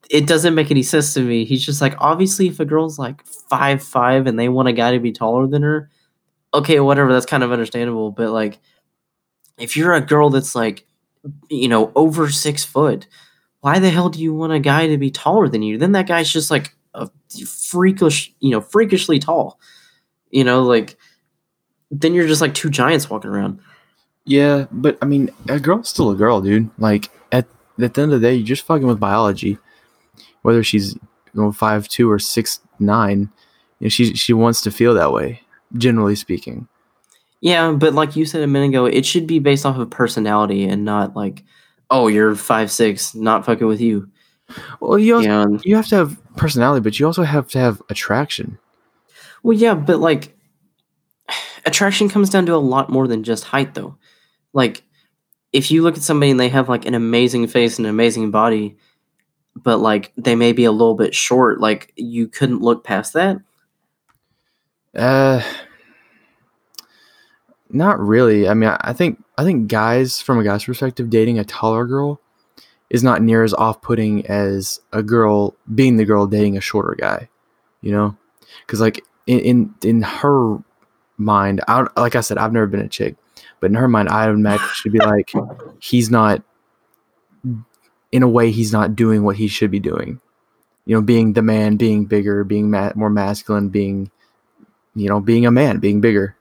it 0.10 0.28
doesn't 0.28 0.54
make 0.54 0.70
any 0.70 0.84
sense 0.84 1.14
to 1.14 1.22
me. 1.22 1.46
He's 1.46 1.66
just 1.66 1.80
like, 1.80 1.96
obviously, 2.00 2.48
if 2.48 2.60
a 2.60 2.66
girl's 2.66 3.00
like 3.00 3.26
five 3.26 3.82
five 3.82 4.28
and 4.28 4.38
they 4.38 4.50
want 4.50 4.68
a 4.68 4.74
guy 4.74 4.92
to 4.92 5.00
be 5.00 5.14
taller 5.14 5.48
than 5.48 5.62
her, 5.64 5.90
okay, 6.54 6.82
whatever, 6.82 7.14
that's 7.14 7.26
kind 7.26 7.44
of 7.44 7.54
understandable. 7.54 8.12
But 8.12 8.32
like, 8.32 8.60
if 9.58 9.78
you're 9.78 9.94
a 9.94 10.02
girl 10.02 10.30
that's 10.30 10.56
like, 10.56 10.86
you 11.50 11.70
know, 11.70 11.94
over 11.96 12.30
six 12.30 12.66
foot, 12.66 13.08
why 13.62 13.80
the 13.80 13.90
hell 13.90 14.10
do 14.10 14.20
you 14.20 14.34
want 14.34 14.52
a 14.52 14.60
guy 14.60 14.88
to 14.88 14.98
be 14.98 15.12
taller 15.12 15.48
than 15.48 15.64
you? 15.64 15.78
Then 15.78 15.94
that 15.94 16.08
guy's 16.08 16.30
just 16.30 16.52
like 16.52 16.76
a 16.94 17.10
freakish, 17.46 18.34
you 18.40 18.52
know, 18.52 18.62
freakishly 18.62 19.20
tall. 19.20 19.60
You 20.30 20.44
know, 20.44 20.64
like 20.64 20.98
then 21.92 22.14
you're 22.14 22.28
just 22.28 22.42
like 22.42 22.54
two 22.54 22.70
giants 22.70 23.10
walking 23.10 23.30
around. 23.30 23.60
Yeah, 24.26 24.66
but 24.72 24.98
I 25.02 25.06
mean, 25.06 25.30
a 25.50 25.60
girl's 25.60 25.90
still 25.90 26.12
a 26.12 26.16
girl, 26.16 26.42
dude. 26.42 26.70
Like 26.78 27.10
at 27.32 27.48
at 27.82 27.94
the 27.94 28.02
end 28.02 28.14
of 28.14 28.22
the 28.22 28.28
day, 28.28 28.36
you're 28.36 28.46
just 28.46 28.64
fucking 28.64 28.88
with 28.88 29.00
biology. 29.00 29.58
Whether 30.42 30.64
she's 30.64 30.94
you 30.94 31.02
know 31.34 31.52
five 31.52 31.88
two 31.88 32.10
or 32.10 32.20
six 32.20 32.60
nine, 32.80 33.30
you 33.80 33.86
know, 33.86 33.90
she 33.90 34.14
she 34.14 34.34
wants 34.34 34.62
to 34.62 34.72
feel 34.72 34.94
that 34.94 35.12
way. 35.12 35.42
Generally 35.76 36.16
speaking. 36.16 36.68
Yeah, 37.42 37.72
but 37.72 37.94
like 37.94 38.16
you 38.16 38.26
said 38.26 38.44
a 38.44 38.48
minute 38.48 38.70
ago, 38.70 38.86
it 38.86 39.06
should 39.06 39.26
be 39.26 39.40
based 39.40 39.66
off 39.66 39.78
of 39.78 39.90
personality 39.90 40.66
and 40.66 40.86
not 40.86 41.16
like, 41.16 41.44
oh, 41.90 42.08
you're 42.08 42.36
five 42.36 42.72
six, 42.72 43.16
not 43.16 43.46
fucking 43.46 43.66
with 43.66 43.82
you. 43.82 44.10
Well, 44.80 44.98
you 44.98 45.16
also, 45.16 45.42
and, 45.42 45.66
you 45.66 45.76
have 45.76 45.88
to 45.88 45.96
have 45.96 46.36
personality, 46.36 46.82
but 46.82 47.00
you 47.00 47.06
also 47.06 47.24
have 47.24 47.48
to 47.50 47.60
have 47.60 47.82
attraction. 47.90 48.58
Well, 49.44 49.58
yeah, 49.58 49.74
but 49.74 50.00
like 50.00 50.38
attraction 51.66 52.10
comes 52.10 52.30
down 52.30 52.46
to 52.46 52.56
a 52.56 52.58
lot 52.58 52.90
more 52.90 53.08
than 53.08 53.24
just 53.24 53.46
height, 53.46 53.74
though. 53.74 53.98
Like 54.54 54.84
if 55.54 55.72
you 55.72 55.84
look 55.84 55.98
at 55.98 56.04
somebody 56.04 56.32
and 56.32 56.40
they 56.40 56.50
have 56.50 56.70
like 56.70 56.86
an 56.86 56.96
amazing 56.96 57.48
face 57.48 57.78
and 57.78 57.86
an 57.86 57.90
amazing 57.90 58.32
body, 58.32 58.78
but 59.56 59.78
like 59.78 60.14
they 60.16 60.36
may 60.36 60.54
be 60.54 60.66
a 60.66 60.72
little 60.72 60.96
bit 60.96 61.14
short, 61.14 61.60
like 61.60 61.92
you 61.96 62.28
couldn't 62.28 62.62
look 62.62 62.84
past 62.84 63.14
that. 63.14 63.38
Uh, 64.96 65.42
not 67.70 68.00
really. 68.00 68.48
I 68.48 68.54
mean, 68.54 68.76
I 68.82 68.94
think 68.94 69.24
I 69.38 69.44
think 69.44 69.70
guys, 69.70 70.22
from 70.22 70.40
a 70.40 70.44
guy's 70.44 70.66
perspective, 70.66 71.10
dating 71.10 71.40
a 71.40 71.44
taller 71.44 71.86
girl 71.86 72.21
is 72.92 73.04
not 73.04 73.24
near 73.24 73.44
as 73.44 73.54
off-putting 73.56 74.28
as 74.28 74.80
a 74.94 75.02
girl 75.02 75.56
being 75.74 75.98
the 75.98 76.06
girl 76.06 76.28
dating 76.28 76.56
a 76.56 76.62
shorter 76.62 76.96
guy 77.00 77.28
you 77.82 77.92
know? 77.92 78.16
Because 78.66 78.80
like 78.80 79.04
in, 79.28 79.40
in 79.40 79.76
in 79.84 80.02
her 80.04 80.58
mind 81.18 81.62
I 81.68 81.86
like 81.96 82.16
i 82.16 82.22
said 82.22 82.40
i've 82.40 82.52
never 82.52 82.66
been 82.66 82.80
a 82.80 82.88
chick 82.88 83.16
but 83.60 83.70
in 83.70 83.76
her 83.76 83.88
mind 83.88 84.10
i 84.10 84.26
would 84.26 84.36
imagine 84.36 84.68
she'd 84.74 84.92
be 84.92 84.98
like 84.98 85.32
he's 85.80 86.10
not 86.10 86.42
in 88.12 88.24
a 88.24 88.28
way 88.28 88.50
he's 88.50 88.74
not 88.74 88.96
doing 88.96 89.24
what 89.24 89.36
he 89.36 89.48
should 89.48 89.72
be 89.72 89.80
doing. 89.80 90.20
You 90.86 90.96
know 90.96 91.02
being 91.02 91.34
the 91.34 91.44
man 91.44 91.78
being 91.78 92.06
bigger 92.06 92.44
being 92.44 92.72
ma- 92.72 92.92
more 92.96 93.10
masculine 93.12 93.70
being 93.70 94.10
you 94.96 95.08
know 95.08 95.20
being 95.20 95.46
a 95.46 95.52
man 95.52 95.78
being 95.78 96.02
bigger 96.02 96.36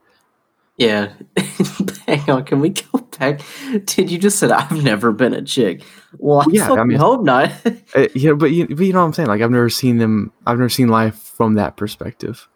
yeah 0.81 1.13
hang 2.07 2.29
on 2.29 2.45
can 2.45 2.59
we 2.59 2.71
go 2.71 2.99
back 3.19 3.41
did 3.85 4.11
you 4.11 4.19
just 4.19 4.39
said 4.39 4.51
i've 4.51 4.83
never 4.83 5.13
been 5.13 5.35
a 5.35 5.43
chick 5.43 5.85
well, 6.19 6.41
I 6.41 6.45
yeah, 6.51 6.73
I 6.73 6.85
mean, 6.85 6.99
hope 6.99 7.23
not. 7.23 7.53
uh, 7.95 8.09
yeah, 8.15 8.33
but 8.33 8.51
you, 8.51 8.67
but 8.67 8.85
you 8.85 8.93
know 8.93 9.01
what 9.01 9.07
I'm 9.07 9.13
saying. 9.13 9.29
Like 9.29 9.43
I've 9.43 9.51
never 9.51 9.71
seen 9.71 9.99
them. 9.99 10.33
I've 10.47 10.59
never 10.59 10.69
seen 10.69 10.89
life 10.89 11.17
from 11.17 11.55
that 11.55 11.77
perspective. 11.77 12.49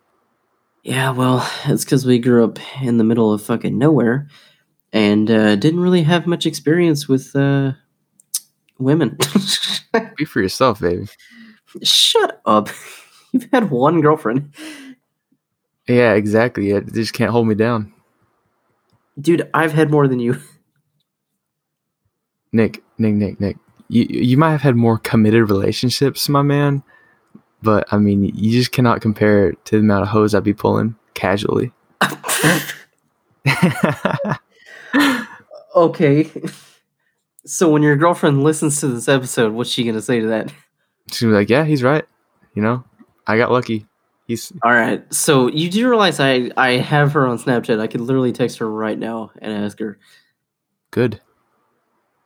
Yeah, 0.83 1.11
well, 1.11 1.49
it's 1.67 1.85
because 1.85 2.05
we 2.05 2.19
grew 2.19 2.45
up 2.45 2.59
in 2.83 2.99
the 2.99 3.05
middle 3.05 3.33
of 3.33 3.43
fucking 3.43 3.79
nowhere, 3.79 4.29
and 4.93 5.31
uh, 5.31 5.57
didn't 5.57 5.81
really 5.81 6.03
have 6.03 6.27
much 6.27 6.47
experience 6.47 7.09
with 7.09 7.35
uh, 7.37 7.73
women. 8.79 9.17
Be 10.17 10.25
for 10.25 10.43
yourself, 10.43 10.81
baby. 10.81 11.07
Shut 11.83 12.41
up. 12.45 12.69
You've 13.33 13.49
had 13.53 13.71
one 13.71 14.01
girlfriend. 14.01 14.55
Yeah, 15.89 16.15
exactly. 16.15 16.71
It 16.71 16.93
just 16.93 17.13
can't 17.13 17.31
hold 17.31 17.47
me 17.47 17.55
down. 17.55 17.94
Dude, 19.21 19.49
I've 19.55 19.73
had 19.73 19.91
more 19.91 20.09
than 20.09 20.21
you. 20.21 20.41
Nick, 22.53 22.83
Nick, 22.99 23.15
Nick, 23.15 23.41
Nick. 23.41 23.57
You 23.89 24.07
you 24.09 24.37
might 24.37 24.53
have 24.53 24.63
had 24.63 24.77
more 24.77 24.99
committed 24.99 25.51
relationships, 25.51 26.29
my 26.29 26.43
man, 26.43 26.83
but 27.63 27.87
I 27.91 27.99
mean, 27.99 28.25
you 28.25 28.53
just 28.53 28.73
cannot 28.73 29.01
compare 29.01 29.51
it 29.51 29.65
to 29.67 29.77
the 29.77 29.81
amount 29.81 30.03
of 30.03 30.09
hoes 30.09 30.35
I'd 30.35 30.45
be 30.45 30.55
pulling 30.55 30.97
casually. 31.15 31.73
okay. 35.75 36.31
So 37.45 37.71
when 37.71 37.83
your 37.83 37.97
girlfriend 37.97 38.43
listens 38.43 38.81
to 38.81 38.89
this 38.89 39.09
episode, 39.09 39.53
what's 39.53 39.71
she 39.71 39.85
gonna 39.85 40.01
say 40.01 40.21
to 40.21 40.27
that? 40.29 40.53
She'd 41.11 41.27
be 41.27 41.33
like, 41.33 41.51
"Yeah, 41.51 41.65
he's 41.65 41.83
right. 41.83 42.05
You 42.55 42.63
know, 42.63 42.85
I 43.27 43.37
got 43.37 43.51
lucky. 43.51 43.87
He's 44.27 44.53
All 44.63 44.73
right. 44.73 45.05
So 45.13 45.49
you 45.49 45.69
do 45.71 45.87
realize 45.89 46.19
I 46.21 46.51
I 46.57 46.73
have 46.79 47.13
her 47.13 47.27
on 47.27 47.39
Snapchat. 47.39 47.79
I 47.81 47.87
could 47.87 48.01
literally 48.01 48.33
text 48.33 48.59
her 48.59 48.71
right 48.71 48.99
now 48.99 49.31
and 49.41 49.53
ask 49.53 49.79
her. 49.81 49.99
good. 50.91 51.21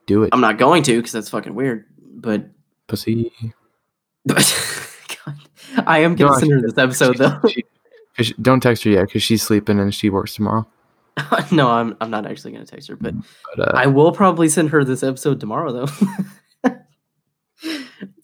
Do 0.05 0.23
it, 0.23 0.29
I'm 0.33 0.41
not 0.41 0.57
going 0.57 0.81
to 0.83 0.95
because 0.95 1.11
that's 1.11 1.29
fucking 1.29 1.53
weird. 1.53 1.85
But, 2.01 2.49
pussy." 2.87 3.31
But 4.25 4.37
God, 5.25 5.35
I 5.85 5.99
am 5.99 6.15
gonna 6.15 6.31
No, 6.31 6.37
send 6.39 6.51
her 6.53 6.61
this 6.61 6.77
episode 6.77 7.17
though. 7.17 7.39
She- 7.47 7.63
'cause 8.17 8.25
she- 8.27 8.33
don't 8.41 8.59
text 8.61 8.83
her 8.85 8.89
yet 8.89 9.05
because 9.07 9.21
she's 9.21 9.43
sleeping 9.43 9.79
and 9.79 9.93
she 9.93 10.09
works 10.09 10.33
tomorrow. 10.35 10.65
no, 11.51 11.69
I'm 11.69 11.95
I'm 12.01 12.09
not 12.09 12.25
actually 12.25 12.53
gonna 12.53 12.65
text 12.65 12.87
her, 12.87 12.95
but 12.95 13.13
But 13.55 13.67
uh, 13.75 13.77
I 13.77 13.85
will 13.87 14.11
probably 14.11 14.49
send 14.49 14.69
her 14.71 14.83
this 14.83 15.03
episode 15.03 15.39
tomorrow 15.39 15.85
though. 16.63 16.71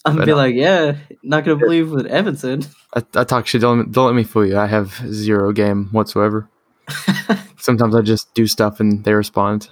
I'm 0.06 0.14
gonna 0.14 0.26
be 0.26 0.32
uh, 0.32 0.36
like, 0.38 0.56
yeah, 0.56 0.98
not 1.24 1.44
gonna 1.46 1.58
believe 1.58 1.92
what 1.92 2.06
Evan 2.06 2.38
said. 2.38 2.68
I, 2.94 3.04
I 3.16 3.24
talk 3.24 3.48
shit. 3.48 3.62
Don't 3.62 3.92
don't 3.92 4.06
let 4.06 4.16
me 4.16 4.24
fool 4.24 4.46
you. 4.46 4.58
I 4.58 4.68
have 4.68 4.94
zero 5.12 5.52
game 5.52 5.88
whatsoever. 5.92 6.50
Sometimes 7.58 7.96
I 7.96 8.02
just 8.02 8.34
do 8.36 8.46
stuff 8.48 8.80
and 8.80 9.04
they 9.04 9.14
respond. 9.14 9.70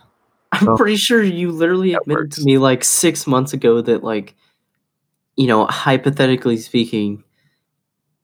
I'm 0.51 0.67
Well, 0.67 0.77
pretty 0.77 0.97
sure 0.97 1.21
you 1.21 1.51
literally 1.51 1.93
admitted 1.93 2.31
to 2.33 2.43
me 2.43 2.57
like 2.57 2.83
six 2.83 3.27
months 3.27 3.53
ago 3.53 3.81
that 3.81 4.03
like, 4.03 4.35
you 5.35 5.47
know, 5.47 5.65
hypothetically 5.65 6.57
speaking, 6.57 7.23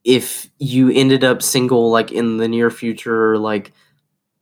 if 0.04 0.48
you 0.58 0.90
ended 0.90 1.24
up 1.24 1.42
single 1.42 1.90
like 1.90 2.12
in 2.12 2.38
the 2.38 2.48
near 2.48 2.70
future, 2.70 3.38
like, 3.38 3.72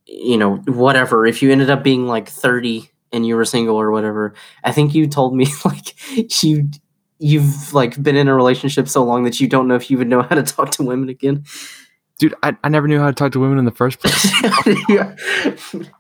you 0.07 0.37
know, 0.39 0.57
whatever, 0.66 1.27
if 1.27 1.43
you 1.43 1.51
ended 1.51 1.71
up 1.71 1.83
being 1.83 2.07
like 2.07 2.29
30 2.29 2.91
and 3.12 3.27
you 3.27 3.37
were 3.37 3.45
single 3.45 3.77
or 3.77 3.91
whatever, 3.91 4.35
I 4.64 4.73
think 4.73 4.95
you 4.95 5.07
told 5.07 5.35
me 5.35 5.47
like 5.64 5.95
you 6.43 6.71
you've 7.19 7.73
like 7.75 8.01
been 8.03 8.16
in 8.16 8.29
a 8.29 8.35
relationship 8.35 8.89
so 8.89 9.03
long 9.05 9.25
that 9.25 9.41
you 9.41 9.49
don't 9.49 9.66
know 9.69 9.75
if 9.75 9.91
you 9.91 9.99
would 9.99 10.09
know 10.09 10.23
how 10.29 10.35
to 10.37 10.43
talk 10.43 10.71
to 10.73 10.83
women 10.83 11.09
again. 11.09 11.45
Dude, 12.19 12.35
I, 12.43 12.57
I 12.64 12.69
never 12.69 12.89
knew 12.89 12.99
how 12.99 13.07
to 13.07 13.12
talk 13.12 13.33
to 13.33 13.41
women 13.41 13.59
in 13.59 13.64
the 13.64 13.71
first 13.71 14.01
place. 14.01 14.27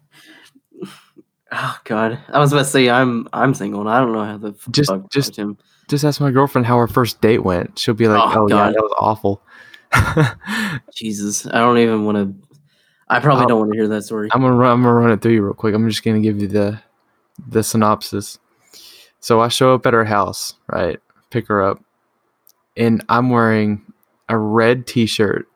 Oh 1.50 1.78
god, 1.84 2.18
I 2.28 2.38
was 2.38 2.52
about 2.52 2.64
to 2.64 2.68
say 2.68 2.90
I'm 2.90 3.26
I'm 3.32 3.54
single 3.54 3.80
and 3.80 3.88
I 3.88 4.00
don't 4.00 4.12
know 4.12 4.22
how 4.24 4.36
the 4.36 4.54
Just- 4.70 4.92
just- 5.10 5.36
him. 5.36 5.56
just 5.88 6.04
ask 6.04 6.20
my 6.20 6.30
girlfriend 6.30 6.66
how 6.66 6.76
her 6.76 6.86
first 6.86 7.22
date 7.22 7.42
went. 7.42 7.78
She'll 7.78 7.94
be 7.94 8.06
like, 8.06 8.20
Oh, 8.36 8.42
"Oh, 8.42 8.48
yeah, 8.48 8.54
God. 8.66 8.74
that 8.74 8.82
was 8.82 8.94
awful." 8.98 9.42
Jesus, 10.94 11.46
I 11.46 11.60
don't 11.60 11.78
even 11.78 12.04
want 12.04 12.16
to. 12.18 12.34
I 13.08 13.20
probably 13.20 13.44
Oh. 13.46 13.48
don't 13.48 13.58
want 13.60 13.72
to 13.72 13.78
hear 13.78 13.88
that 13.88 14.02
story. 14.02 14.28
I'm 14.32 14.42
gonna 14.42 14.54
run. 14.56 14.72
I'm 14.72 14.82
gonna 14.82 14.92
run 14.94 15.10
it 15.10 15.22
through 15.22 15.32
you 15.32 15.42
real 15.42 15.54
quick. 15.54 15.74
I'm 15.74 15.88
just 15.88 16.04
gonna 16.04 16.20
give 16.20 16.38
you 16.42 16.48
the 16.48 16.78
the 17.48 17.62
synopsis. 17.62 18.38
So 19.20 19.40
I 19.40 19.48
show 19.48 19.72
up 19.74 19.86
at 19.86 19.94
her 19.94 20.04
house, 20.04 20.52
right? 20.70 21.00
Pick 21.30 21.48
her 21.48 21.62
up, 21.62 21.82
and 22.76 23.04
I'm 23.08 23.30
wearing 23.30 23.82
a 24.28 24.36
red 24.38 24.86
T-shirt 24.86 25.46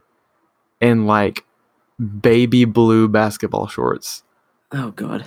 and 0.80 1.06
like 1.06 1.44
baby 2.20 2.64
blue 2.64 3.06
basketball 3.08 3.68
shorts 3.68 4.22
Oh 4.72 4.90
god. 4.92 5.26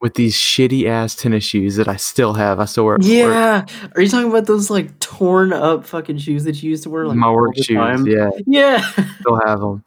with 0.00 0.14
these 0.14 0.34
shitty 0.36 0.86
ass 0.86 1.14
tennis 1.14 1.44
shoes 1.44 1.76
that 1.76 1.88
I 1.88 1.96
still 1.96 2.34
have. 2.34 2.60
I 2.60 2.64
still 2.66 2.84
wear. 2.84 2.98
Yeah, 3.00 3.64
are 3.94 4.02
you 4.02 4.08
talking 4.08 4.28
about 4.30 4.46
those 4.46 4.70
like 4.70 4.98
torn 5.00 5.52
up 5.52 5.84
fucking 5.86 6.18
shoes 6.18 6.44
that 6.44 6.62
you 6.62 6.70
used 6.70 6.82
to 6.84 6.90
wear 6.90 7.06
like 7.06 7.16
my 7.16 7.30
work 7.30 7.56
shoes. 7.56 7.68
time? 7.76 8.06
Yeah, 8.06 8.30
Yeah. 8.46 8.80
still 9.20 9.40
have 9.44 9.60
them. 9.60 9.84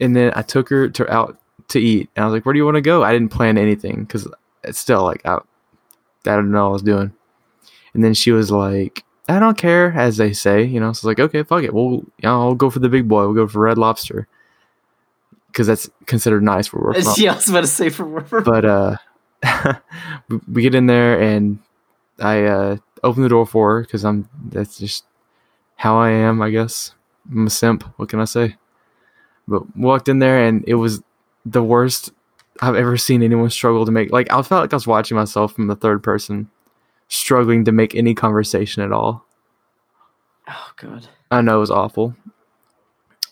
And 0.00 0.14
then 0.16 0.32
I 0.34 0.42
took 0.42 0.68
her 0.70 0.88
to 0.90 1.10
out 1.14 1.38
to 1.68 1.78
eat, 1.78 2.10
and 2.16 2.24
I 2.24 2.26
was 2.26 2.32
like, 2.34 2.44
"Where 2.44 2.52
do 2.52 2.58
you 2.58 2.64
want 2.64 2.74
to 2.76 2.80
go?" 2.82 3.02
I 3.04 3.12
didn't 3.12 3.30
plan 3.30 3.56
anything 3.56 4.00
because 4.04 4.26
it's 4.64 4.78
still 4.78 5.02
like 5.04 5.24
I, 5.24 5.34
I 5.36 5.40
don't 6.36 6.50
know 6.50 6.64
what 6.64 6.70
I 6.70 6.72
was 6.72 6.82
doing. 6.82 7.12
And 7.94 8.02
then 8.04 8.12
she 8.14 8.32
was 8.32 8.50
like, 8.50 9.04
"I 9.28 9.38
don't 9.38 9.56
care," 9.56 9.92
as 9.92 10.16
they 10.16 10.32
say, 10.32 10.64
you 10.64 10.80
know. 10.80 10.92
So 10.92 11.06
I 11.06 11.10
was 11.10 11.16
like, 11.16 11.20
"Okay, 11.20 11.42
fuck 11.44 11.62
it. 11.62 11.72
We'll, 11.72 12.04
I'll 12.24 12.54
go 12.54 12.68
for 12.70 12.80
the 12.80 12.88
big 12.88 13.08
boy. 13.08 13.22
We'll 13.22 13.34
go 13.34 13.46
for 13.48 13.60
Red 13.60 13.78
Lobster 13.78 14.26
because 15.48 15.66
that's 15.66 15.88
considered 16.06 16.42
nice 16.42 16.66
from." 16.66 16.92
yeah, 17.18 17.32
I 17.32 17.36
was 17.36 17.48
about 17.48 17.60
to 17.62 17.66
say 17.68 17.88
for 17.90 18.04
whatever. 18.04 18.40
But 18.40 18.64
uh, 18.64 18.96
we- 20.28 20.40
we 20.52 20.62
get 20.62 20.74
in 20.74 20.86
there, 20.86 21.20
and 21.20 21.58
I 22.18 22.44
uh, 22.44 22.76
open 23.02 23.22
the 23.22 23.28
door 23.28 23.46
for 23.46 23.74
her 23.76 23.80
because 23.82 24.04
I'm. 24.04 24.28
That's 24.48 24.78
just 24.78 25.04
how 25.76 25.96
I 25.98 26.10
am, 26.10 26.42
I 26.42 26.50
guess. 26.50 26.92
I'm 27.30 27.46
a 27.46 27.50
simp. 27.50 27.84
What 27.96 28.08
can 28.08 28.20
I 28.20 28.24
say? 28.26 28.56
But 29.46 29.76
walked 29.76 30.08
in 30.08 30.18
there, 30.18 30.42
and 30.44 30.64
it 30.66 30.74
was 30.74 31.02
the 31.46 31.62
worst 31.62 32.12
I've 32.60 32.76
ever 32.76 32.96
seen 32.96 33.22
anyone 33.22 33.50
struggle 33.50 33.84
to 33.86 33.92
make. 33.92 34.10
Like 34.10 34.32
I 34.32 34.42
felt 34.42 34.62
like 34.62 34.72
I 34.72 34.76
was 34.76 34.86
watching 34.86 35.16
myself 35.16 35.52
from 35.54 35.66
the 35.68 35.76
third 35.76 36.02
person, 36.02 36.50
struggling 37.08 37.64
to 37.64 37.72
make 37.72 37.94
any 37.94 38.14
conversation 38.14 38.82
at 38.82 38.92
all. 38.92 39.24
oh 40.48 40.70
god. 40.76 41.08
I 41.30 41.40
know 41.40 41.56
it 41.56 41.60
was 41.60 41.70
awful, 41.70 42.14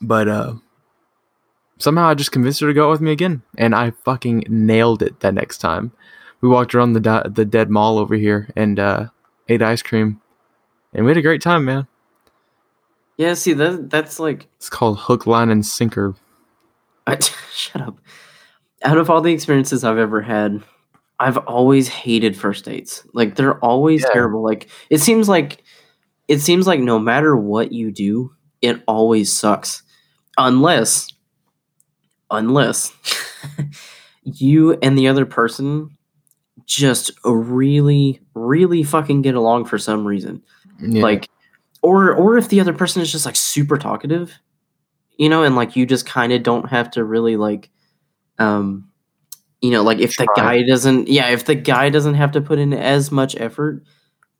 but 0.00 0.28
uh, 0.28 0.54
somehow 1.78 2.08
I 2.08 2.14
just 2.14 2.32
convinced 2.32 2.60
her 2.60 2.66
to 2.66 2.74
go 2.74 2.88
out 2.88 2.90
with 2.92 3.00
me 3.00 3.12
again, 3.12 3.42
and 3.58 3.74
I 3.74 3.90
fucking 3.90 4.44
nailed 4.48 5.02
it 5.02 5.20
that 5.20 5.34
next 5.34 5.58
time. 5.58 5.92
We 6.40 6.48
walked 6.48 6.74
around 6.74 6.94
the 6.94 7.00
di- 7.00 7.28
the 7.28 7.44
dead 7.44 7.70
mall 7.70 7.98
over 7.98 8.16
here 8.16 8.48
and 8.56 8.78
uh, 8.80 9.06
ate 9.48 9.62
ice 9.62 9.82
cream, 9.82 10.20
and 10.92 11.04
we 11.04 11.10
had 11.10 11.18
a 11.18 11.22
great 11.22 11.42
time, 11.42 11.64
man. 11.64 11.86
Yeah, 13.16 13.34
see 13.34 13.52
that 13.52 13.90
that's 13.90 14.18
like 14.18 14.48
It's 14.56 14.70
called 14.70 14.98
hook, 14.98 15.26
line, 15.26 15.50
and 15.50 15.64
sinker. 15.64 16.16
I, 17.06 17.18
shut 17.52 17.82
up. 17.82 17.98
Out 18.82 18.98
of 18.98 19.08
all 19.10 19.20
the 19.20 19.32
experiences 19.32 19.84
I've 19.84 19.98
ever 19.98 20.22
had, 20.22 20.62
I've 21.22 21.38
always 21.38 21.88
hated 21.88 22.36
first 22.36 22.64
dates. 22.64 23.06
Like 23.14 23.36
they're 23.36 23.58
always 23.58 24.02
Yeah. 24.02 24.12
terrible. 24.12 24.42
Like 24.42 24.68
it 24.90 24.98
seems 25.00 25.28
like 25.28 25.62
it 26.28 26.40
seems 26.40 26.66
like 26.66 26.80
no 26.80 26.98
matter 26.98 27.36
what 27.36 27.72
you 27.72 27.90
do, 27.90 28.32
it 28.60 28.82
always 28.86 29.32
sucks. 29.32 29.82
Unless 30.38 31.08
unless 32.30 32.92
you 34.24 34.72
and 34.82 34.96
the 34.96 35.08
other 35.08 35.26
person 35.26 35.90
just 36.66 37.10
really 37.24 38.20
really 38.34 38.82
fucking 38.82 39.22
get 39.22 39.34
along 39.34 39.64
for 39.64 39.78
some 39.78 40.06
reason 40.06 40.42
Yeah. 40.80 41.02
like 41.02 41.28
or 41.82 42.14
or 42.14 42.38
if 42.38 42.48
the 42.48 42.60
other 42.60 42.72
person 42.72 43.02
is 43.02 43.10
just 43.12 43.26
like 43.26 43.36
super 43.36 43.76
talkative 43.76 44.38
you 45.18 45.28
know 45.28 45.42
and 45.42 45.56
like 45.56 45.76
you 45.76 45.84
just 45.86 46.06
kind 46.06 46.32
of 46.32 46.42
don't 46.42 46.68
have 46.70 46.90
to 46.92 47.04
really 47.04 47.36
like 47.36 47.68
um 48.38 48.88
you 49.62 49.70
know 49.70 49.82
like 49.82 49.98
if 49.98 50.16
the 50.16 50.28
guy 50.36 50.62
doesn't 50.62 51.08
yeah 51.08 51.28
if 51.28 51.46
the 51.46 51.54
guy 51.54 51.88
doesn't 51.88 52.14
have 52.14 52.32
to 52.32 52.40
put 52.40 52.58
in 52.58 52.72
as 52.74 53.10
much 53.10 53.34
effort 53.36 53.82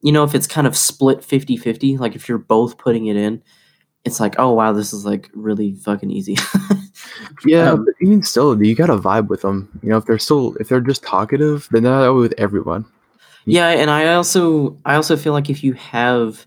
you 0.02 0.12
know 0.12 0.24
if 0.24 0.34
it's 0.34 0.46
kind 0.46 0.66
of 0.66 0.76
split 0.76 1.20
50-50 1.20 1.98
like 1.98 2.14
if 2.14 2.28
you're 2.28 2.38
both 2.38 2.76
putting 2.76 3.06
it 3.06 3.16
in 3.16 3.42
it's 4.04 4.20
like 4.20 4.34
oh 4.38 4.52
wow 4.52 4.72
this 4.72 4.92
is 4.92 5.06
like 5.06 5.30
really 5.32 5.74
fucking 5.74 6.10
easy 6.10 6.36
yeah, 7.44 7.70
um, 7.70 7.84
but 7.84 7.94
even 8.00 8.22
still, 8.22 8.60
you 8.62 8.74
gotta 8.74 8.96
vibe 8.96 9.28
with 9.28 9.42
them. 9.42 9.68
You 9.82 9.90
know, 9.90 9.96
if 9.96 10.04
they're 10.04 10.18
still 10.18 10.54
if 10.56 10.68
they're 10.68 10.80
just 10.80 11.02
talkative, 11.02 11.68
then 11.70 11.82
they're 11.82 12.00
that 12.00 12.12
way 12.12 12.20
with 12.20 12.34
everyone. 12.38 12.84
Yeah, 13.44 13.68
and 13.68 13.90
I 13.90 14.14
also 14.14 14.78
I 14.84 14.94
also 14.94 15.16
feel 15.16 15.32
like 15.32 15.50
if 15.50 15.64
you 15.64 15.72
have 15.74 16.46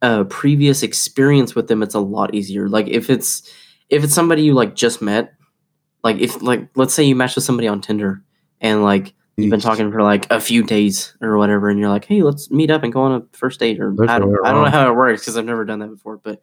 a 0.00 0.24
previous 0.24 0.82
experience 0.82 1.54
with 1.54 1.68
them, 1.68 1.82
it's 1.82 1.94
a 1.94 2.00
lot 2.00 2.34
easier. 2.34 2.68
Like 2.68 2.88
if 2.88 3.10
it's 3.10 3.48
if 3.88 4.04
it's 4.04 4.14
somebody 4.14 4.42
you 4.42 4.54
like 4.54 4.74
just 4.74 5.02
met, 5.02 5.34
like 6.02 6.18
if 6.18 6.42
like 6.42 6.68
let's 6.74 6.94
say 6.94 7.04
you 7.04 7.14
match 7.14 7.34
with 7.34 7.44
somebody 7.44 7.68
on 7.68 7.80
Tinder 7.80 8.22
and 8.60 8.82
like 8.82 9.14
you've 9.36 9.50
been 9.50 9.60
talking 9.60 9.90
for 9.90 10.02
like 10.02 10.30
a 10.30 10.40
few 10.40 10.62
days 10.62 11.16
or 11.20 11.36
whatever, 11.38 11.70
and 11.70 11.78
you're 11.78 11.88
like, 11.88 12.04
hey, 12.04 12.22
let's 12.22 12.50
meet 12.50 12.70
up 12.70 12.82
and 12.82 12.92
go 12.92 13.02
on 13.02 13.12
a 13.12 13.36
first 13.36 13.60
date. 13.60 13.80
Or 13.80 13.94
That's 13.96 14.10
I 14.10 14.18
don't 14.18 14.36
I 14.44 14.52
don't 14.52 14.64
know 14.64 14.70
how 14.70 14.90
it 14.90 14.96
works 14.96 15.22
because 15.22 15.36
I've 15.36 15.44
never 15.44 15.64
done 15.64 15.78
that 15.80 15.88
before, 15.88 16.18
but 16.18 16.42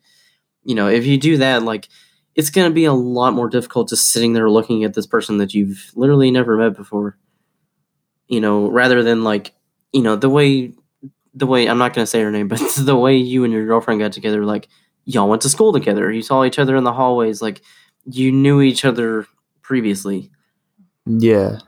you 0.63 0.75
know 0.75 0.87
if 0.87 1.05
you 1.05 1.17
do 1.17 1.37
that, 1.37 1.63
like 1.63 1.87
it's 2.35 2.49
gonna 2.49 2.71
be 2.71 2.85
a 2.85 2.93
lot 2.93 3.33
more 3.33 3.49
difficult 3.49 3.89
just 3.89 4.09
sitting 4.09 4.33
there 4.33 4.49
looking 4.49 4.83
at 4.83 4.93
this 4.93 5.07
person 5.07 5.37
that 5.37 5.53
you've 5.53 5.91
literally 5.95 6.31
never 6.31 6.57
met 6.57 6.75
before. 6.75 7.17
You 8.27 8.39
know, 8.39 8.69
rather 8.69 9.03
than 9.03 9.23
like 9.23 9.53
you 9.91 10.01
know 10.01 10.15
the 10.15 10.29
way 10.29 10.73
the 11.33 11.47
way 11.47 11.67
I'm 11.67 11.77
not 11.77 11.93
gonna 11.93 12.07
say 12.07 12.21
her 12.21 12.31
name, 12.31 12.47
but 12.47 12.59
the 12.77 12.95
way 12.95 13.17
you 13.17 13.43
and 13.43 13.53
your 13.53 13.65
girlfriend 13.65 13.99
got 13.99 14.13
together, 14.13 14.45
like 14.45 14.67
y'all 15.05 15.29
went 15.29 15.41
to 15.41 15.49
school 15.49 15.73
together, 15.73 16.11
you 16.11 16.21
saw 16.21 16.45
each 16.45 16.59
other 16.59 16.75
in 16.75 16.83
the 16.83 16.93
hallways, 16.93 17.41
like 17.41 17.61
you 18.05 18.31
knew 18.31 18.61
each 18.61 18.85
other 18.85 19.27
previously. 19.69 20.31
Yeah, 21.05 21.59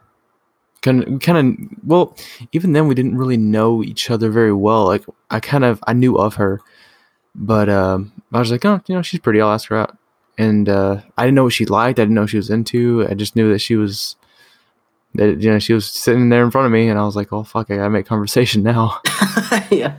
kind 0.81 1.03
of 1.03 1.19
kind 1.21 1.37
of 1.37 1.77
well 1.85 2.17
even 2.51 2.73
then 2.73 2.87
we 2.87 2.95
didn't 2.95 3.17
really 3.17 3.37
know 3.37 3.83
each 3.83 4.09
other 4.09 4.31
very 4.31 4.51
well 4.51 4.85
like 4.85 5.05
i 5.29 5.39
kind 5.39 5.63
of 5.63 5.79
i 5.85 5.93
knew 5.93 6.15
of 6.15 6.35
her 6.35 6.59
but 7.35 7.69
um 7.69 8.11
i 8.33 8.39
was 8.39 8.49
like 8.49 8.65
oh 8.65 8.81
you 8.87 8.95
know 8.95 9.01
she's 9.03 9.19
pretty 9.19 9.39
i'll 9.39 9.51
ask 9.51 9.69
her 9.69 9.77
out 9.77 9.95
and 10.39 10.67
uh 10.67 10.99
i 11.19 11.23
didn't 11.23 11.35
know 11.35 11.43
what 11.43 11.53
she 11.53 11.65
liked 11.65 11.99
i 11.99 12.01
didn't 12.01 12.15
know 12.15 12.21
what 12.21 12.31
she 12.31 12.37
was 12.37 12.49
into 12.49 13.05
i 13.07 13.13
just 13.13 13.35
knew 13.35 13.51
that 13.51 13.59
she 13.59 13.75
was 13.75 14.15
that 15.13 15.39
you 15.39 15.51
know 15.51 15.59
she 15.59 15.73
was 15.73 15.85
sitting 15.85 16.29
there 16.29 16.43
in 16.43 16.49
front 16.49 16.65
of 16.65 16.71
me 16.71 16.89
and 16.89 16.97
i 16.97 17.03
was 17.03 17.15
like 17.15 17.31
oh 17.31 17.43
fuck 17.43 17.69
i 17.69 17.75
gotta 17.75 17.89
make 17.91 18.07
conversation 18.07 18.63
now 18.63 18.99
yeah, 19.69 19.95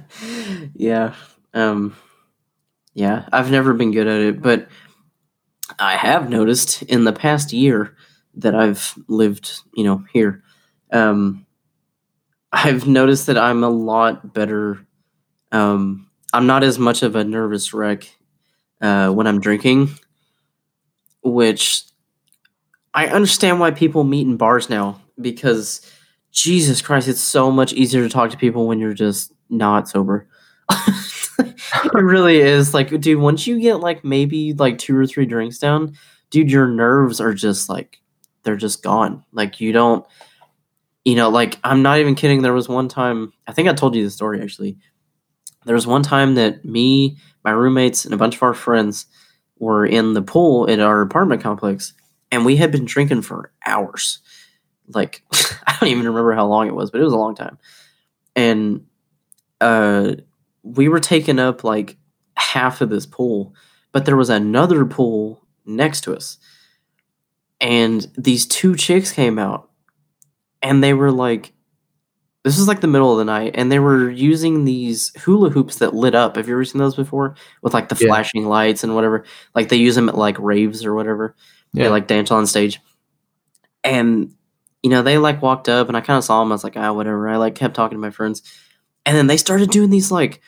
yeah, 0.74 1.14
um, 1.54 1.96
yeah. 2.94 3.28
I've 3.32 3.50
never 3.50 3.74
been 3.74 3.90
good 3.90 4.06
at 4.06 4.20
it, 4.20 4.42
but 4.42 4.68
I 5.78 5.96
have 5.96 6.28
noticed 6.28 6.82
in 6.82 7.04
the 7.04 7.12
past 7.12 7.52
year 7.52 7.96
that 8.34 8.54
I've 8.54 8.94
lived, 9.08 9.60
you 9.74 9.84
know, 9.84 10.04
here. 10.12 10.42
Um, 10.90 11.46
I've 12.52 12.86
noticed 12.86 13.26
that 13.26 13.38
I'm 13.38 13.64
a 13.64 13.70
lot 13.70 14.34
better. 14.34 14.86
Um, 15.50 16.10
I'm 16.32 16.46
not 16.46 16.64
as 16.64 16.78
much 16.78 17.02
of 17.02 17.16
a 17.16 17.24
nervous 17.24 17.72
wreck 17.72 18.10
uh, 18.80 19.10
when 19.10 19.26
I'm 19.26 19.40
drinking, 19.40 19.90
which 21.22 21.84
I 22.94 23.06
understand 23.06 23.60
why 23.60 23.70
people 23.70 24.04
meet 24.04 24.26
in 24.26 24.36
bars 24.36 24.68
now 24.68 25.00
because 25.20 25.80
Jesus 26.30 26.82
Christ, 26.82 27.08
it's 27.08 27.20
so 27.20 27.50
much 27.50 27.72
easier 27.72 28.02
to 28.02 28.08
talk 28.08 28.30
to 28.30 28.36
people 28.36 28.66
when 28.66 28.78
you're 28.78 28.94
just 28.94 29.32
not 29.48 29.88
sober. 29.88 30.28
it 31.38 31.92
really 31.94 32.40
is. 32.40 32.74
Like, 32.74 32.88
dude, 33.00 33.20
once 33.20 33.46
you 33.46 33.60
get 33.60 33.80
like 33.80 34.04
maybe 34.04 34.52
like 34.52 34.78
two 34.78 34.96
or 34.96 35.06
three 35.06 35.26
drinks 35.26 35.58
down, 35.58 35.96
dude, 36.30 36.50
your 36.50 36.68
nerves 36.68 37.20
are 37.20 37.34
just 37.34 37.68
like 37.68 38.00
they're 38.42 38.56
just 38.56 38.82
gone. 38.82 39.24
Like 39.32 39.60
you 39.60 39.72
don't 39.72 40.06
you 41.04 41.14
know, 41.16 41.28
like 41.28 41.58
I'm 41.64 41.82
not 41.82 41.98
even 41.98 42.14
kidding. 42.14 42.42
There 42.42 42.52
was 42.52 42.68
one 42.68 42.88
time, 42.88 43.32
I 43.46 43.52
think 43.52 43.68
I 43.68 43.72
told 43.72 43.94
you 43.94 44.04
the 44.04 44.10
story 44.10 44.40
actually. 44.40 44.78
There 45.64 45.74
was 45.74 45.86
one 45.86 46.02
time 46.02 46.34
that 46.34 46.64
me, 46.64 47.18
my 47.44 47.50
roommates, 47.50 48.04
and 48.04 48.14
a 48.14 48.16
bunch 48.16 48.36
of 48.36 48.42
our 48.42 48.54
friends 48.54 49.06
were 49.58 49.86
in 49.86 50.14
the 50.14 50.22
pool 50.22 50.68
at 50.68 50.80
our 50.80 51.00
apartment 51.00 51.42
complex, 51.42 51.92
and 52.32 52.44
we 52.44 52.56
had 52.56 52.72
been 52.72 52.84
drinking 52.84 53.22
for 53.22 53.52
hours. 53.64 54.18
Like, 54.88 55.22
I 55.66 55.76
don't 55.78 55.90
even 55.90 56.06
remember 56.06 56.32
how 56.34 56.46
long 56.46 56.66
it 56.66 56.74
was, 56.74 56.90
but 56.90 57.00
it 57.00 57.04
was 57.04 57.12
a 57.12 57.18
long 57.18 57.36
time. 57.36 57.58
And 58.34 58.86
uh, 59.60 60.14
we 60.62 60.88
were 60.88 61.00
taking 61.00 61.38
up 61.38 61.64
like 61.64 61.96
half 62.36 62.80
of 62.80 62.90
this 62.90 63.06
pool, 63.06 63.54
but 63.92 64.04
there 64.06 64.16
was 64.16 64.30
another 64.30 64.84
pool 64.84 65.44
next 65.66 66.02
to 66.02 66.14
us. 66.14 66.38
And 67.60 68.06
these 68.16 68.46
two 68.46 68.74
chicks 68.74 69.12
came 69.12 69.38
out 69.38 69.70
and 70.60 70.82
they 70.82 70.94
were 70.94 71.12
like 71.12 71.52
this 72.44 72.58
was 72.58 72.66
like 72.66 72.80
the 72.80 72.88
middle 72.88 73.12
of 73.12 73.18
the 73.18 73.24
night 73.24 73.52
and 73.54 73.70
they 73.70 73.78
were 73.78 74.10
using 74.10 74.64
these 74.64 75.12
hula 75.22 75.48
hoops 75.48 75.76
that 75.76 75.94
lit 75.94 76.12
up. 76.16 76.34
Have 76.34 76.48
you 76.48 76.54
ever 76.54 76.64
seen 76.64 76.80
those 76.80 76.96
before? 76.96 77.36
With 77.62 77.72
like 77.72 77.88
the 77.88 77.96
Yeah. 78.00 78.08
flashing 78.08 78.46
lights 78.48 78.82
and 78.82 78.96
whatever. 78.96 79.24
Like 79.54 79.68
they 79.68 79.76
use 79.76 79.94
them 79.94 80.08
at 80.08 80.18
like 80.18 80.36
raves 80.40 80.84
or 80.84 80.92
whatever. 80.92 81.36
They 81.72 81.84
Yeah. 81.84 81.90
like 81.90 82.08
dance 82.08 82.32
on 82.32 82.48
stage. 82.48 82.80
And 83.84 84.34
you 84.82 84.90
know 84.90 85.02
they 85.02 85.18
like 85.18 85.40
walked 85.40 85.68
up 85.68 85.86
and 85.86 85.96
i 85.96 86.00
kind 86.00 86.18
of 86.18 86.24
saw 86.24 86.40
them 86.40 86.50
i 86.50 86.54
was 86.56 86.64
like 86.64 86.76
ah 86.76 86.92
whatever. 86.92 87.28
I 87.28 87.36
like 87.36 87.54
kept 87.54 87.74
talking 87.76 87.96
to 87.96 88.02
my 88.02 88.10
friends. 88.10 88.42
And 89.06 89.16
then 89.16 89.28
they 89.28 89.36
started 89.36 89.70
doing 89.70 89.90
these 89.90 90.10
like 90.10 90.40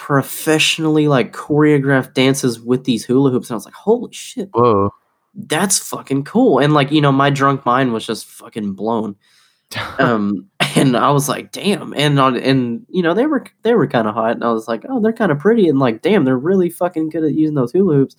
professionally 0.00 1.08
like 1.08 1.32
choreographed 1.32 2.14
dances 2.14 2.58
with 2.58 2.84
these 2.84 3.04
hula 3.04 3.30
hoops 3.30 3.50
and 3.50 3.54
i 3.54 3.56
was 3.56 3.66
like 3.66 3.74
holy 3.74 4.10
shit 4.12 4.48
whoa 4.54 4.90
that's 5.34 5.78
fucking 5.78 6.24
cool. 6.24 6.58
And 6.58 6.72
like, 6.72 6.90
you 6.90 7.00
know, 7.00 7.12
my 7.12 7.30
drunk 7.30 7.64
mind 7.64 7.92
was 7.92 8.06
just 8.06 8.26
fucking 8.26 8.74
blown. 8.74 9.16
Um, 10.00 10.48
and 10.74 10.96
I 10.96 11.10
was 11.10 11.28
like, 11.28 11.52
damn. 11.52 11.92
And 11.94 12.18
on, 12.18 12.36
and 12.36 12.84
you 12.88 13.02
know, 13.02 13.14
they 13.14 13.26
were 13.26 13.44
they 13.62 13.74
were 13.74 13.86
kind 13.86 14.08
of 14.08 14.14
hot, 14.14 14.32
and 14.32 14.42
I 14.42 14.50
was 14.50 14.66
like, 14.66 14.84
oh, 14.88 15.00
they're 15.00 15.12
kind 15.12 15.30
of 15.30 15.38
pretty, 15.38 15.68
and 15.68 15.78
like, 15.78 16.02
damn, 16.02 16.24
they're 16.24 16.36
really 16.36 16.70
fucking 16.70 17.10
good 17.10 17.22
at 17.22 17.34
using 17.34 17.54
those 17.54 17.70
hula 17.70 17.94
hoops. 17.94 18.16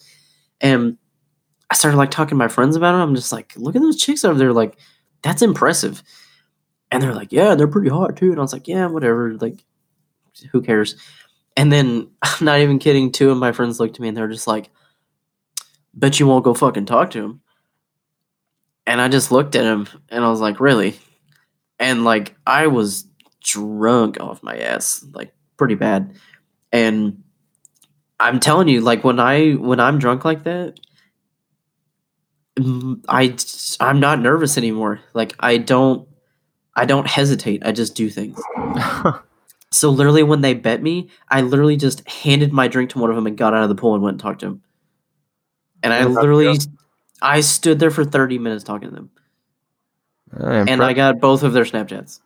And 0.61 0.97
I 1.69 1.75
started 1.75 1.97
like 1.97 2.11
talking 2.11 2.29
to 2.29 2.36
my 2.36 2.47
friends 2.47 2.77
about 2.77 2.95
it. 2.95 2.99
I'm 2.99 3.15
just 3.15 3.34
like, 3.34 3.53
look 3.57 3.75
at 3.75 3.82
those 3.82 3.97
chicks 3.97 4.23
over 4.23 4.38
there, 4.38 4.53
like, 4.53 4.77
that's 5.23 5.41
impressive. 5.41 6.03
And 6.89 7.03
they're 7.03 7.15
like, 7.15 7.34
yeah, 7.34 7.55
they're 7.55 7.67
pretty 7.67 7.89
hot 7.89 8.15
too. 8.15 8.29
And 8.29 8.39
I 8.39 8.41
was 8.41 8.53
like, 8.53 8.69
yeah, 8.69 8.88
whatever. 8.88 9.34
Like, 9.34 9.65
who 10.53 10.61
cares? 10.61 10.95
And 11.58 11.72
then, 11.72 12.10
I'm 12.22 12.45
not 12.45 12.60
even 12.60 12.80
kidding. 12.80 13.12
Two 13.12 13.32
of 13.32 13.38
my 13.38 13.52
friends 13.52 13.80
looked 13.80 13.95
at 13.95 14.02
me 14.02 14.08
and 14.08 14.18
they're 14.18 14.28
just 14.28 14.47
like, 14.47 14.70
bet 15.93 16.20
you 16.20 16.28
won't 16.28 16.45
go 16.45 16.54
fucking 16.54 16.86
talk 16.86 17.12
to 17.12 17.24
him. 17.24 17.41
And 18.88 18.99
I 18.99 19.08
just 19.08 19.32
looked 19.32 19.56
at 19.56 19.66
him 19.66 19.88
and 20.10 20.24
I 20.24 20.30
was 20.30 20.41
like, 20.41 20.60
really? 20.60 20.99
And 21.80 22.04
like, 22.04 22.36
I 22.45 22.68
was 22.68 23.06
drunk 23.43 24.20
off 24.20 24.43
my 24.43 24.58
ass, 24.58 25.06
like 25.14 25.34
pretty 25.58 25.76
bad. 25.76 26.16
And 26.72 27.24
I'm 28.20 28.39
telling 28.39 28.68
you, 28.68 28.82
like 28.82 29.04
when 29.04 29.20
I 29.20 29.54
when 29.54 29.80
I'm 29.80 29.99
drunk 29.99 30.24
like 30.24 30.43
that, 30.43 30.80
I 33.10 33.36
I'm 33.80 33.99
not 33.99 34.20
nervous 34.20 34.58
anymore. 34.58 35.02
Like 35.14 35.34
I 35.39 35.58
don't 35.58 36.08
I 36.76 36.86
don't 36.86 37.08
hesitate. 37.08 37.66
I 37.66 37.72
just 37.72 37.95
do 37.95 38.10
things. 38.10 38.41
So 39.72 39.89
literally, 39.89 40.24
when 40.24 40.41
they 40.41 40.53
bet 40.53 40.82
me, 40.82 41.09
I 41.30 41.41
literally 41.41 41.78
just 41.78 42.07
handed 42.07 42.51
my 42.51 42.67
drink 42.67 42.89
to 42.91 42.99
one 42.99 43.09
of 43.09 43.15
them 43.15 43.28
and 43.28 43.38
got 43.38 43.53
out 43.53 43.63
of 43.63 43.69
the 43.69 43.76
pool 43.76 43.93
and 43.93 44.03
went 44.03 44.15
and 44.15 44.22
talked 44.22 44.41
to 44.41 44.47
him. 44.47 44.61
And 45.84 45.93
I 45.93 46.05
literally. 46.05 46.57
I 47.24 47.41
stood 47.41 47.80
there 47.80 47.91
for 47.91 48.03
thirty 48.03 48.39
minutes 48.39 48.63
talking 48.63 48.89
to 48.89 48.95
them, 48.95 49.11
I'm 50.34 50.67
and 50.67 50.84
I 50.84 50.93
got 50.93 51.19
both 51.19 51.43
of 51.43 51.53
their 51.53 51.65
Snapchats. 51.65 52.19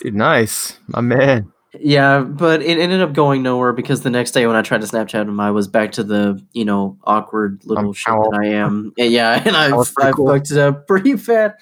Dude, 0.02 0.14
nice 0.14 0.78
my 0.86 1.00
man 1.00 1.52
yeah, 1.80 2.20
but 2.20 2.62
it 2.62 2.78
ended 2.78 3.02
up 3.02 3.12
going 3.12 3.42
nowhere 3.42 3.72
because 3.72 4.02
the 4.02 4.10
next 4.10 4.30
day 4.30 4.46
when 4.46 4.56
I 4.56 4.62
tried 4.62 4.80
to 4.80 4.86
Snapchat 4.86 5.22
him, 5.22 5.38
I 5.38 5.50
was 5.50 5.68
back 5.68 5.92
to 5.92 6.04
the 6.04 6.42
you 6.52 6.64
know 6.64 6.98
awkward 7.04 7.62
little 7.64 7.88
Um, 7.88 7.92
shit 7.92 8.12
that 8.12 8.40
I 8.42 8.46
am. 8.48 8.92
And 8.98 9.12
yeah, 9.12 9.42
and 9.44 9.56
I 9.56 9.66
I 9.66 10.10
cool. 10.12 10.28
fucked 10.28 10.50
it 10.50 10.58
up 10.58 10.86
pretty 10.86 11.14
bad. 11.14 11.54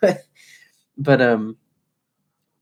But 0.00 0.22
but 0.96 1.20
um, 1.20 1.56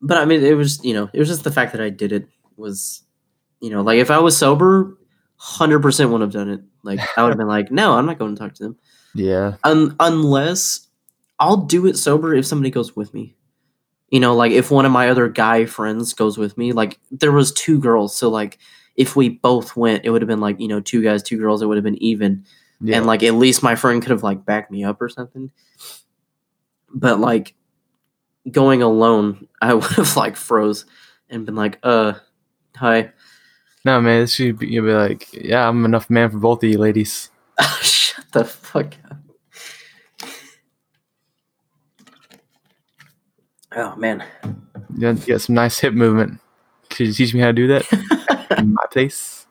but 0.03 0.19
I 0.19 0.25
mean, 0.25 0.45
it 0.45 0.55
was 0.55 0.85
you 0.85 0.93
know 0.95 1.09
it 1.13 1.19
was 1.19 1.29
just 1.29 1.45
the 1.45 1.53
fact 1.53 1.73
that 1.73 1.81
I 1.81 1.89
did 1.89 2.13
it 2.13 2.27
was 2.57 3.03
you 3.61 3.71
know 3.71 3.81
like 3.83 3.99
if 3.99 4.11
I 4.11 4.19
was 4.19 4.37
sober, 4.37 4.99
hundred 5.37 5.81
percent 5.81 6.11
would 6.11 6.21
have 6.21 6.33
done 6.33 6.51
it. 6.51 6.61
Like 6.83 7.01
I 7.17 7.23
would 7.23 7.31
have 7.31 7.39
been 7.39 7.49
like, 7.49 7.71
no, 7.71 7.93
I'm 7.93 8.07
not 8.07 8.19
going 8.19 8.35
to 8.35 8.41
talk 8.41 8.55
to 8.55 8.63
them. 8.65 8.77
yeah 9.15 9.55
Un- 9.65 9.95
unless 10.01 10.89
I'll 11.39 11.57
do 11.57 11.87
it 11.87 11.97
sober 11.97 12.35
if 12.35 12.45
somebody 12.47 12.71
goes 12.71 12.95
with 12.97 13.15
me. 13.15 13.37
You 14.11 14.21
know, 14.21 14.35
like 14.35 14.53
if 14.53 14.71
one 14.71 14.85
of 14.85 14.93
my 14.93 15.09
other 15.09 15.29
guy 15.29 15.65
friends 15.65 16.13
goes 16.13 16.37
with 16.37 16.59
me, 16.59 16.73
like 16.73 16.99
there 17.11 17.33
was 17.33 17.53
two 17.53 17.81
girls, 17.81 18.15
so 18.15 18.29
like 18.29 18.59
if 18.97 19.17
we 19.17 19.31
both 19.31 19.75
went, 19.77 20.05
it 20.05 20.11
would 20.11 20.21
have 20.21 20.29
been 20.29 20.41
like 20.41 20.61
you 20.61 20.69
know 20.69 20.81
two 20.81 21.03
guys, 21.03 21.23
two 21.23 21.39
girls. 21.39 21.63
It 21.63 21.67
would 21.67 21.79
have 21.79 21.85
been 21.85 22.03
even, 22.03 22.45
yeah 22.81 22.99
and 22.99 23.07
like 23.07 23.23
at 23.23 23.35
least 23.35 23.63
my 23.63 23.75
friend 23.75 24.03
could 24.03 24.11
have 24.11 24.23
like 24.23 24.45
backed 24.45 24.71
me 24.71 24.85
up 24.85 25.01
or 25.01 25.09
something. 25.09 25.51
But 26.95 27.21
like 27.21 27.55
going 28.51 28.83
alone, 28.83 29.47
I 29.61 29.75
would 29.75 29.85
have 29.93 30.17
like 30.17 30.37
froze 30.37 30.85
and 31.31 31.47
been 31.47 31.55
like, 31.57 31.79
"Uh, 31.83 32.15
hi." 32.77 33.13
no 33.85 34.01
man 34.01 34.21
this 34.21 34.35
should 34.35 34.57
be, 34.61 34.81
like 34.81 35.27
yeah 35.33 35.67
i'm 35.69 35.85
enough 35.85 36.09
man 36.09 36.31
for 36.31 36.39
both 36.39 36.63
of 36.63 36.71
you 36.71 36.79
ladies 36.79 37.31
Shut 37.81 38.25
the 38.33 38.45
fuck 38.45 38.95
up. 39.11 39.17
Oh 43.75 43.97
man. 43.97 44.23
you 44.97 45.13
got 45.15 45.41
some 45.41 45.55
nice 45.57 45.79
hip 45.81 45.95
movement 45.95 46.39
could 46.91 47.09
you 47.09 47.13
teach 47.13 47.35
me 47.35 47.41
how 47.41 47.47
to 47.49 47.53
do 47.53 47.67
that 47.67 48.55
in 48.59 48.73
my 48.73 48.85
place 48.93 49.47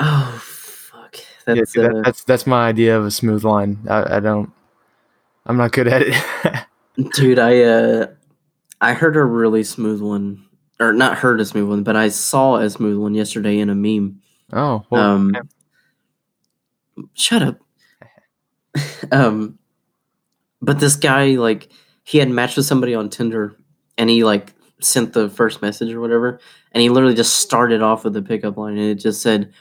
Oh 0.00 0.38
fuck. 0.42 1.16
yeah, 1.46 1.54
That's 1.54 1.72
see, 1.72 1.80
that, 1.82 1.94
uh, 1.94 2.02
that's 2.04 2.24
that's 2.24 2.46
my 2.46 2.66
idea 2.68 2.98
of 2.98 3.04
a 3.06 3.10
smooth 3.12 3.44
line 3.44 3.78
I, 3.88 4.16
I 4.16 4.20
don't 4.20 4.50
i'm 5.46 5.56
not 5.56 5.70
good 5.72 5.86
at 5.86 6.02
it 6.02 6.14
dude, 7.12 7.38
I 7.38 7.62
uh 7.62 8.06
I 8.80 8.94
heard 8.94 9.16
a 9.16 9.24
really 9.24 9.64
smooth 9.64 10.00
one 10.00 10.44
or 10.80 10.92
not 10.92 11.18
heard 11.18 11.40
a 11.40 11.44
smooth 11.44 11.68
one, 11.68 11.82
but 11.82 11.96
I 11.96 12.08
saw 12.08 12.56
a 12.56 12.70
smooth 12.70 12.98
one 12.98 13.14
yesterday 13.14 13.58
in 13.58 13.70
a 13.70 13.74
meme. 13.74 14.20
oh 14.52 14.84
well, 14.90 15.02
Um 15.02 15.34
shut 17.14 17.42
up. 17.42 17.58
um 19.12 19.58
but 20.60 20.78
this 20.80 20.96
guy 20.96 21.28
like 21.30 21.68
he 22.04 22.18
had 22.18 22.30
matched 22.30 22.56
with 22.56 22.66
somebody 22.66 22.94
on 22.94 23.08
Tinder 23.08 23.56
and 23.96 24.08
he 24.10 24.24
like 24.24 24.52
sent 24.80 25.12
the 25.12 25.28
first 25.28 25.60
message 25.62 25.92
or 25.92 26.00
whatever 26.00 26.38
and 26.72 26.80
he 26.82 26.88
literally 26.88 27.14
just 27.14 27.36
started 27.36 27.82
off 27.82 28.04
with 28.04 28.16
a 28.16 28.22
pickup 28.22 28.56
line 28.56 28.78
and 28.78 28.90
it 28.90 28.94
just 28.96 29.22
said 29.22 29.52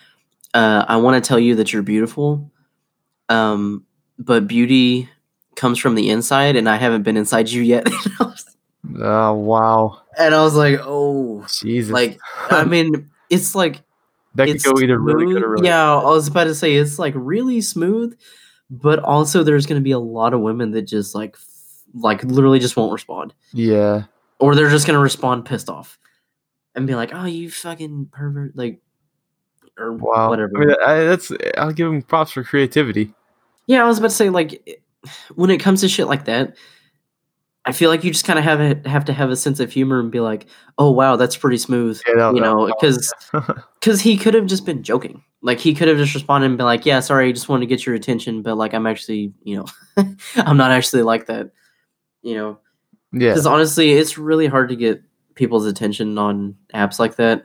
uh, 0.54 0.86
I 0.88 0.98
want 0.98 1.22
to 1.24 1.28
tell 1.28 1.40
you 1.40 1.56
that 1.56 1.74
you're 1.74 1.82
beautiful 1.82 2.52
um 3.30 3.86
but 4.20 4.48
beauty 4.48 5.10
comes 5.58 5.78
from 5.80 5.96
the 5.96 6.10
inside 6.10 6.56
and 6.56 6.70
I 6.70 6.78
haven't 6.78 7.04
been 7.04 7.18
inside 7.18 7.50
you 7.50 7.62
yet 7.64 7.86
oh 9.02 9.34
wow 9.34 10.00
and 10.18 10.34
I 10.34 10.42
was 10.44 10.56
like 10.56 10.80
oh 10.84 11.46
jesus 11.62 11.92
like 11.92 12.18
I 12.50 12.64
mean 12.64 13.10
it's 13.30 13.54
like 13.56 13.82
that 14.36 14.46
could 14.48 14.56
it's 14.56 14.66
go 14.66 14.80
either 14.80 14.98
really 15.00 15.26
good 15.34 15.44
or 15.44 15.50
really 15.50 15.68
yeah. 15.68 15.94
I 15.96 16.04
was 16.06 16.28
about 16.28 16.44
to 16.46 16.54
say 16.56 16.76
it's 16.76 17.00
like 17.00 17.14
really 17.18 17.60
smooth, 17.60 18.16
but 18.70 19.00
also 19.00 19.42
there's 19.44 19.66
going 19.66 19.82
to 19.82 19.84
be 19.84 19.92
a 19.92 20.00
lot 20.00 20.34
of 20.36 20.42
women 20.42 20.72
that 20.72 20.84
just 20.84 21.16
like 21.16 21.36
f- 21.36 21.84
like 21.96 22.24
literally 22.24 22.60
just 22.60 22.78
won't 22.78 22.92
respond, 22.94 23.34
Yeah. 23.54 24.04
or 24.40 24.54
they're 24.54 24.70
just 24.70 24.86
gonna 24.86 25.00
respond 25.00 25.46
pissed 25.46 25.70
off 25.70 25.98
and 26.76 26.86
be 26.86 26.94
like, 26.94 27.10
"Oh, 27.16 27.26
you 27.26 27.50
fucking 27.50 28.10
pervert!" 28.12 28.56
Like, 28.56 28.80
or 29.80 29.94
Wow. 29.94 30.30
whatever. 30.30 30.52
I 30.56 30.66
mean, 30.66 30.76
I, 30.86 30.96
that's 31.06 31.32
I'll 31.58 31.74
give 31.74 31.88
him 31.92 32.04
props 32.04 32.32
for 32.32 32.44
creativity. 32.44 33.16
Yeah, 33.66 33.84
I 33.84 33.88
was 33.88 33.98
about 33.98 34.10
to 34.10 34.16
say 34.16 34.30
like 34.30 34.84
when 35.36 35.50
it 35.50 35.60
comes 35.60 35.82
to 35.82 35.90
shit 35.90 36.08
like 36.08 36.26
that, 36.26 36.56
I 37.66 37.74
feel 37.74 37.90
like 37.90 38.04
you 38.04 38.12
just 38.12 38.26
kind 38.26 38.40
of 38.40 38.46
have 38.46 38.62
a, 38.62 38.90
have 38.90 39.04
to 39.06 39.14
have 39.14 39.30
a 39.30 39.36
sense 39.36 39.60
of 39.60 39.72
humor 39.74 40.00
and 40.00 40.10
be 40.10 40.22
like, 40.22 40.48
"Oh 40.78 40.90
wow, 40.92 41.18
that's 41.18 41.36
pretty 41.36 41.58
smooth," 41.58 42.02
Yeah, 42.08 42.14
that- 42.16 42.36
you 42.36 42.42
know, 42.42 42.68
because 42.68 43.14
because 43.80 44.00
he 44.02 44.16
could 44.18 44.34
have 44.34 44.46
just 44.46 44.66
been 44.66 44.84
joking. 44.84 45.22
Like 45.42 45.60
he 45.60 45.74
could 45.76 45.88
have 45.88 45.98
just 45.98 46.14
responded 46.16 46.48
and 46.48 46.58
been 46.58 46.66
like, 46.66 46.86
"Yeah, 46.86 47.02
sorry, 47.02 47.28
I 47.28 47.32
just 47.34 47.50
wanted 47.50 47.62
to 47.62 47.68
get 47.68 47.86
your 47.86 47.94
attention, 47.96 48.42
but 48.42 48.56
like 48.56 48.74
I'm 48.74 48.88
actually, 48.88 49.34
you 49.44 49.58
know, 49.58 49.66
I'm 50.38 50.58
not 50.58 50.72
actually 50.72 51.04
like 51.04 51.26
that," 51.28 51.52
you 52.22 52.36
know. 52.36 52.60
yeah. 53.12 53.32
Because 53.32 53.46
honestly, 53.46 53.92
it's 53.94 54.18
really 54.18 54.48
hard 54.48 54.70
to 54.70 54.76
get 54.76 55.02
people's 55.36 55.66
attention 55.66 56.18
on 56.18 56.56
apps 56.74 57.00
like 57.00 57.18
that. 57.18 57.44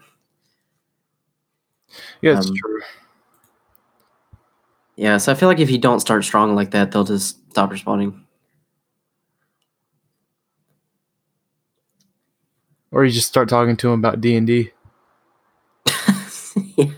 Yeah, 2.23 2.39
it's 2.39 2.49
um, 2.49 2.55
true. 2.57 2.81
Yeah, 4.97 5.17
so 5.17 5.33
I 5.33 5.35
feel 5.35 5.49
like 5.49 5.59
if 5.59 5.71
you 5.71 5.79
don't 5.79 6.01
start 6.01 6.25
strong 6.25 6.55
like 6.55 6.73
that, 6.73 6.93
they'll 6.93 7.05
just 7.05 7.39
stop 7.51 7.71
responding. 7.71 8.27
Or 12.91 13.05
you 13.05 13.11
just 13.11 13.29
start 13.29 13.49
talking 13.49 13.77
to 13.79 13.89
them 13.89 13.99
about 14.01 14.21
D 14.21 14.37
and 14.37 14.47
D. 14.47 14.71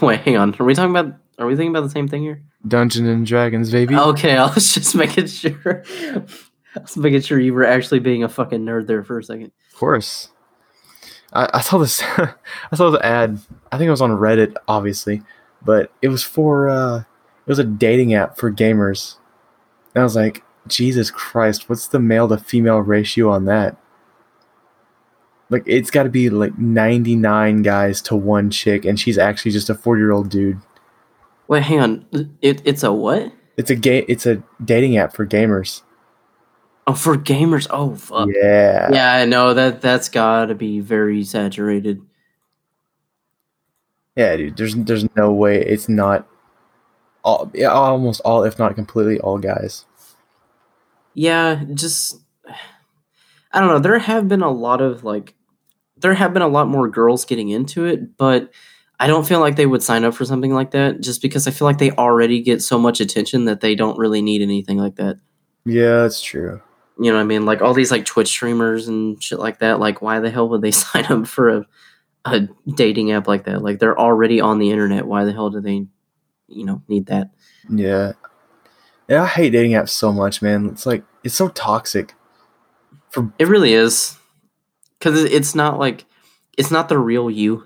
Wait, 0.00 0.20
hang 0.20 0.38
on. 0.38 0.54
Are 0.58 0.64
we 0.64 0.74
talking 0.74 0.96
about? 0.96 1.14
Are 1.38 1.46
we 1.46 1.54
thinking 1.54 1.72
about 1.76 1.82
the 1.82 1.90
same 1.90 2.08
thing 2.08 2.22
here? 2.22 2.42
Dungeons 2.66 3.06
and 3.06 3.26
Dragons, 3.26 3.70
baby. 3.70 3.94
Okay, 3.94 4.34
I 4.38 4.46
was 4.54 4.72
just 4.74 4.94
making 4.94 5.26
sure. 5.26 5.84
I 5.86 6.80
was 6.80 6.96
making 6.96 7.20
sure 7.20 7.38
you 7.38 7.52
were 7.52 7.66
actually 7.66 8.00
being 8.00 8.24
a 8.24 8.28
fucking 8.30 8.64
nerd 8.64 8.86
there 8.86 9.04
for 9.04 9.18
a 9.18 9.22
second. 9.22 9.52
Of 9.72 9.78
course. 9.78 10.30
I, 11.34 11.50
I 11.52 11.60
saw 11.60 11.76
this. 11.76 12.02
I 12.16 12.74
saw 12.74 12.88
the 12.88 13.04
ad. 13.04 13.38
I 13.70 13.76
think 13.76 13.88
it 13.88 13.90
was 13.90 14.00
on 14.00 14.12
Reddit, 14.12 14.56
obviously, 14.66 15.22
but 15.62 15.92
it 16.00 16.08
was 16.08 16.22
for. 16.22 16.70
uh 16.70 17.04
It 17.46 17.50
was 17.50 17.58
a 17.58 17.64
dating 17.64 18.12
app 18.12 18.36
for 18.36 18.50
gamers, 18.50 19.16
and 19.94 20.00
I 20.00 20.04
was 20.04 20.16
like, 20.16 20.42
Jesus 20.66 21.12
Christ, 21.12 21.68
what's 21.68 21.86
the 21.86 22.00
male 22.00 22.28
to 22.28 22.38
female 22.38 22.80
ratio 22.80 23.30
on 23.30 23.44
that? 23.44 23.76
Like, 25.48 25.62
it's 25.66 25.92
got 25.92 26.02
to 26.02 26.08
be 26.08 26.28
like 26.28 26.58
ninety 26.58 27.14
nine 27.14 27.62
guys 27.62 28.02
to 28.02 28.16
one 28.16 28.50
chick, 28.50 28.84
and 28.84 28.98
she's 28.98 29.16
actually 29.16 29.52
just 29.52 29.70
a 29.70 29.74
forty 29.74 30.00
year 30.00 30.10
old 30.10 30.28
dude. 30.28 30.60
Wait, 31.46 31.62
hang 31.62 31.80
on. 31.80 32.36
It, 32.42 32.62
it's 32.64 32.82
a 32.82 32.92
what? 32.92 33.32
It's 33.56 33.70
a 33.70 33.76
gay. 33.76 34.04
It's 34.08 34.26
a 34.26 34.42
dating 34.62 34.96
app 34.96 35.14
for 35.14 35.24
gamers. 35.24 35.82
Oh, 36.88 36.94
for 36.94 37.16
gamers. 37.16 37.66
Oh, 37.70 37.94
fuck. 37.94 38.28
yeah. 38.32 38.90
Yeah, 38.92 39.12
I 39.14 39.24
know 39.24 39.54
that. 39.54 39.80
That's 39.80 40.08
got 40.08 40.46
to 40.46 40.54
be 40.54 40.80
very 40.80 41.22
saturated. 41.24 42.02
Yeah, 44.16 44.36
dude. 44.36 44.56
There's 44.56 44.74
there's 44.74 45.06
no 45.14 45.32
way 45.32 45.62
it's 45.62 45.88
not 45.88 46.26
all 47.26 47.50
yeah, 47.52 47.68
almost 47.68 48.22
all, 48.24 48.44
if 48.44 48.58
not 48.58 48.74
completely 48.76 49.20
all 49.20 49.36
guys. 49.36 49.84
Yeah, 51.12 51.62
just 51.74 52.20
I 53.52 53.60
don't 53.60 53.68
know. 53.68 53.78
There 53.80 53.98
have 53.98 54.28
been 54.28 54.42
a 54.42 54.50
lot 54.50 54.80
of 54.80 55.02
like, 55.02 55.34
there 55.96 56.14
have 56.14 56.32
been 56.32 56.42
a 56.42 56.48
lot 56.48 56.68
more 56.68 56.88
girls 56.88 57.24
getting 57.24 57.48
into 57.48 57.84
it, 57.84 58.16
but 58.16 58.52
I 59.00 59.08
don't 59.08 59.26
feel 59.26 59.40
like 59.40 59.56
they 59.56 59.66
would 59.66 59.82
sign 59.82 60.04
up 60.04 60.14
for 60.14 60.24
something 60.24 60.54
like 60.54 60.70
that 60.70 61.00
just 61.00 61.20
because 61.20 61.46
I 61.46 61.50
feel 61.50 61.66
like 61.66 61.78
they 61.78 61.90
already 61.92 62.40
get 62.40 62.62
so 62.62 62.78
much 62.78 63.00
attention 63.00 63.44
that 63.46 63.60
they 63.60 63.74
don't 63.74 63.98
really 63.98 64.22
need 64.22 64.40
anything 64.40 64.78
like 64.78 64.96
that. 64.96 65.16
Yeah, 65.64 66.02
that's 66.02 66.22
true. 66.22 66.62
You 66.98 67.10
know 67.10 67.16
what 67.16 67.24
I 67.24 67.26
mean? 67.26 67.44
Like 67.44 67.60
all 67.60 67.74
these 67.74 67.90
like 67.90 68.04
Twitch 68.04 68.28
streamers 68.28 68.88
and 68.88 69.22
shit 69.22 69.38
like 69.38 69.58
that. 69.58 69.80
Like, 69.80 70.00
why 70.00 70.20
the 70.20 70.30
hell 70.30 70.48
would 70.48 70.62
they 70.62 70.70
sign 70.70 71.04
up 71.06 71.26
for 71.26 71.48
a 71.48 71.66
a 72.24 72.48
dating 72.74 73.12
app 73.12 73.26
like 73.26 73.44
that? 73.44 73.62
Like, 73.62 73.78
they're 73.78 73.98
already 73.98 74.40
on 74.40 74.58
the 74.58 74.70
internet. 74.70 75.06
Why 75.06 75.24
the 75.24 75.32
hell 75.32 75.50
do 75.50 75.60
they, 75.60 75.86
you 76.48 76.64
know, 76.64 76.82
need 76.88 77.06
that? 77.06 77.30
Yeah. 77.68 78.12
Yeah, 79.08 79.22
I 79.22 79.26
hate 79.26 79.50
dating 79.50 79.72
apps 79.72 79.90
so 79.90 80.12
much, 80.12 80.42
man. 80.42 80.66
It's 80.66 80.86
like 80.86 81.04
it's 81.22 81.34
so 81.34 81.48
toxic. 81.48 82.14
For 83.10 83.32
It 83.38 83.48
really 83.48 83.72
is, 83.72 84.16
because 84.98 85.22
it's 85.24 85.54
not 85.54 85.78
like 85.78 86.04
it's 86.58 86.70
not 86.70 86.88
the 86.88 86.98
real 86.98 87.30
you. 87.30 87.64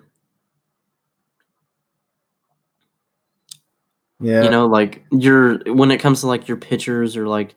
yeah, 4.20 4.42
you 4.42 4.50
know 4.50 4.66
like 4.66 5.04
your 5.10 5.58
when 5.72 5.90
it 5.90 5.98
comes 5.98 6.20
to 6.20 6.26
like 6.26 6.46
your 6.46 6.56
pictures 6.56 7.16
or 7.16 7.26
like 7.26 7.54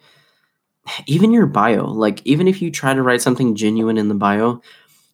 even 1.07 1.31
your 1.31 1.45
bio 1.45 1.85
like 1.85 2.25
even 2.25 2.47
if 2.47 2.61
you 2.61 2.71
try 2.71 2.93
to 2.93 3.01
write 3.03 3.21
something 3.21 3.55
genuine 3.55 3.97
in 3.97 4.07
the 4.07 4.15
bio 4.15 4.61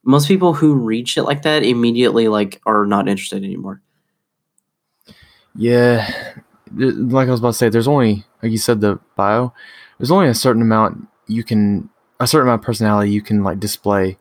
most 0.04 0.28
people 0.28 0.54
who 0.54 0.74
read 0.76 1.08
shit 1.08 1.24
like 1.26 1.42
that 1.42 1.64
immediately 1.64 2.28
like 2.28 2.62
are 2.66 2.86
not 2.86 3.08
interested 3.08 3.44
anymore 3.44 3.82
yeah. 5.56 6.34
Like 6.76 7.28
I 7.28 7.32
was 7.32 7.40
about 7.40 7.50
to 7.50 7.58
say, 7.58 7.70
there's 7.70 7.88
only 7.88 8.26
like 8.42 8.52
you 8.52 8.58
said 8.58 8.82
the 8.82 9.00
bio. 9.16 9.54
There's 9.98 10.12
only 10.12 10.28
a 10.28 10.36
certain 10.36 10.62
amount 10.62 11.08
you 11.28 11.44
can 11.44 11.90
a 12.20 12.28
certain 12.28 12.48
amount 12.48 12.62
of 12.62 12.66
personality 12.66 13.12
you 13.12 13.22
can 13.22 13.44
like 13.44 13.60
display 13.60 14.18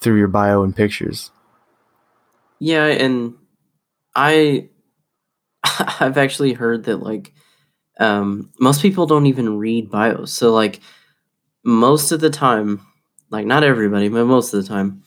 through 0.00 0.18
your 0.18 0.28
bio 0.28 0.62
and 0.62 0.74
pictures. 0.76 1.30
yeah 2.58 2.86
and 2.86 3.34
i 4.14 4.68
i've 6.00 6.18
actually 6.18 6.52
heard 6.52 6.84
that 6.84 6.98
like 6.98 7.32
um 7.98 8.50
most 8.58 8.82
people 8.82 9.06
don't 9.06 9.26
even 9.26 9.56
read 9.58 9.90
bios 9.90 10.32
so 10.32 10.52
like 10.52 10.80
most 11.64 12.12
of 12.12 12.20
the 12.20 12.30
time 12.30 12.80
like 13.30 13.46
not 13.46 13.62
everybody 13.62 14.08
but 14.08 14.24
most 14.24 14.52
of 14.52 14.62
the 14.62 14.68
time 14.68 15.02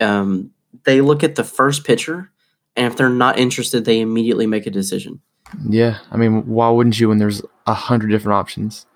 um 0.00 0.50
they 0.84 1.00
look 1.00 1.22
at 1.22 1.34
the 1.34 1.44
first 1.44 1.84
picture 1.84 2.30
and 2.76 2.86
if 2.86 2.96
they're 2.96 3.08
not 3.08 3.38
interested 3.38 3.84
they 3.84 4.00
immediately 4.00 4.46
make 4.46 4.66
a 4.66 4.70
decision 4.70 5.20
Yeah, 5.68 5.98
I 6.10 6.16
mean, 6.16 6.46
why 6.46 6.70
wouldn't 6.70 6.98
you 6.98 7.08
when 7.08 7.18
there's 7.18 7.42
a 7.66 7.74
hundred 7.74 8.08
different 8.08 8.36
options? 8.36 8.86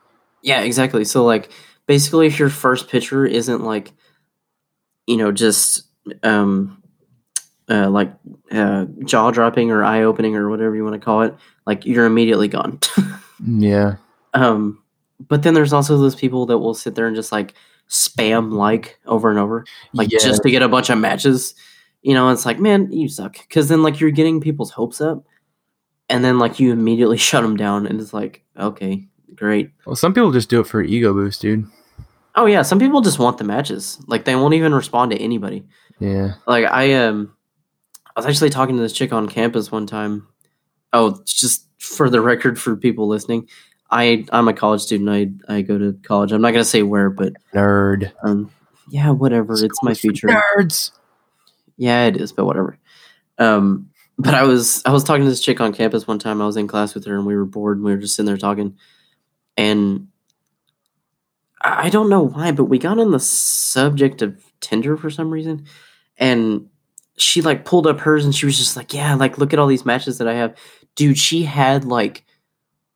Yeah, 0.43 0.61
exactly. 0.61 1.05
So 1.05 1.25
like 1.25 1.51
basically 1.87 2.27
if 2.27 2.39
your 2.39 2.51
first 2.51 2.89
picture 2.89 3.27
isn't 3.27 3.63
like 3.63 3.93
you 5.07 5.17
know 5.17 5.33
just 5.33 5.83
um 6.23 6.83
uh 7.69 7.89
like 7.91 8.13
uh 8.53 8.87
jaw 9.05 9.31
dropping 9.31 9.71
or 9.71 9.85
eye 9.85 10.03
opening 10.03 10.37
or 10.37 10.49
whatever 10.51 10.75
you 10.75 10.85
want 10.85 10.95
to 10.95 11.05
call 11.05 11.23
it, 11.23 11.35
like 11.67 11.87
you're 11.87 12.07
immediately 12.07 12.49
gone. 12.49 12.81
Yeah, 13.43 13.97
um 14.35 14.83
but 15.19 15.43
then 15.43 15.55
there's 15.55 15.73
also 15.73 15.97
those 15.97 16.15
people 16.15 16.45
that 16.45 16.59
will 16.59 16.75
sit 16.75 16.95
there 16.95 17.07
and 17.07 17.17
just 17.17 17.33
like 17.33 17.55
spam 17.89 18.53
like 18.53 19.01
over 19.07 19.31
and 19.31 19.39
over 19.39 19.65
like 19.95 20.13
yeah. 20.13 20.19
just 20.21 20.43
to 20.43 20.51
get 20.51 20.61
a 20.61 20.69
bunch 20.69 20.91
of 20.91 20.99
matches. 20.99 21.55
You 22.03 22.15
know, 22.15 22.31
it's 22.31 22.47
like, 22.47 22.59
man, 22.59 22.91
you 22.93 23.09
suck 23.09 23.37
cuz 23.49 23.69
then 23.69 23.83
like 23.83 24.01
you're 24.01 24.11
getting 24.11 24.41
people's 24.41 24.71
hopes 24.71 25.01
up 25.01 25.25
and 26.09 26.25
then 26.25 26.39
like 26.39 26.59
you 26.61 26.73
immediately 26.73 27.17
shut 27.29 27.43
them 27.43 27.57
down 27.57 27.87
and 27.87 28.01
it's 28.01 28.13
like, 28.13 28.43
okay, 28.59 29.07
great. 29.35 29.71
Well, 29.87 29.97
some 29.97 30.15
people 30.15 30.33
just 30.33 30.51
do 30.51 30.61
it 30.61 30.67
for 30.67 30.83
ego 30.83 31.13
boost, 31.13 31.41
dude. 31.41 31.67
Oh 32.35 32.47
yeah, 32.47 32.63
some 32.63 32.79
people 32.79 33.01
just 33.01 33.19
want 33.19 33.39
the 33.39 33.45
matches. 33.45 33.99
Like 34.07 34.25
they 34.25 34.37
won't 34.37 34.55
even 34.55 34.75
respond 34.75 35.11
to 35.11 35.19
anybody. 35.19 35.65
Yeah. 35.99 36.35
Like 36.47 36.65
I 36.65 36.95
um 36.95 37.35
I 38.07 38.13
was 38.17 38.27
actually 38.27 38.51
talking 38.51 38.77
to 38.77 38.83
this 38.83 38.93
chick 38.93 39.13
on 39.13 39.29
campus 39.29 39.71
one 39.71 39.87
time. 39.87 40.27
Oh, 40.93 41.21
just 41.25 41.67
for 41.79 42.11
the 42.11 42.21
record 42.21 42.59
for 42.59 42.77
people 42.77 43.09
listening, 43.09 43.49
I 43.91 44.25
I'm 44.33 44.49
a 44.49 44.53
college 44.53 44.81
student. 44.81 45.11
I 45.49 45.55
I 45.57 45.63
go 45.63 45.79
to 45.79 45.93
college. 46.03 46.33
I'm 46.33 46.41
not 46.41 46.53
going 46.53 46.65
to 46.65 46.69
say 46.69 46.83
where, 46.83 47.11
but 47.11 47.35
Nerd. 47.55 48.13
um 48.25 48.51
yeah, 48.89 49.11
whatever. 49.11 49.53
It's 49.53 49.83
my 49.83 49.95
future. 49.95 50.29
Nerds. 50.29 50.91
Yeah, 51.81 52.05
it 52.05 52.19
is, 52.19 52.31
but 52.31 52.45
whatever. 52.45 52.79
Um, 53.39 53.89
but 54.19 54.35
I 54.35 54.43
was 54.43 54.83
I 54.85 54.93
was 54.93 55.03
talking 55.03 55.25
to 55.25 55.31
this 55.31 55.41
chick 55.41 55.63
on 55.63 55.73
campus 55.73 56.07
one 56.07 56.19
time. 56.19 56.43
I 56.43 56.47
was 56.47 56.59
in 56.59 56.69
class 56.69 56.95
with 56.95 57.07
her, 57.07 57.17
and 57.17 57.25
we 57.25 57.35
were 57.35 57.47
bored, 57.47 57.79
and 57.79 57.87
we 57.87 57.93
were 57.93 58.01
just 58.01 58.15
sitting 58.15 58.27
there 58.27 58.37
talking. 58.37 58.77
And 59.57 60.09
I 61.59 61.89
don't 61.89 62.11
know 62.11 62.27
why, 62.27 62.53
but 62.53 62.65
we 62.65 62.79
got 62.79 62.99
on 62.99 63.13
the 63.13 63.19
subject 63.19 64.21
of 64.21 64.45
Tinder 64.61 64.99
for 64.99 65.09
some 65.09 65.31
reason, 65.31 65.65
and 66.19 66.69
she 67.17 67.41
like 67.41 67.65
pulled 67.65 67.87
up 67.87 68.01
hers, 68.01 68.27
and 68.27 68.35
she 68.35 68.45
was 68.45 68.59
just 68.59 68.77
like, 68.77 68.93
"Yeah, 68.93 69.15
like 69.15 69.39
look 69.39 69.55
at 69.55 69.59
all 69.59 69.67
these 69.67 69.87
matches 69.87 70.19
that 70.19 70.29
I 70.29 70.35
have, 70.35 70.55
dude." 70.97 71.17
She 71.17 71.45
had 71.45 71.87
like 71.87 72.27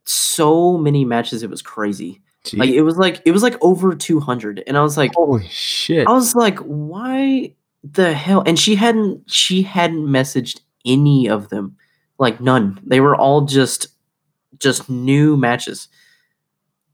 so 0.05 0.77
many 0.77 1.07
matches, 1.07 1.43
it 1.43 1.49
was 1.49 1.63
crazy. 1.63 2.21
Like 2.53 2.69
it 2.69 2.83
was 2.83 2.99
like 2.99 3.23
it 3.25 3.31
was 3.31 3.43
like 3.43 3.57
over 3.63 3.95
two 3.95 4.21
hundred, 4.21 4.63
and 4.67 4.77
I 4.77 4.83
was 4.83 4.99
like, 4.99 5.15
Holy 5.15 5.49
shit. 5.49 6.07
I 6.07 6.13
was 6.13 6.35
like, 6.35 6.59
why 6.59 7.55
the 7.85 8.15
hell? 8.15 8.43
And 8.47 8.59
she 8.59 8.75
hadn't 8.75 9.31
she 9.31 9.63
hadn't 9.63 10.07
messaged 10.07 10.61
any 10.85 11.29
of 11.29 11.51
them. 11.51 11.77
Like 12.19 12.41
none. 12.41 12.81
They 12.85 13.01
were 13.01 13.15
all 13.15 13.43
just 13.43 13.89
just 14.59 14.89
new 14.89 15.37
matches. 15.37 15.89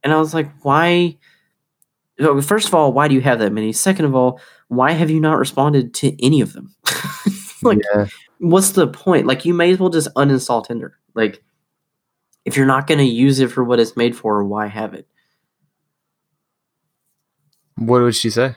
And 0.03 0.13
I 0.13 0.19
was 0.19 0.35
like, 0.35 0.51
why 0.63 1.17
first 2.43 2.69
of 2.69 2.75
all, 2.75 2.93
why 2.93 3.09
do 3.09 3.15
you 3.15 3.21
have 3.21 3.39
that 3.39 3.53
many? 3.53 3.73
Second 3.73 4.05
of 4.05 4.15
all, 4.15 4.41
why 4.69 4.93
have 4.93 5.11
you 5.11 5.21
not 5.21 5.39
responded 5.39 5.95
to 5.95 6.25
any 6.25 6.41
of 6.41 6.53
them? 6.53 6.75
like 7.63 7.79
yeah. 7.95 8.07
what's 8.39 8.71
the 8.71 8.89
point? 8.89 9.27
Like 9.27 9.45
you 9.45 9.55
may 9.55 9.71
as 9.71 9.79
well 9.79 9.91
just 9.91 10.13
uninstall 10.15 10.67
Tinder. 10.67 10.99
Like 11.15 11.43
if 12.45 12.57
you're 12.57 12.67
not 12.67 12.87
gonna 12.87 13.03
use 13.03 13.41
it 13.41 13.51
for 13.51 13.63
what 13.63 13.81
it's 13.81 13.97
made 13.97 14.17
for, 14.17 14.43
why 14.45 14.67
have 14.67 14.95
it? 14.95 15.07
What 17.77 18.03
would 18.03 18.15
she 18.15 18.29
say? 18.29 18.57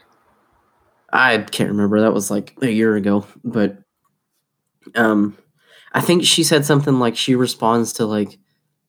I 1.14 1.38
can't 1.38 1.70
remember. 1.70 2.00
That 2.00 2.12
was 2.12 2.28
like 2.28 2.56
a 2.60 2.68
year 2.68 2.96
ago, 2.96 3.24
but 3.44 3.78
um, 4.96 5.38
I 5.92 6.00
think 6.00 6.24
she 6.24 6.42
said 6.42 6.64
something 6.64 6.98
like 6.98 7.16
she 7.16 7.36
responds 7.36 7.92
to 7.94 8.04
like 8.04 8.36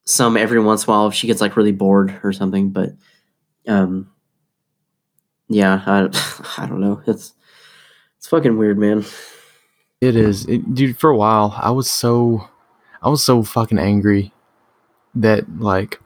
some 0.05 0.36
every 0.36 0.59
once 0.59 0.84
in 0.84 0.89
a 0.89 0.93
while 0.93 1.07
if 1.07 1.13
she 1.13 1.28
gets 1.28 1.39
like 1.39 1.55
really 1.55 1.71
bored 1.71 2.19
or 2.23 2.34
something. 2.34 2.71
But 2.71 2.93
um, 3.67 4.11
yeah, 5.47 5.84
I 5.86 6.09
I 6.63 6.65
don't 6.65 6.82
know. 6.82 6.99
It's 7.05 7.34
it's 8.17 8.28
fucking 8.28 8.57
weird, 8.57 8.80
man. 8.80 9.05
It 10.01 10.15
is, 10.15 10.47
it, 10.47 10.73
dude. 10.73 10.97
For 10.97 11.11
a 11.11 11.15
while, 11.15 11.55
I 11.61 11.69
was 11.69 11.89
so, 11.89 12.49
I 13.03 13.09
was 13.09 13.23
so 13.23 13.43
fucking 13.43 13.78
angry 13.78 14.34
that 15.13 15.59
like, 15.59 15.99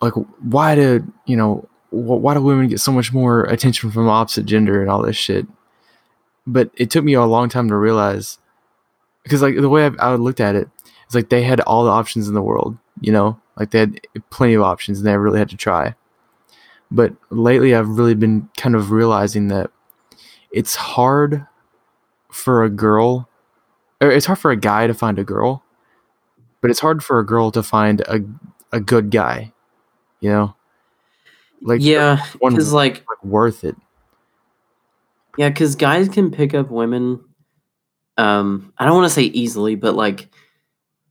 like 0.00 0.14
why 0.40 0.76
did 0.76 1.10
you 1.26 1.36
know 1.36 1.68
why 1.90 2.34
do 2.34 2.42
women 2.42 2.68
get 2.68 2.80
so 2.80 2.92
much 2.92 3.12
more 3.12 3.44
attention 3.44 3.90
from 3.90 4.06
the 4.06 4.10
opposite 4.10 4.46
gender 4.46 4.80
and 4.80 4.90
all 4.90 5.02
this 5.02 5.16
shit? 5.16 5.46
But 6.46 6.70
it 6.74 6.90
took 6.90 7.04
me 7.04 7.14
a 7.14 7.24
long 7.24 7.48
time 7.48 7.68
to 7.68 7.76
realize 7.76 8.38
because 9.22 9.42
like 9.42 9.56
the 9.56 9.68
way 9.68 9.86
I, 9.86 9.90
I 9.98 10.14
looked 10.14 10.40
at 10.40 10.54
it, 10.54 10.68
it's 11.04 11.14
like 11.14 11.28
they 11.28 11.42
had 11.42 11.60
all 11.60 11.84
the 11.84 11.90
options 11.90 12.28
in 12.28 12.34
the 12.34 12.42
world, 12.42 12.76
you 13.00 13.12
know, 13.12 13.40
like 13.58 13.70
they 13.70 13.80
had 13.80 14.00
plenty 14.30 14.54
of 14.54 14.62
options 14.62 14.98
and 14.98 15.06
they 15.06 15.16
really 15.16 15.38
had 15.38 15.50
to 15.50 15.56
try. 15.56 15.94
But 16.90 17.14
lately, 17.30 17.74
I've 17.74 17.88
really 17.88 18.14
been 18.14 18.48
kind 18.56 18.76
of 18.76 18.92
realizing 18.92 19.48
that 19.48 19.70
it's 20.52 20.76
hard 20.76 21.46
for 22.30 22.62
a 22.62 22.70
girl, 22.70 23.28
or 24.00 24.10
it's 24.10 24.26
hard 24.26 24.38
for 24.38 24.52
a 24.52 24.56
guy 24.56 24.86
to 24.86 24.94
find 24.94 25.18
a 25.18 25.24
girl, 25.24 25.64
but 26.60 26.70
it's 26.70 26.80
hard 26.80 27.02
for 27.02 27.18
a 27.18 27.26
girl 27.26 27.50
to 27.50 27.62
find 27.62 28.02
a 28.02 28.20
a 28.72 28.80
good 28.80 29.10
guy, 29.10 29.52
you 30.20 30.30
know. 30.30 30.54
Like 31.62 31.80
yeah, 31.82 32.24
one 32.38 32.52
because 32.52 32.72
like 32.72 33.04
like 33.08 33.24
worth 33.24 33.64
it. 33.64 33.76
yeah, 35.36 35.48
because 35.48 35.74
guys 35.76 36.08
can 36.08 36.30
pick 36.30 36.54
up 36.54 36.70
women. 36.70 37.24
Um, 38.18 38.72
I 38.78 38.84
don't 38.84 38.96
want 38.96 39.06
to 39.06 39.14
say 39.14 39.22
easily, 39.22 39.74
but 39.74 39.94
like 39.94 40.28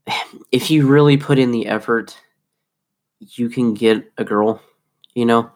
if 0.51 0.69
you 0.71 0.87
really 0.87 1.17
put 1.17 1.39
in 1.39 1.51
the 1.51 1.67
effort, 1.67 2.17
you 3.19 3.49
can 3.49 3.73
get 3.73 4.11
a 4.17 4.23
girl, 4.23 4.61
you 5.13 5.25
know. 5.25 5.51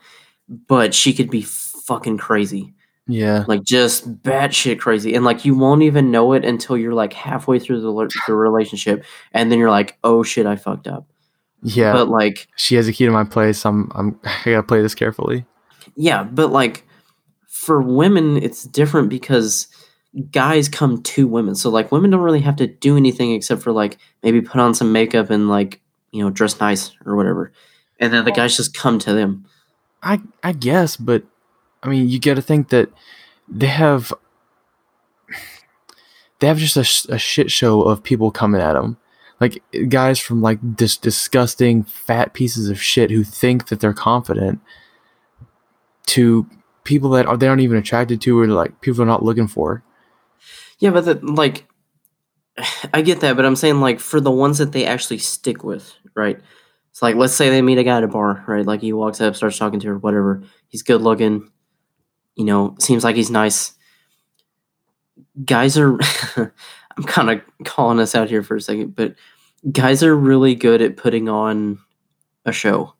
But 0.47 0.95
she 0.95 1.13
could 1.13 1.29
be 1.29 1.43
fucking 1.43 2.17
crazy. 2.17 2.73
Yeah, 3.07 3.45
like 3.47 3.63
just 3.63 4.21
batshit 4.21 4.79
crazy, 4.79 5.15
and 5.15 5.25
like 5.25 5.43
you 5.43 5.55
won't 5.55 5.81
even 5.81 6.11
know 6.11 6.33
it 6.33 6.45
until 6.45 6.77
you're 6.77 6.93
like 6.93 7.13
halfway 7.13 7.57
through 7.57 7.81
the, 7.81 8.21
the 8.27 8.35
relationship, 8.35 9.03
and 9.33 9.51
then 9.51 9.57
you're 9.57 9.71
like, 9.71 9.97
oh 10.03 10.21
shit, 10.21 10.45
I 10.45 10.55
fucked 10.55 10.87
up. 10.87 11.08
Yeah. 11.61 11.93
But 11.93 12.09
like, 12.09 12.47
she 12.55 12.75
has 12.75 12.87
a 12.87 12.93
key 12.93 13.05
to 13.05 13.11
my 13.11 13.23
place. 13.23 13.65
I'm 13.65 13.91
I'm 13.95 14.19
I 14.25 14.51
gotta 14.51 14.63
play 14.63 14.81
this 14.81 14.95
carefully. 14.95 15.45
yeah, 15.95 16.23
but 16.23 16.51
like 16.51 16.85
for 17.47 17.81
women, 17.81 18.37
it's 18.37 18.63
different 18.63 19.09
because 19.09 19.67
guys 20.31 20.69
come 20.69 21.01
to 21.03 21.27
women, 21.27 21.55
so 21.55 21.69
like 21.69 21.91
women 21.91 22.09
don't 22.11 22.21
really 22.21 22.41
have 22.41 22.55
to 22.57 22.67
do 22.67 22.97
anything 22.97 23.31
except 23.31 23.61
for 23.61 23.71
like 23.71 23.97
maybe 24.23 24.41
put 24.41 24.61
on 24.61 24.73
some 24.73 24.91
makeup 24.91 25.29
and 25.29 25.49
like 25.49 25.81
you 26.11 26.23
know 26.23 26.29
dress 26.29 26.59
nice 26.59 26.91
or 27.05 27.15
whatever, 27.15 27.51
and 27.99 28.13
then 28.13 28.25
the 28.25 28.31
guys 28.31 28.55
just 28.57 28.73
come 28.73 28.99
to 28.99 29.13
them. 29.13 29.45
I 30.01 30.21
I 30.43 30.53
guess, 30.53 30.95
but 30.95 31.23
I 31.83 31.89
mean, 31.89 32.09
you 32.09 32.19
got 32.19 32.35
to 32.35 32.41
think 32.41 32.69
that 32.69 32.89
they 33.47 33.67
have 33.67 34.13
they 36.39 36.47
have 36.47 36.57
just 36.57 36.77
a, 36.77 36.83
sh- 36.83 37.05
a 37.09 37.17
shit 37.17 37.51
show 37.51 37.81
of 37.81 38.03
people 38.03 38.31
coming 38.31 38.61
at 38.61 38.73
them, 38.73 38.97
like 39.39 39.61
guys 39.87 40.19
from 40.19 40.41
like 40.41 40.59
this 40.61 40.97
disgusting 40.97 41.83
fat 41.83 42.33
pieces 42.33 42.69
of 42.69 42.81
shit 42.81 43.11
who 43.11 43.23
think 43.23 43.67
that 43.67 43.79
they're 43.79 43.93
confident, 43.93 44.59
to 46.09 46.47
people 46.83 47.11
that 47.11 47.27
are 47.27 47.37
they 47.37 47.47
aren't 47.47 47.61
even 47.61 47.77
attracted 47.77 48.19
to 48.19 48.39
or 48.39 48.47
like 48.47 48.81
people 48.81 49.01
are 49.01 49.05
not 49.05 49.23
looking 49.23 49.47
for. 49.47 49.83
Yeah, 50.79 50.89
but 50.89 51.05
the, 51.05 51.19
like, 51.21 51.67
I 52.93 53.01
get 53.01 53.21
that, 53.21 53.35
but 53.35 53.45
I'm 53.45 53.55
saying 53.55 53.79
like 53.79 53.99
for 53.99 54.19
the 54.19 54.31
ones 54.31 54.57
that 54.57 54.71
they 54.71 54.85
actually 54.85 55.19
stick 55.19 55.63
with, 55.63 55.93
right? 56.15 56.39
It's 56.89 57.01
like 57.01 57.15
let's 57.15 57.33
say 57.33 57.49
they 57.49 57.61
meet 57.61 57.77
a 57.77 57.83
guy 57.83 57.97
at 57.97 58.03
a 58.03 58.07
bar, 58.07 58.43
right? 58.47 58.65
Like 58.65 58.81
he 58.81 58.91
walks 58.91 59.21
up, 59.21 59.35
starts 59.35 59.57
talking 59.57 59.79
to 59.81 59.87
her, 59.87 59.97
whatever. 59.97 60.43
He's 60.67 60.81
good 60.81 61.01
looking, 61.01 61.51
you 62.35 62.45
know, 62.45 62.75
seems 62.79 63.03
like 63.03 63.15
he's 63.15 63.29
nice. 63.29 63.73
Guys 65.45 65.77
are, 65.77 65.99
I'm 66.99 67.05
kind 67.05 67.29
of 67.29 67.41
calling 67.63 67.99
us 67.99 68.13
out 68.13 68.29
here 68.29 68.43
for 68.43 68.57
a 68.57 68.61
second, 68.61 68.93
but 68.93 69.15
guys 69.71 70.03
are 70.03 70.15
really 70.15 70.53
good 70.53 70.81
at 70.81 70.97
putting 70.97 71.29
on 71.29 71.79
a 72.45 72.51
show. 72.51 72.93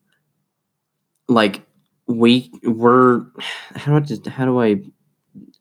Like 1.28 1.62
we 2.08 2.50
we're 2.64 3.26
how 3.76 4.00
do 4.00 4.18
how 4.30 4.46
do 4.46 4.62
I 4.62 4.82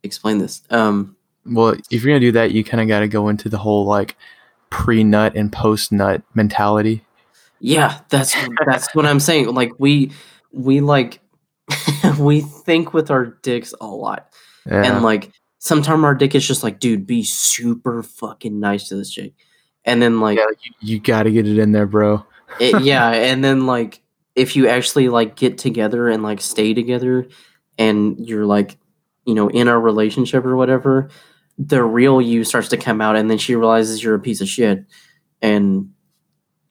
explain 0.05 0.39
this? 0.39 0.62
Um 0.70 1.16
Well, 1.45 1.74
if 1.91 2.05
you're 2.05 2.12
gonna 2.12 2.20
do 2.20 2.32
that, 2.32 2.53
you 2.53 2.62
kind 2.62 2.80
of 2.80 2.86
got 2.86 3.01
to 3.01 3.09
go 3.09 3.28
into 3.28 3.49
the 3.49 3.59
whole 3.59 3.84
like 3.84 4.16
pre 4.70 5.03
nut 5.03 5.32
and 5.34 5.53
post 5.53 5.91
nut 5.91 6.22
mentality. 6.34 7.05
Yeah, 7.59 8.01
that's 8.09 8.36
that's 8.66 8.95
what 8.95 9.05
I'm 9.05 9.20
saying. 9.20 9.53
Like 9.53 9.72
we 9.78 10.12
we 10.53 10.80
like 10.80 11.18
we 12.20 12.43
think 12.43 12.95
with 12.95 13.11
our 13.11 13.26
dicks 13.43 13.74
a 13.80 13.86
lot. 13.86 14.32
Yeah. 14.64 14.84
And 14.84 15.03
like 15.03 15.32
sometimes 15.59 16.05
our 16.05 16.15
dick 16.15 16.35
is 16.35 16.47
just 16.47 16.63
like, 16.63 16.81
dude, 16.81 17.07
be 17.07 17.23
super 17.23 18.03
fucking 18.03 18.59
nice 18.59 18.89
to 18.89 18.97
this 18.97 19.11
chick. 19.11 19.35
And 19.85 20.01
then 20.03 20.21
like 20.21 20.39
yeah, 20.39 20.47
you, 20.63 20.73
you 20.81 21.01
got 21.01 21.25
to 21.25 21.31
get 21.31 21.47
it 21.47 21.59
in 21.59 21.73
there, 21.73 21.87
bro. 21.87 22.25
it, 22.61 22.83
yeah, 22.83 23.11
and 23.11 23.43
then 23.43 23.67
like 23.67 24.03
if 24.35 24.55
you 24.55 24.69
actually 24.69 25.09
like 25.09 25.37
get 25.37 25.59
together 25.59 26.09
and 26.09 26.23
like 26.23 26.41
stay 26.41 26.75
together 26.75 27.27
and 27.79 28.19
you're 28.19 28.47
like, 28.47 28.79
you 29.25 29.35
know, 29.35 29.49
in 29.49 29.69
a 29.69 29.79
relationship 29.79 30.45
or 30.45 30.57
whatever, 30.57 31.11
the 31.59 31.83
real 31.83 32.21
you 32.21 32.45
starts 32.45 32.69
to 32.69 32.77
come 32.77 33.01
out 33.01 33.17
and 33.17 33.31
then 33.31 33.39
she 33.39 33.57
realizes 33.57 34.03
you're 34.03 34.15
a 34.15 34.21
piece 34.21 34.41
of 34.41 34.49
shit. 34.49 34.85
And 35.43 35.93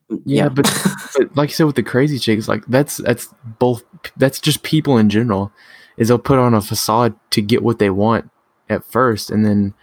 Yeah, 0.09 0.43
yeah, 0.43 0.49
but, 0.49 0.65
but 1.17 1.35
like 1.35 1.49
you 1.49 1.55
said 1.55 1.65
with 1.65 1.75
the 1.75 1.83
crazy 1.83 2.19
chicks, 2.19 2.47
like 2.47 2.65
that's 2.67 2.97
that's 2.97 3.33
both 3.59 3.83
that's 4.15 4.39
just 4.39 4.63
people 4.63 4.97
in 4.97 5.09
general. 5.09 5.51
Is 5.97 6.09
they'll 6.09 6.19
put 6.19 6.37
on 6.37 6.53
a 6.53 6.61
facade 6.61 7.15
to 7.31 7.41
get 7.41 7.63
what 7.63 7.79
they 7.79 7.89
want 7.89 8.29
at 8.69 8.85
first, 8.85 9.29
and 9.29 9.45
then 9.45 9.73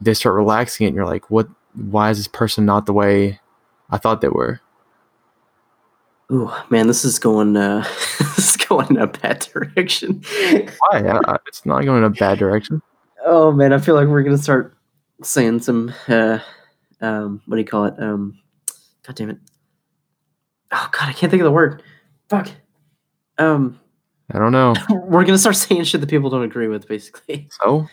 they 0.00 0.14
start 0.14 0.34
relaxing 0.34 0.84
it, 0.84 0.88
and 0.88 0.96
you're 0.96 1.06
like, 1.06 1.30
what? 1.30 1.48
Why 1.74 2.10
is 2.10 2.18
this 2.18 2.28
person 2.28 2.66
not 2.66 2.84
the 2.84 2.92
way 2.92 3.40
I 3.90 3.96
thought 3.96 4.20
they 4.20 4.28
were? 4.28 4.60
Ooh, 6.30 6.50
man, 6.70 6.86
this 6.86 7.04
is 7.04 7.18
going 7.18 7.56
uh 7.56 7.82
this 8.18 8.56
is 8.56 8.56
going 8.56 8.88
in 8.90 8.96
a 8.98 9.06
bad 9.06 9.40
direction. 9.52 10.22
Why? 10.78 11.20
I, 11.26 11.36
it's 11.46 11.66
not 11.66 11.84
going 11.84 11.98
in 11.98 12.04
a 12.04 12.10
bad 12.10 12.38
direction. 12.38 12.80
oh 13.24 13.52
man, 13.52 13.72
I 13.72 13.78
feel 13.78 13.94
like 13.94 14.08
we're 14.08 14.22
gonna 14.22 14.38
start 14.38 14.76
saying 15.22 15.60
some 15.60 15.92
uh 16.08 16.38
um 17.00 17.42
what 17.46 17.56
do 17.56 17.60
you 17.60 17.66
call 17.66 17.84
it? 17.84 17.94
Um 17.98 18.38
god 19.06 19.16
damn 19.16 19.30
it. 19.30 19.38
Oh 20.72 20.88
god, 20.92 21.08
I 21.08 21.12
can't 21.12 21.30
think 21.30 21.42
of 21.42 21.44
the 21.44 21.52
word. 21.52 21.82
Fuck. 22.28 22.48
Um 23.38 23.78
I 24.32 24.38
don't 24.38 24.52
know. 24.52 24.74
we're 24.90 25.24
gonna 25.24 25.38
start 25.38 25.56
saying 25.56 25.84
shit 25.84 26.00
that 26.00 26.10
people 26.10 26.30
don't 26.30 26.42
agree 26.44 26.68
with, 26.68 26.88
basically. 26.88 27.48
So 27.62 27.86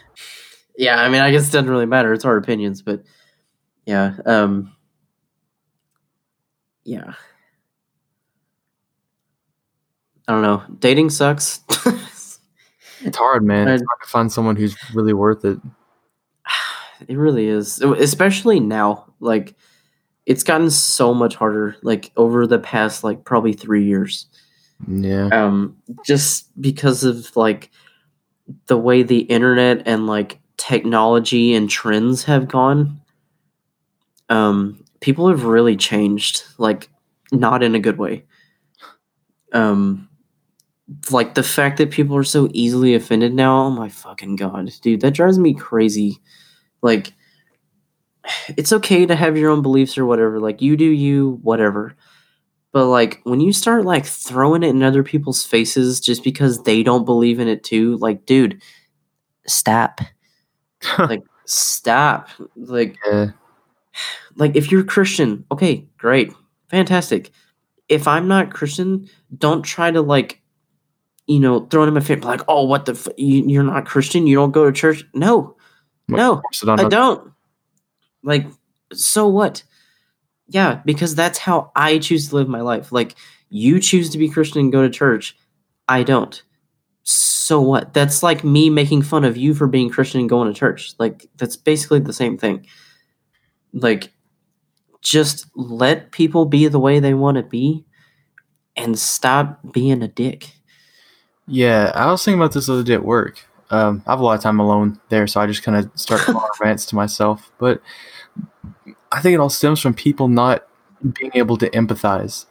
Yeah, 0.78 1.02
I 1.02 1.10
mean 1.10 1.22
I 1.22 1.32
guess 1.32 1.50
it 1.50 1.52
doesn't 1.52 1.70
really 1.70 1.86
matter, 1.86 2.14
it's 2.14 2.26
our 2.26 2.38
opinions, 2.38 2.82
but 2.82 3.04
yeah, 3.86 4.16
um 4.26 4.76
yeah. 6.84 7.14
I 10.28 10.32
don't 10.34 10.42
know. 10.44 10.64
Dating 10.78 11.10
sucks. 11.10 11.62
it's 13.02 13.18
hard, 13.18 13.44
man. 13.44 13.68
It's 13.68 13.84
hard 13.84 14.02
to 14.04 14.10
find 14.10 14.32
someone 14.32 14.56
who's 14.56 14.76
really 14.94 15.14
worth 15.14 15.44
it. 15.46 15.60
It 17.08 17.16
really 17.18 17.48
is, 17.48 17.80
especially 17.82 18.60
now. 18.60 19.14
Like, 19.22 19.56
it's 20.26 20.44
gotten 20.44 20.70
so 20.70 21.14
much 21.14 21.34
harder. 21.36 21.78
Like 21.82 22.12
over 22.18 22.46
the 22.46 22.60
past, 22.60 23.06
like 23.06 23.24
probably 23.24 23.54
three 23.54 23.86
years. 23.86 24.28
Yeah, 24.88 25.28
Um, 25.32 25.78
just 26.06 26.50
because 26.62 27.04
of 27.04 27.36
like 27.36 27.70
the 28.68 28.78
way 28.78 29.04
the 29.04 29.20
internet 29.20 29.84
and 29.86 30.08
like 30.08 30.40
technology 30.58 31.54
and 31.54 31.70
trends 31.70 32.24
have 32.24 32.48
gone. 32.48 33.02
Um, 34.30 34.84
people 35.02 35.28
have 35.30 35.44
really 35.44 35.76
changed. 35.76 36.44
Like, 36.58 36.90
not 37.32 37.62
in 37.64 37.76
a 37.76 37.80
good 37.80 37.98
way. 37.98 38.26
Um, 39.54 40.10
like 41.12 41.36
the 41.36 41.44
fact 41.44 41.78
that 41.78 41.92
people 41.92 42.16
are 42.16 42.24
so 42.24 42.50
easily 42.54 42.96
offended 42.96 43.34
now. 43.34 43.66
Oh 43.66 43.70
my 43.72 43.90
fucking 43.90 44.36
god, 44.36 44.72
dude, 44.82 45.02
that 45.02 45.14
drives 45.14 45.38
me 45.38 45.54
crazy. 45.54 46.20
Like, 46.82 47.14
it's 48.58 48.74
okay 48.74 49.06
to 49.06 49.16
have 49.16 49.38
your 49.38 49.50
own 49.52 49.62
beliefs 49.62 49.98
or 49.98 50.06
whatever. 50.06 50.40
Like, 50.40 50.62
you 50.62 50.78
do 50.78 50.86
you, 50.86 51.40
whatever. 51.42 51.96
But 52.72 52.86
like, 52.88 53.22
when 53.24 53.40
you 53.40 53.52
start 53.52 53.86
like 53.86 54.06
throwing 54.06 54.64
it 54.64 54.70
in 54.70 54.84
other 54.84 55.04
people's 55.04 55.44
faces 55.44 56.00
just 56.00 56.24
because 56.24 56.64
they 56.64 56.84
don't 56.84 57.06
believe 57.06 57.40
in 57.40 57.48
it 57.48 57.64
too, 57.64 57.98
like, 57.98 58.26
dude, 58.26 58.62
stop. 59.48 60.02
like, 61.00 61.24
stop. 61.46 62.30
Like, 62.56 62.96
like 64.36 64.56
if 64.56 64.72
you're 64.72 64.84
Christian, 64.84 65.46
okay, 65.52 65.88
great, 65.98 66.32
fantastic. 66.70 67.32
If 67.88 68.08
I'm 68.08 68.28
not 68.28 68.54
Christian, 68.54 69.10
don't 69.36 69.64
try 69.64 69.90
to 69.90 70.02
like, 70.02 70.42
you 71.26 71.40
know, 71.40 71.66
throwing 71.68 71.88
him 71.88 71.98
a 71.98 72.02
fit 72.02 72.24
like, 72.24 72.42
oh, 72.48 72.66
what 72.66 72.86
the, 72.86 72.92
f- 72.92 73.08
you, 73.18 73.44
you're 73.48 73.64
not 73.64 73.86
Christian, 73.86 74.28
you 74.28 74.36
don't 74.36 74.52
go 74.52 74.66
to 74.66 74.72
church. 74.72 75.04
No, 75.16 75.58
no, 76.08 76.36
Force 76.36 76.64
it 76.64 76.70
on 76.70 76.80
I 76.80 76.88
don't. 76.88 77.32
Like, 78.24 78.46
so 78.94 79.28
what? 79.28 79.64
Yeah, 80.50 80.82
because 80.84 81.16
that's 81.16 81.38
how 81.38 81.72
I 81.76 82.00
choose 82.00 82.30
to 82.30 82.36
live 82.36 82.50
my 82.50 82.62
life. 82.62 82.92
Like, 82.92 83.16
you 83.50 83.80
choose 83.80 84.10
to 84.10 84.18
be 84.18 84.30
Christian 84.30 84.62
and 84.62 84.72
go 84.72 84.82
to 84.82 84.90
church. 84.90 85.38
I 85.88 86.04
don't. 86.04 86.42
So 87.04 87.62
what? 87.62 87.94
That's 87.94 88.22
like 88.22 88.44
me 88.44 88.70
making 88.70 89.04
fun 89.04 89.24
of 89.24 89.38
you 89.38 89.54
for 89.54 89.68
being 89.68 89.90
Christian 89.90 90.20
and 90.22 90.30
going 90.30 90.52
to 90.52 90.60
church. 90.60 90.94
Like, 91.00 91.28
that's 91.38 91.56
basically 91.56 92.00
the 92.00 92.14
same 92.14 92.38
thing. 92.38 92.66
Like, 93.74 94.12
just 95.02 95.46
let 95.56 96.12
people 96.12 96.46
be 96.46 96.68
the 96.68 96.80
way 96.80 97.00
they 97.00 97.14
want 97.14 97.38
to 97.38 97.44
be 97.44 97.86
and 98.76 98.98
stop 98.98 99.60
being 99.72 100.02
a 100.02 100.08
dick. 100.08 100.52
Yeah, 101.48 101.92
I 101.96 102.12
was 102.12 102.24
thinking 102.24 102.40
about 102.40 102.54
this 102.54 102.68
the 102.68 102.74
other 102.74 102.84
day 102.84 102.94
at 102.94 103.06
work. 103.06 103.46
Um, 103.72 104.04
I 104.08 104.12
have 104.12 104.20
a 104.20 104.24
lot 104.24 104.36
of 104.36 104.42
time 104.42 104.60
alone 104.60 105.00
there, 105.10 105.28
so 105.28 105.40
I 105.42 105.48
just 105.48 105.64
kind 105.64 105.78
of 105.78 105.92
start 105.96 106.22
rants 106.60 106.86
to 106.88 106.96
myself. 106.96 107.52
But 107.60 107.82
I 109.12 109.22
think 109.22 109.34
it 109.34 109.40
all 109.40 109.50
stems 109.50 109.80
from 109.80 109.94
people 109.94 110.28
not 110.28 110.68
being 111.14 111.32
able 111.34 111.58
to 111.58 111.70
empathize. 111.72 112.46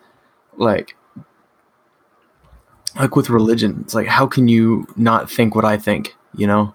Like, 0.57 0.97
like 2.97 3.15
with 3.15 3.31
religion, 3.31 3.81
it's 3.83 3.95
like 3.95 4.09
how 4.09 4.27
can 4.27 4.49
you 4.49 4.87
not 4.97 5.31
think 5.31 5.55
what 5.55 5.65
I 5.65 5.77
think? 5.77 6.17
You 6.35 6.47
know, 6.47 6.75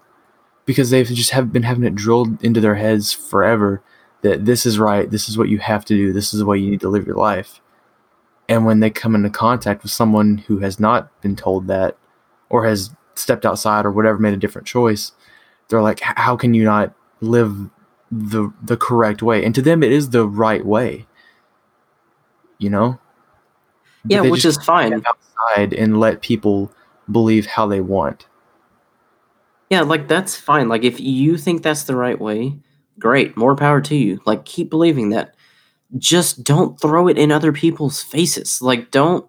because 0.64 0.90
they've 0.90 1.06
just 1.06 1.30
have 1.30 1.52
been 1.52 1.64
having 1.64 1.84
it 1.84 1.94
drilled 1.94 2.42
into 2.42 2.60
their 2.60 2.76
heads 2.76 3.12
forever 3.12 3.82
that 4.22 4.46
this 4.46 4.64
is 4.64 4.78
right, 4.78 5.10
this 5.10 5.28
is 5.28 5.36
what 5.36 5.50
you 5.50 5.58
have 5.58 5.84
to 5.84 5.94
do, 5.94 6.12
this 6.12 6.32
is 6.32 6.40
the 6.40 6.46
way 6.46 6.58
you 6.58 6.70
need 6.70 6.80
to 6.80 6.88
live 6.88 7.06
your 7.06 7.16
life. 7.16 7.60
And 8.48 8.64
when 8.64 8.80
they 8.80 8.90
come 8.90 9.14
into 9.14 9.30
contact 9.30 9.82
with 9.82 9.92
someone 9.92 10.38
who 10.38 10.58
has 10.60 10.80
not 10.80 11.20
been 11.20 11.36
told 11.36 11.66
that, 11.66 11.96
or 12.48 12.64
has 12.66 12.94
stepped 13.14 13.44
outside 13.44 13.84
or 13.84 13.90
whatever 13.90 14.18
made 14.18 14.34
a 14.34 14.38
different 14.38 14.66
choice 14.66 15.12
they're 15.68 15.82
like 15.82 16.00
how 16.00 16.36
can 16.36 16.54
you 16.54 16.64
not 16.64 16.94
live 17.20 17.70
the 18.16 18.52
the 18.62 18.76
correct 18.76 19.22
way 19.22 19.44
and 19.44 19.54
to 19.54 19.62
them 19.62 19.82
it 19.82 19.90
is 19.90 20.10
the 20.10 20.26
right 20.28 20.64
way 20.64 21.06
you 22.58 22.70
know 22.70 22.98
Yeah, 24.08 24.20
which 24.20 24.44
is 24.44 24.56
fine. 24.58 24.92
outside 24.92 25.72
and 25.72 25.98
let 25.98 26.22
people 26.22 26.70
believe 27.10 27.46
how 27.46 27.66
they 27.66 27.80
want 27.80 28.26
Yeah, 29.70 29.82
like 29.82 30.06
that's 30.08 30.36
fine. 30.36 30.68
Like 30.68 30.84
if 30.84 31.00
you 31.00 31.36
think 31.36 31.62
that's 31.62 31.84
the 31.84 31.96
right 31.96 32.20
way, 32.20 32.58
great, 32.98 33.36
more 33.36 33.56
power 33.56 33.80
to 33.80 33.96
you. 33.96 34.20
Like 34.24 34.44
keep 34.44 34.70
believing 34.70 35.10
that. 35.10 35.34
Just 35.98 36.44
don't 36.44 36.80
throw 36.80 37.08
it 37.08 37.18
in 37.18 37.32
other 37.32 37.52
people's 37.52 38.00
faces. 38.02 38.60
Like 38.62 38.90
don't 38.90 39.28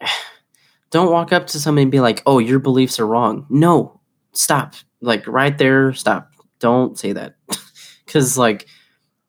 don't 0.90 1.10
walk 1.12 1.32
up 1.32 1.46
to 1.48 1.60
somebody 1.60 1.82
and 1.82 1.90
be 1.92 2.00
like, 2.00 2.22
"Oh, 2.26 2.38
your 2.38 2.58
beliefs 2.58 2.98
are 3.00 3.06
wrong." 3.06 3.46
No. 3.50 4.00
Stop. 4.32 4.74
Like 5.00 5.26
right 5.26 5.56
there, 5.58 5.92
stop. 5.92 6.30
Don't 6.58 6.98
say 6.98 7.12
that. 7.12 7.34
Cuz 8.06 8.38
like 8.38 8.66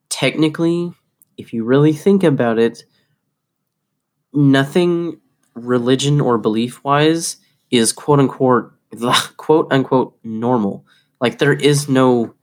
technically, 0.09 0.93
if 1.37 1.53
you 1.53 1.63
really 1.63 1.93
think 1.93 2.23
about 2.23 2.59
it, 2.59 2.83
nothing 4.33 5.19
religion 5.55 6.21
or 6.21 6.37
belief 6.37 6.83
wise 6.83 7.37
is 7.71 7.91
quote 7.91 8.19
unquote 8.19 8.71
quote 9.37 9.67
unquote 9.71 10.17
normal. 10.23 10.85
Like 11.19 11.39
there 11.39 11.53
is 11.53 11.89
no 11.89 12.33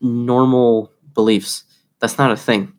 normal 0.00 0.92
beliefs. 1.14 1.64
That's 2.00 2.18
not 2.18 2.30
a 2.30 2.36
thing. 2.36 2.72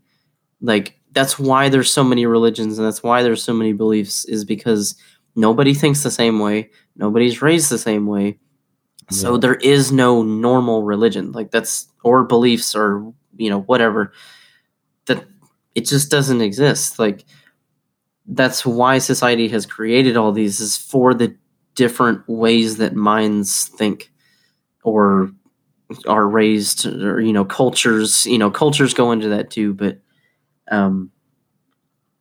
Like 0.61 0.95
that's 1.11 1.39
why 1.39 1.69
there's 1.69 1.91
so 1.91 2.03
many 2.03 2.25
religions 2.25 2.77
and 2.77 2.85
that's 2.85 3.03
why 3.03 3.23
there's 3.23 3.43
so 3.43 3.53
many 3.53 3.73
beliefs 3.73 4.25
is 4.25 4.45
because 4.45 4.95
nobody 5.35 5.73
thinks 5.73 6.03
the 6.03 6.11
same 6.11 6.39
way, 6.39 6.69
nobody's 6.95 7.41
raised 7.41 7.69
the 7.69 7.77
same 7.77 8.05
way. 8.05 8.39
So 9.11 9.37
there 9.37 9.55
is 9.55 9.91
no 9.91 10.21
normal 10.23 10.83
religion. 10.83 11.31
Like 11.31 11.51
that's 11.51 11.87
or 12.03 12.23
beliefs 12.23 12.75
or 12.75 13.13
you 13.37 13.49
know 13.49 13.61
whatever 13.61 14.13
that 15.05 15.25
it 15.75 15.85
just 15.85 16.11
doesn't 16.11 16.41
exist. 16.41 16.99
Like 16.99 17.25
that's 18.27 18.65
why 18.65 18.99
society 18.99 19.47
has 19.49 19.65
created 19.65 20.15
all 20.15 20.31
these 20.31 20.59
is 20.59 20.77
for 20.77 21.13
the 21.13 21.35
different 21.75 22.27
ways 22.27 22.77
that 22.77 22.95
minds 22.95 23.67
think 23.69 24.11
or 24.83 25.31
are 26.07 26.27
raised 26.27 26.85
or 26.85 27.19
you 27.19 27.33
know 27.33 27.43
cultures 27.45 28.25
you 28.27 28.37
know 28.37 28.51
cultures 28.51 28.93
go 28.93 29.11
into 29.11 29.29
that 29.29 29.49
too 29.49 29.73
but 29.73 29.97
um 30.69 31.09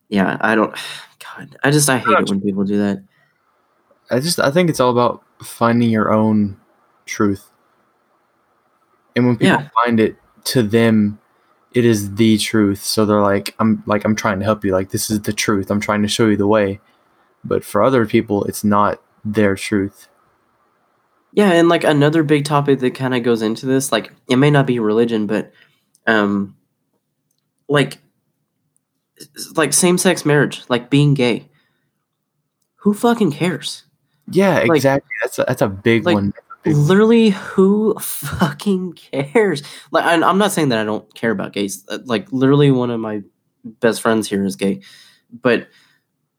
yeah 0.09 0.39
i 0.41 0.55
don't 0.55 0.75
god 1.37 1.57
i 1.65 1.71
just 1.71 1.91
i 1.91 1.99
hate 1.99 2.19
it 2.19 2.31
when 2.31 2.41
people 2.41 2.65
do 2.65 2.79
that 2.79 3.03
i 4.11 4.19
just 4.19 4.41
i 4.41 4.51
think 4.51 4.71
it's 4.71 4.81
all 4.81 4.91
about 4.91 5.23
finding 5.43 5.91
your 5.91 6.13
own 6.13 6.57
truth. 7.09 7.51
And 9.17 9.27
when 9.27 9.37
people 9.37 9.61
Yeah. 9.61 9.69
find 9.85 9.99
it 9.99 10.17
to 10.45 10.63
them 10.63 11.19
it 11.75 11.85
is 11.85 12.15
the 12.15 12.39
truth. 12.39 12.83
So 12.83 13.05
they're 13.05 13.21
like 13.21 13.55
i'm 13.59 13.83
like 13.87 14.05
i'm 14.05 14.15
trying 14.17 14.39
to 14.39 14.45
help 14.45 14.65
you. 14.65 14.73
Like 14.73 14.91
this 14.91 15.11
is 15.11 15.21
the 15.23 15.33
truth. 15.33 15.71
I'm 15.71 15.81
trying 15.81 16.03
to 16.03 16.09
show 16.09 16.27
you 16.29 16.37
the 16.37 16.47
way. 16.47 16.81
But 17.45 17.65
for 17.65 17.83
other 17.83 18.07
people 18.07 18.45
it's 18.45 18.65
not 18.65 19.03
their 19.25 19.55
truth. 19.55 20.09
Yeah 21.33 21.53
and 21.53 21.69
like 21.69 21.85
another 21.85 22.23
big 22.23 22.45
topic 22.47 22.79
that 22.81 22.95
kind 22.95 23.15
of 23.15 23.23
goes 23.23 23.43
into 23.43 23.67
this 23.67 23.93
like 23.93 24.13
it 24.29 24.37
may 24.37 24.51
not 24.51 24.67
be 24.67 24.79
religion 24.79 25.27
but 25.27 25.53
um 26.07 26.57
like 27.69 27.99
like 29.57 29.73
same-sex 29.73 30.25
marriage 30.25 30.63
like 30.69 30.89
being 30.91 31.13
gay. 31.15 31.49
Who 32.83 32.95
fucking 32.95 33.33
cares? 33.33 33.85
Yeah 34.31 34.61
Like- 34.61 34.77
exactly. 34.77 35.11
That's 35.23 35.39
a, 35.39 35.45
that's 35.47 35.63
a 35.63 35.69
big 35.69 36.07
like, 36.07 36.15
one 36.15 36.27
Big 36.31 36.35
one. 36.37 36.48
Literally 36.65 37.31
who 37.31 37.95
fucking 37.99 38.93
cares? 38.95 39.63
Like 39.91 40.05
i'm 40.05 40.39
not 40.39 40.53
saying 40.53 40.71
that 40.71 40.79
i 40.79 40.85
don't 40.85 41.13
care 41.15 41.31
about 41.31 41.53
gays. 41.53 41.85
Uh, 41.89 41.99
like 42.05 42.31
literally 42.33 42.71
one 42.71 42.91
of 42.91 43.01
my 43.01 43.23
best 43.81 44.01
friends 44.01 44.29
here 44.29 44.45
is 44.45 44.57
gay 44.57 44.81
but 45.31 45.69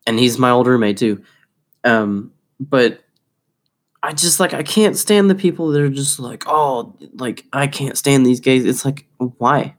and 0.08 0.18
he's 0.20 0.38
my 0.38 0.50
old 0.50 0.68
roommate 0.68 0.98
too. 0.98 1.24
Um 1.84 2.32
but 2.60 3.02
i 4.02 4.14
just 4.14 4.40
like 4.40 4.54
i 4.54 4.64
can't 4.64 4.98
stand 4.98 5.30
the 5.30 5.36
people 5.36 5.70
that 5.70 5.82
are 5.82 5.90
just 5.90 6.20
like 6.20 6.44
oh 6.48 6.96
like 7.14 7.46
i 7.54 7.68
can't 7.68 7.98
stand 7.98 8.26
these 8.26 8.40
gays. 8.40 8.66
It's 8.66 8.86
like 8.86 9.06
why? 9.18 9.76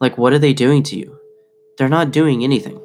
Like 0.00 0.18
what 0.18 0.32
are 0.32 0.38
they 0.38 0.52
doing 0.52 0.82
to 0.84 0.98
you? 0.98 1.18
They're 1.78 1.88
not 1.88 2.10
doing 2.10 2.44
anything. 2.44 2.80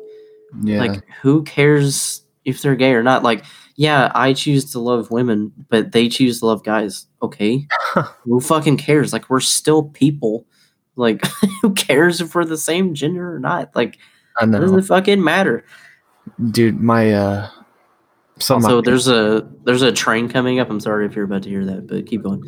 Yeah. 0.63 0.79
Like 0.79 1.03
who 1.21 1.43
cares 1.43 2.23
if 2.47 2.61
they're 2.61 2.75
gay 2.75 2.93
or 2.93 3.03
not 3.03 3.21
like 3.23 3.43
yeah 3.75 4.11
i 4.15 4.33
choose 4.33 4.71
to 4.71 4.79
love 4.79 5.11
women 5.11 5.51
but 5.69 5.91
they 5.91 6.07
choose 6.09 6.39
to 6.39 6.45
love 6.45 6.63
guys. 6.63 7.05
Okay. 7.21 7.67
Who 8.23 8.39
fucking 8.39 8.77
cares? 8.77 9.11
Like 9.13 9.29
we're 9.29 9.39
still 9.39 9.83
people. 9.83 10.45
Like 10.95 11.25
who 11.61 11.73
cares 11.73 12.21
if 12.21 12.33
we're 12.33 12.45
the 12.45 12.57
same 12.57 12.93
gender 12.93 13.33
or 13.33 13.39
not? 13.39 13.75
Like 13.75 13.97
i 14.39 14.45
what 14.45 14.59
does 14.61 14.71
know. 14.71 14.77
it 14.79 14.85
fucking 14.85 15.23
matter? 15.23 15.63
Dude 16.51 16.79
my 16.79 17.11
uh 17.13 17.49
some 18.39 18.57
of 18.57 18.63
my 18.63 18.69
so 18.69 18.81
there's 18.81 19.07
a 19.07 19.47
there's 19.63 19.81
a 19.81 19.91
train 19.91 20.29
coming 20.29 20.59
up. 20.59 20.69
I'm 20.69 20.79
sorry 20.79 21.05
if 21.05 21.15
you're 21.15 21.25
about 21.25 21.43
to 21.43 21.49
hear 21.49 21.65
that 21.65 21.87
but 21.87 22.05
keep 22.07 22.23
going. 22.23 22.43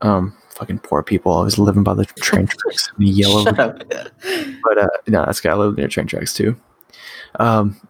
Um 0.00 0.36
fucking 0.50 0.80
poor 0.80 1.02
people 1.02 1.32
always 1.32 1.58
living 1.58 1.82
by 1.82 1.94
the 1.94 2.04
train 2.04 2.46
tracks 2.58 2.90
and 2.96 3.08
yell 3.08 3.38
over 3.38 3.50
Shut 3.50 3.58
up. 3.58 3.82
but 4.62 4.78
uh 4.78 4.88
no 5.06 5.24
that's 5.24 5.40
guy 5.40 5.54
live 5.54 5.76
near 5.76 5.88
train 5.88 6.06
tracks 6.06 6.34
too. 6.34 6.56
Um 7.38 7.80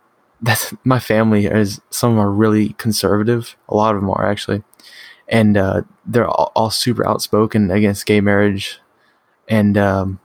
that's 0.43 0.75
my 0.85 0.99
family 0.99 1.47
is 1.47 1.81
some 1.91 2.11
of 2.11 2.17
them 2.17 2.25
are 2.25 2.31
really 2.31 2.71
conservative 2.75 3.57
a 3.69 3.75
lot 3.75 3.95
of 3.95 4.01
them 4.01 4.11
are 4.11 4.29
actually. 4.29 4.63
And 5.29 5.57
uh 5.57 5.83
they're 6.07 6.29
all, 6.29 6.53
all 6.55 6.71
super 6.71 7.07
outspoken 7.07 7.71
against 7.71 8.07
gay 8.07 8.21
marriage. 8.21 8.81
And 9.49 9.77
um 9.77 10.21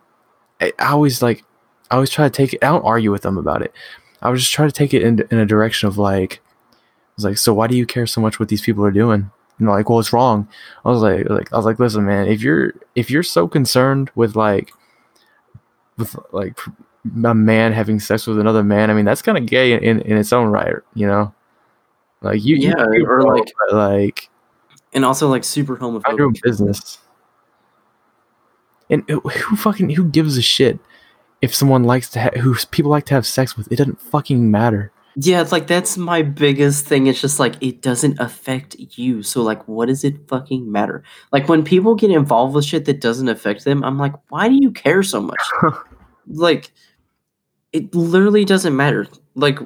I, 0.61 0.71
always 0.79 1.21
like 1.21 1.43
i 1.91 1.95
always 1.95 2.09
try 2.09 2.25
to 2.25 2.29
take 2.29 2.53
it 2.53 2.63
i 2.63 2.67
don't 2.67 2.85
argue 2.85 3.11
with 3.11 3.23
them 3.23 3.37
about 3.37 3.61
it. 3.61 3.73
I 4.21 4.29
was 4.29 4.41
just 4.41 4.53
trying 4.53 4.69
to 4.69 4.73
take 4.73 4.93
it 4.93 5.03
in, 5.03 5.27
in 5.31 5.37
a 5.37 5.45
direction 5.45 5.87
of 5.87 5.97
like 5.97 6.41
i 6.73 7.13
was 7.17 7.25
like 7.25 7.37
so 7.37 7.53
why 7.53 7.67
do 7.67 7.77
you 7.77 7.85
care 7.85 8.07
so 8.07 8.21
much 8.21 8.39
what 8.39 8.49
these 8.49 8.61
people 8.61 8.85
are 8.85 8.91
doing? 8.91 9.31
And 9.59 9.67
like 9.67 9.89
well 9.89 9.99
it's 9.99 10.13
wrong. 10.13 10.47
I 10.85 10.89
was 10.89 11.01
like 11.01 11.29
like 11.29 11.53
i 11.53 11.57
was 11.57 11.65
like 11.65 11.79
listen 11.79 12.05
man 12.05 12.27
if 12.27 12.41
you're 12.41 12.73
if 12.95 13.11
you're 13.11 13.23
so 13.23 13.47
concerned 13.47 14.11
with 14.15 14.35
like 14.35 14.71
with 15.97 16.15
like 16.31 16.57
a 17.25 17.33
man 17.33 17.71
having 17.71 17.99
sex 17.99 18.25
with 18.27 18.39
another 18.39 18.63
man 18.63 18.89
i 18.89 18.93
mean 18.93 19.05
that's 19.05 19.21
kind 19.21 19.37
of 19.37 19.45
gay 19.45 19.73
in, 19.73 20.01
in 20.01 20.17
its 20.17 20.33
own 20.33 20.49
right 20.49 20.75
you 20.93 21.05
know 21.05 21.33
like 22.21 22.43
you 22.43 22.55
you 22.55 22.69
Yeah, 22.69 22.73
do, 22.75 23.05
or, 23.05 23.21
bro, 23.21 23.35
like, 23.35 23.53
like 23.71 24.29
and 24.93 25.05
also 25.05 25.27
like 25.27 25.43
super 25.43 25.77
mind 25.77 26.17
your 26.17 26.31
business 26.43 26.99
and 28.89 29.03
who 29.09 29.19
who 29.19 29.55
fucking 29.55 29.89
who 29.91 30.05
gives 30.05 30.37
a 30.37 30.41
shit 30.41 30.79
if 31.41 31.53
someone 31.53 31.83
likes 31.83 32.09
to 32.09 32.21
ha- 32.21 32.39
who 32.39 32.55
people 32.71 32.89
like 32.91 33.05
to 33.05 33.13
have 33.13 33.25
sex 33.25 33.55
with 33.55 33.71
it 33.71 33.75
doesn't 33.75 34.01
fucking 34.01 34.49
matter 34.49 34.91
Yeah, 35.17 35.41
it's 35.41 35.51
like 35.51 35.67
that's 35.67 35.97
my 35.97 36.23
biggest 36.23 36.85
thing. 36.85 37.07
It's 37.07 37.21
just 37.21 37.39
like 37.39 37.55
it 37.61 37.81
doesn't 37.81 38.19
affect 38.19 38.75
you. 38.97 39.23
So 39.23 39.41
like 39.43 39.65
what 39.67 39.87
does 39.87 40.03
it 40.03 40.27
fucking 40.27 40.69
matter? 40.69 41.03
Like 41.31 41.47
when 41.47 41.63
people 41.63 41.95
get 41.95 42.11
involved 42.11 42.53
with 42.53 42.65
shit 42.65 42.83
that 42.85 42.99
doesn't 42.99 43.29
affect 43.29 43.63
them, 43.63 43.83
I'm 43.83 43.97
like, 43.97 44.13
why 44.29 44.49
do 44.49 44.55
you 44.55 44.71
care 44.71 45.03
so 45.03 45.21
much? 45.21 45.39
like 46.27 46.71
it 47.75 47.93
literally 47.93 48.45
doesn't 48.45 48.73
matter. 48.75 49.05
Like 49.35 49.59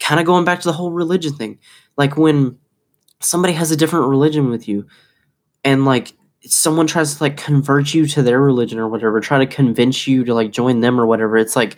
kind 0.00 0.18
of 0.18 0.26
going 0.26 0.44
back 0.44 0.58
to 0.60 0.68
the 0.68 0.72
whole 0.72 0.90
religion 0.90 1.32
thing. 1.32 1.60
Like 1.96 2.16
when 2.16 2.58
somebody 3.20 3.52
has 3.52 3.70
a 3.70 3.76
different 3.76 4.08
religion 4.08 4.50
with 4.50 4.66
you 4.66 4.86
and 5.64 5.84
like 5.84 6.12
someone 6.42 6.88
tries 6.88 7.14
to 7.14 7.22
like 7.22 7.36
convert 7.36 7.94
you 7.94 8.04
to 8.06 8.22
their 8.22 8.40
religion 8.40 8.80
or 8.80 8.88
whatever, 8.88 9.20
try 9.20 9.38
to 9.38 9.46
convince 9.46 10.08
you 10.08 10.24
to 10.24 10.34
like 10.34 10.50
join 10.50 10.80
them 10.80 11.00
or 11.00 11.06
whatever, 11.06 11.36
it's 11.36 11.54
like 11.54 11.76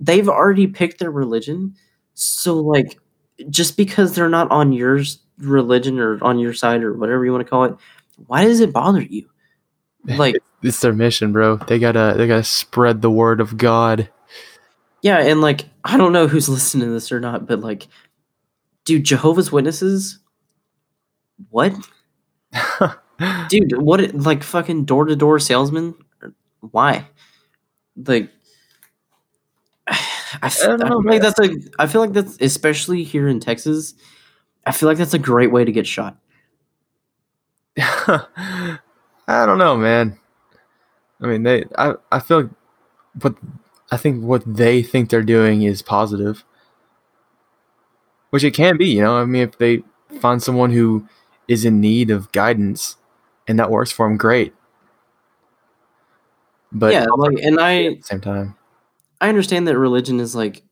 they've 0.00 0.28
already 0.28 0.66
picked 0.66 0.98
their 0.98 1.10
religion. 1.10 1.74
So 2.12 2.56
like 2.56 2.98
just 3.48 3.78
because 3.78 4.14
they're 4.14 4.28
not 4.28 4.50
on 4.50 4.74
your 4.74 5.00
religion 5.38 5.98
or 5.98 6.22
on 6.22 6.38
your 6.38 6.52
side 6.52 6.82
or 6.82 6.92
whatever 6.92 7.24
you 7.24 7.32
want 7.32 7.46
to 7.46 7.48
call 7.48 7.64
it, 7.64 7.74
why 8.26 8.44
does 8.44 8.60
it 8.60 8.72
bother 8.72 9.02
you? 9.02 9.30
Like 10.04 10.36
It's 10.62 10.80
their 10.80 10.92
mission, 10.92 11.32
bro. 11.32 11.56
They 11.56 11.78
gotta 11.78 12.14
they 12.16 12.26
gotta 12.26 12.44
spread 12.44 13.00
the 13.00 13.10
word 13.10 13.40
of 13.40 13.56
God. 13.56 14.10
Yeah, 15.06 15.18
and 15.18 15.40
like 15.40 15.66
I 15.84 15.96
don't 15.96 16.12
know 16.12 16.26
who's 16.26 16.48
listening 16.56 16.88
to 16.88 16.92
this 16.92 17.12
or 17.12 17.20
not, 17.20 17.46
but 17.46 17.60
like, 17.60 17.86
dude, 18.84 19.04
Jehovah's 19.04 19.52
Witnesses, 19.52 20.18
what, 21.50 21.72
dude? 23.48 23.80
What 23.80 24.12
like 24.16 24.42
fucking 24.42 24.84
door 24.84 25.04
to 25.04 25.14
door 25.14 25.38
salesman? 25.38 25.94
Why? 26.58 27.06
Like, 27.94 28.30
I, 29.86 29.96
f- 30.42 30.64
I 30.64 30.66
don't 30.66 30.82
I 30.82 30.88
know, 30.88 31.00
feel 31.00 31.12
like 31.12 31.22
that's 31.22 31.38
a. 31.38 31.50
I 31.78 31.86
feel 31.86 32.00
like 32.00 32.12
that's 32.12 32.36
especially 32.40 33.04
here 33.04 33.28
in 33.28 33.38
Texas. 33.38 33.94
I 34.66 34.72
feel 34.72 34.88
like 34.88 34.98
that's 34.98 35.14
a 35.14 35.20
great 35.20 35.52
way 35.52 35.64
to 35.64 35.70
get 35.70 35.86
shot. 35.86 36.16
I 37.78 38.78
don't 39.28 39.58
know, 39.58 39.76
man. 39.76 40.18
I 41.22 41.28
mean, 41.28 41.44
they. 41.44 41.64
I. 41.78 41.94
I 42.10 42.18
feel 42.18 42.40
like, 42.42 42.50
but 43.14 43.36
I 43.90 43.96
think 43.96 44.22
what 44.22 44.42
they 44.46 44.82
think 44.82 45.10
they're 45.10 45.22
doing 45.22 45.62
is 45.62 45.82
positive, 45.82 46.44
which 48.30 48.44
it 48.44 48.52
can 48.52 48.76
be. 48.76 48.88
You 48.88 49.02
know, 49.02 49.16
I 49.16 49.24
mean, 49.24 49.42
if 49.42 49.58
they 49.58 49.82
find 50.20 50.42
someone 50.42 50.70
who 50.70 51.08
is 51.48 51.64
in 51.64 51.80
need 51.80 52.10
of 52.10 52.32
guidance, 52.32 52.96
and 53.46 53.58
that 53.58 53.70
works 53.70 53.92
for 53.92 54.08
them, 54.08 54.16
great. 54.16 54.54
But 56.72 56.92
yeah, 56.92 57.06
like, 57.16 57.38
and 57.42 57.58
at 57.58 57.64
I 57.64 57.88
the 57.94 58.02
same 58.02 58.20
time, 58.20 58.56
I 59.20 59.28
understand 59.28 59.68
that 59.68 59.78
religion 59.78 60.20
is 60.20 60.34
like. 60.34 60.62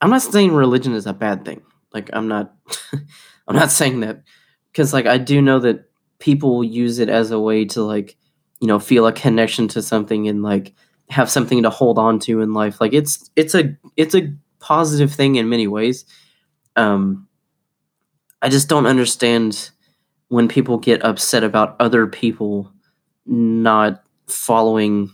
I'm 0.00 0.10
not 0.10 0.22
saying 0.22 0.52
religion 0.52 0.92
is 0.92 1.06
a 1.06 1.12
bad 1.12 1.44
thing. 1.44 1.62
Like 1.92 2.10
I'm 2.12 2.28
not. 2.28 2.54
I'm 3.48 3.56
not 3.56 3.72
saying 3.72 4.00
that 4.00 4.22
because 4.70 4.92
like 4.92 5.06
I 5.06 5.18
do 5.18 5.40
know 5.40 5.58
that 5.60 5.88
people 6.18 6.62
use 6.62 6.98
it 6.98 7.08
as 7.08 7.30
a 7.30 7.40
way 7.40 7.64
to 7.64 7.82
like 7.82 8.16
you 8.60 8.68
know 8.68 8.78
feel 8.78 9.06
a 9.06 9.12
connection 9.12 9.68
to 9.68 9.82
something 9.82 10.28
and 10.28 10.42
like 10.42 10.74
have 11.10 11.30
something 11.30 11.62
to 11.62 11.70
hold 11.70 11.98
on 11.98 12.18
to 12.20 12.40
in 12.40 12.52
life. 12.52 12.80
Like 12.80 12.92
it's 12.92 13.30
it's 13.36 13.54
a 13.54 13.76
it's 13.96 14.14
a 14.14 14.32
positive 14.60 15.12
thing 15.12 15.36
in 15.36 15.48
many 15.48 15.66
ways. 15.66 16.04
Um, 16.76 17.28
I 18.42 18.48
just 18.48 18.68
don't 18.68 18.86
understand 18.86 19.70
when 20.28 20.48
people 20.48 20.78
get 20.78 21.04
upset 21.04 21.42
about 21.42 21.76
other 21.80 22.06
people 22.06 22.70
not 23.26 24.02
following 24.26 25.10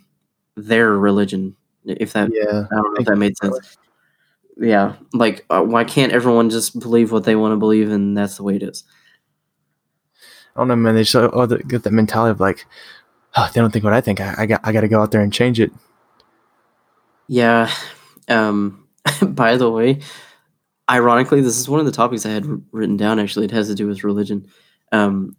their 0.56 0.92
religion. 0.92 1.56
If 1.84 2.12
that 2.14 2.30
yeah, 2.32 2.64
I 2.70 2.74
don't 2.74 2.94
know 2.94 3.00
if 3.00 3.06
that 3.06 3.16
made 3.16 3.36
sense. 3.36 3.76
Yeah, 4.56 4.94
like 5.12 5.44
uh, 5.50 5.62
why 5.62 5.84
can't 5.84 6.12
everyone 6.12 6.50
just 6.50 6.78
believe 6.78 7.12
what 7.12 7.24
they 7.24 7.36
want 7.36 7.52
to 7.52 7.56
believe, 7.56 7.90
and 7.90 8.16
that's 8.16 8.36
the 8.36 8.42
way 8.42 8.56
it 8.56 8.62
is? 8.62 8.84
I 10.54 10.60
don't 10.60 10.68
know, 10.68 10.76
man. 10.76 10.94
They 10.94 11.02
just 11.02 11.16
oh, 11.16 11.46
get 11.46 11.82
that 11.82 11.92
mentality 11.92 12.30
of 12.30 12.40
like, 12.40 12.66
oh, 13.36 13.50
they 13.54 13.60
don't 13.60 13.72
think 13.72 13.84
what 13.84 13.94
I 13.94 14.00
think. 14.00 14.20
I, 14.20 14.34
I 14.38 14.46
got 14.46 14.60
I 14.64 14.72
got 14.72 14.82
to 14.82 14.88
go 14.88 15.00
out 15.00 15.10
there 15.10 15.22
and 15.22 15.32
change 15.32 15.60
it. 15.60 15.72
Yeah. 17.28 17.70
Um. 18.28 18.80
by 19.22 19.56
the 19.56 19.70
way, 19.70 20.00
ironically, 20.90 21.40
this 21.40 21.58
is 21.58 21.68
one 21.68 21.80
of 21.80 21.86
the 21.86 21.92
topics 21.92 22.24
I 22.24 22.30
had 22.30 22.46
written 22.72 22.96
down. 22.96 23.18
Actually, 23.18 23.46
it 23.46 23.50
has 23.50 23.68
to 23.68 23.74
do 23.74 23.86
with 23.86 24.04
religion. 24.04 24.46
Um, 24.92 25.36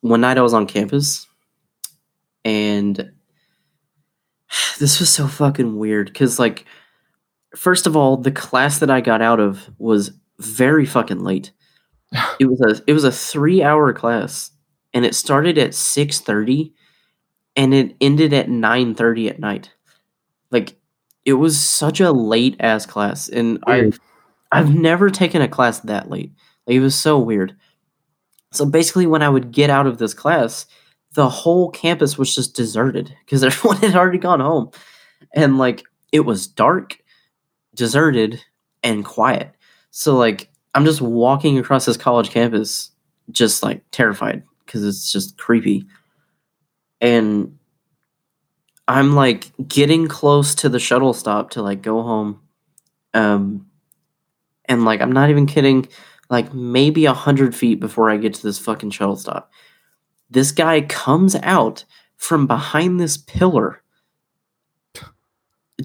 one 0.00 0.20
night 0.20 0.38
I 0.38 0.42
was 0.42 0.54
on 0.54 0.66
campus, 0.66 1.26
and 2.44 3.12
this 4.78 5.00
was 5.00 5.10
so 5.10 5.26
fucking 5.26 5.78
weird 5.78 6.06
because, 6.06 6.38
like, 6.38 6.64
first 7.56 7.86
of 7.86 7.96
all, 7.96 8.16
the 8.16 8.32
class 8.32 8.78
that 8.80 8.90
I 8.90 9.00
got 9.00 9.22
out 9.22 9.40
of 9.40 9.70
was 9.78 10.12
very 10.38 10.86
fucking 10.86 11.20
late. 11.20 11.52
it 12.40 12.46
was 12.46 12.60
a 12.60 12.82
it 12.86 12.92
was 12.92 13.04
a 13.04 13.12
three 13.12 13.62
hour 13.62 13.92
class, 13.92 14.50
and 14.92 15.04
it 15.04 15.14
started 15.14 15.58
at 15.58 15.74
six 15.74 16.20
thirty, 16.20 16.74
and 17.56 17.74
it 17.74 17.96
ended 18.00 18.32
at 18.32 18.48
nine 18.48 18.94
thirty 18.94 19.28
at 19.28 19.38
night. 19.38 19.70
Like, 20.50 20.76
it 21.24 21.34
was 21.34 21.58
such 21.58 22.00
a 22.00 22.12
late 22.12 22.56
ass 22.60 22.86
class, 22.86 23.28
and 23.28 23.58
I 23.66 23.80
Weird. 23.80 23.98
I've 24.50 24.74
never 24.74 25.08
taken 25.08 25.40
a 25.40 25.48
class 25.48 25.80
that 25.80 26.10
late. 26.10 26.30
Like, 26.66 26.76
it 26.76 26.80
was 26.80 26.94
so 26.94 27.18
weird. 27.18 27.56
So 28.52 28.66
basically, 28.66 29.06
when 29.06 29.22
I 29.22 29.28
would 29.28 29.50
get 29.50 29.70
out 29.70 29.86
of 29.86 29.98
this 29.98 30.12
class, 30.12 30.66
the 31.14 31.28
whole 31.28 31.70
campus 31.70 32.18
was 32.18 32.34
just 32.34 32.54
deserted 32.54 33.14
because 33.24 33.42
everyone 33.44 33.78
had 33.78 33.96
already 33.96 34.18
gone 34.18 34.40
home, 34.40 34.70
and 35.34 35.58
like 35.58 35.84
it 36.12 36.20
was 36.20 36.46
dark, 36.46 36.98
deserted, 37.74 38.42
and 38.82 39.04
quiet. 39.04 39.50
So 39.90 40.16
like 40.16 40.48
I'm 40.74 40.84
just 40.84 41.00
walking 41.00 41.58
across 41.58 41.84
this 41.84 41.96
college 41.96 42.30
campus, 42.30 42.90
just 43.30 43.62
like 43.62 43.82
terrified 43.90 44.42
because 44.64 44.84
it's 44.84 45.12
just 45.12 45.36
creepy, 45.38 45.84
and 47.02 47.58
I'm 48.86 49.14
like 49.14 49.52
getting 49.68 50.06
close 50.06 50.54
to 50.56 50.68
the 50.68 50.78
shuttle 50.78 51.12
stop 51.12 51.50
to 51.50 51.62
like 51.62 51.82
go 51.82 52.02
home, 52.02 52.40
um, 53.12 53.66
and 54.66 54.84
like 54.84 55.02
I'm 55.02 55.12
not 55.12 55.28
even 55.28 55.46
kidding, 55.46 55.88
like 56.30 56.54
maybe 56.54 57.04
a 57.04 57.12
hundred 57.12 57.54
feet 57.54 57.80
before 57.80 58.08
I 58.08 58.16
get 58.16 58.34
to 58.34 58.42
this 58.42 58.58
fucking 58.58 58.90
shuttle 58.90 59.16
stop, 59.16 59.52
this 60.30 60.52
guy 60.52 60.80
comes 60.80 61.34
out 61.42 61.84
from 62.16 62.46
behind 62.46 63.00
this 63.00 63.16
pillar. 63.16 63.82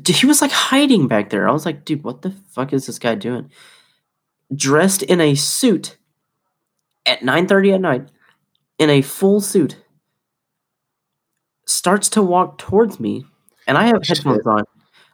He 0.06 0.28
was 0.28 0.44
like 0.44 0.52
hiding 0.52 1.08
back 1.08 1.32
there. 1.32 1.50
I 1.50 1.52
was 1.52 1.66
like, 1.66 1.84
dude, 1.84 2.04
what 2.04 2.22
the 2.22 2.32
fuck 2.50 2.72
is 2.72 2.86
this 2.86 3.00
guy 3.00 3.16
doing? 3.16 3.50
Dressed 4.56 5.02
in 5.02 5.20
a 5.20 5.34
suit 5.34 5.98
at 7.08 7.22
9:30 7.22 7.74
at 7.74 7.82
night, 7.82 8.10
in 8.78 8.92
a 8.92 9.02
full 9.02 9.42
suit, 9.42 9.78
starts 11.68 12.10
to 12.10 12.24
walk 12.24 12.58
towards 12.58 13.00
me, 13.00 13.26
and 13.68 13.78
I 13.78 13.86
have 13.88 14.04
headphones 14.06 14.46
on. 14.46 14.64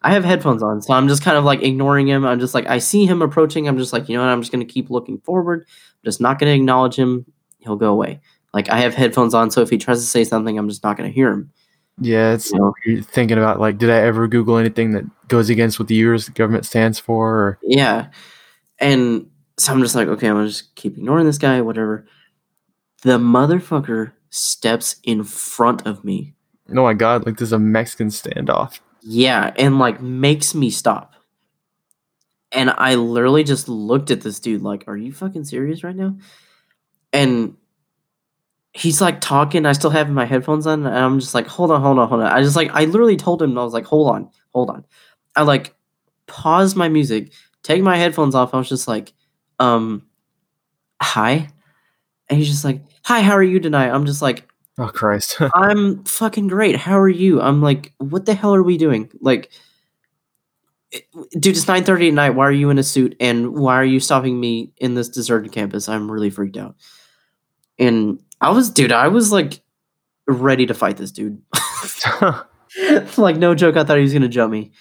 I 0.02 0.12
have 0.14 0.26
headphones 0.26 0.64
on, 0.64 0.82
so 0.82 0.94
I'm 0.94 1.08
just 1.08 1.24
kind 1.24 1.38
of 1.38 1.44
like 1.44 1.62
ignoring 1.62 2.08
him. 2.08 2.26
I'm 2.26 2.40
just 2.40 2.54
like, 2.54 2.68
I 2.68 2.78
see 2.78 3.06
him 3.06 3.22
approaching. 3.22 3.68
I'm 3.68 3.78
just 3.78 3.94
like, 3.94 4.10
you 4.10 4.18
know 4.18 4.24
what? 4.24 4.32
I'm 4.32 4.42
just 4.42 4.52
gonna 4.52 4.66
keep 4.66 4.90
looking 4.90 5.20
forward. 5.20 5.66
I'm 5.68 6.06
just 6.06 6.22
not 6.22 6.40
gonna 6.40 6.52
acknowledge 6.52 6.96
him. 6.96 7.26
He'll 7.60 7.76
go 7.76 7.92
away. 7.92 8.22
Like 8.54 8.70
I 8.70 8.80
have 8.80 8.94
headphones 8.94 9.34
on, 9.34 9.52
so 9.52 9.62
if 9.62 9.70
he 9.70 9.78
tries 9.78 10.00
to 10.00 10.06
say 10.06 10.24
something, 10.24 10.58
I'm 10.58 10.70
just 10.70 10.84
not 10.84 10.98
gonna 10.98 11.10
hear 11.10 11.32
him. 11.32 11.52
Yeah, 12.00 12.34
it's 12.34 12.52
You 12.52 12.60
know? 12.60 12.74
you're 12.86 13.04
thinking 13.04 13.38
about 13.38 13.60
like, 13.60 13.78
did 13.78 13.90
I 13.90 13.98
ever 14.02 14.28
Google 14.28 14.58
anything 14.58 14.92
that 14.92 15.06
goes 15.28 15.50
against 15.50 15.80
what 15.80 15.88
the 15.88 15.96
U.S. 15.96 16.30
government 16.30 16.66
stands 16.66 17.00
for? 17.00 17.30
Or, 17.30 17.60
Yeah. 17.62 18.08
And 18.80 19.30
so 19.58 19.72
I'm 19.72 19.82
just 19.82 19.96
like, 19.96 20.08
okay, 20.08 20.28
I'm 20.28 20.36
gonna 20.36 20.48
just 20.48 20.76
keep 20.76 20.98
ignoring 20.98 21.26
this 21.26 21.38
guy, 21.38 21.62
whatever. 21.62 22.06
The 23.04 23.20
motherfucker 23.20 24.14
steps 24.30 24.96
in 25.04 25.24
front 25.24 25.86
of 25.86 26.04
me. 26.04 26.34
Oh 26.70 26.84
my 26.84 26.94
god, 26.94 27.26
like 27.26 27.38
there's 27.38 27.52
a 27.52 27.60
Mexican 27.60 28.08
standoff. 28.08 28.80
Yeah, 29.02 29.54
and 29.58 29.80
like 29.80 30.02
makes 30.02 30.56
me 30.56 30.70
stop. 30.70 31.14
And 32.52 32.70
I 32.70 32.96
literally 32.96 33.44
just 33.44 33.68
looked 33.68 34.12
at 34.12 34.22
this 34.22 34.40
dude 34.40 34.62
like, 34.62 34.84
are 34.88 34.96
you 34.96 35.12
fucking 35.12 35.46
serious 35.46 35.84
right 35.84 35.96
now? 35.96 36.16
And 37.12 37.58
he's 38.74 39.02
like 39.02 39.22
talking. 39.22 39.66
I 39.66 39.74
still 39.74 39.90
have 39.90 40.10
my 40.10 40.26
headphones 40.26 40.68
on, 40.68 40.86
and 40.86 40.96
I'm 40.96 41.20
just 41.20 41.34
like, 41.34 41.48
hold 41.48 41.72
on, 41.72 41.82
hold 41.82 42.00
on, 42.00 42.08
hold 42.08 42.22
on. 42.22 42.28
I 42.28 42.42
just 42.42 42.56
like, 42.56 42.72
I 42.74 42.86
literally 42.86 43.18
told 43.18 43.42
him, 43.42 43.58
I 43.58 43.64
was 43.64 43.74
like, 43.74 43.86
hold 43.86 44.10
on, 44.10 44.30
hold 44.54 44.70
on. 44.70 44.86
I 45.36 45.42
like 45.44 45.76
paused 46.28 46.76
my 46.76 46.90
music, 46.90 47.34
take 47.64 47.82
my 47.82 47.98
headphones 47.98 48.36
off. 48.36 48.54
I 48.54 48.58
was 48.58 48.70
just 48.70 48.88
like, 48.88 49.14
um, 49.60 50.06
hi. 51.02 51.50
And 52.30 52.40
he's 52.40 52.50
just 52.50 52.64
like, 52.64 52.82
hi, 53.04 53.22
how 53.22 53.34
are 53.34 53.44
you 53.44 53.60
tonight? 53.60 53.90
I'm 53.90 54.06
just 54.06 54.22
like, 54.22 54.48
Oh 54.78 54.88
Christ. 54.88 55.38
I'm 55.56 56.04
fucking 56.06 56.48
great. 56.48 56.76
How 56.76 56.98
are 57.00 57.10
you? 57.10 57.42
I'm 57.42 57.62
like, 57.62 57.94
what 58.00 58.26
the 58.26 58.34
hell 58.34 58.56
are 58.56 58.64
we 58.64 58.78
doing? 58.78 59.12
Like, 59.22 59.52
it- 60.92 61.08
dude, 61.40 61.56
it's 61.56 61.66
9:30 61.66 62.10
at 62.10 62.14
night. 62.14 62.32
Why 62.32 62.46
are 62.48 62.52
you 62.52 62.70
in 62.70 62.78
a 62.80 62.84
suit? 62.84 63.16
And 63.20 63.54
why 63.56 63.76
are 63.76 63.86
you 63.86 64.00
stopping 64.00 64.40
me 64.40 64.72
in 64.78 64.96
this 64.96 65.10
deserted 65.10 65.52
campus? 65.52 65.88
I'm 65.90 66.10
really 66.12 66.30
freaked 66.30 66.58
out. 66.58 66.76
And 67.80 68.20
I 68.42 68.52
was, 68.52 68.70
dude, 68.70 68.92
I 68.92 69.08
was 69.08 69.32
like 69.32 69.62
ready 70.28 70.66
to 70.66 70.74
fight 70.74 70.98
this 70.98 71.12
dude. 71.12 71.42
like, 73.18 73.38
no 73.38 73.56
joke. 73.56 73.78
I 73.78 73.84
thought 73.84 73.98
he 73.98 74.04
was 74.04 74.14
gonna 74.14 74.28
jump 74.30 74.52
me. 74.52 74.72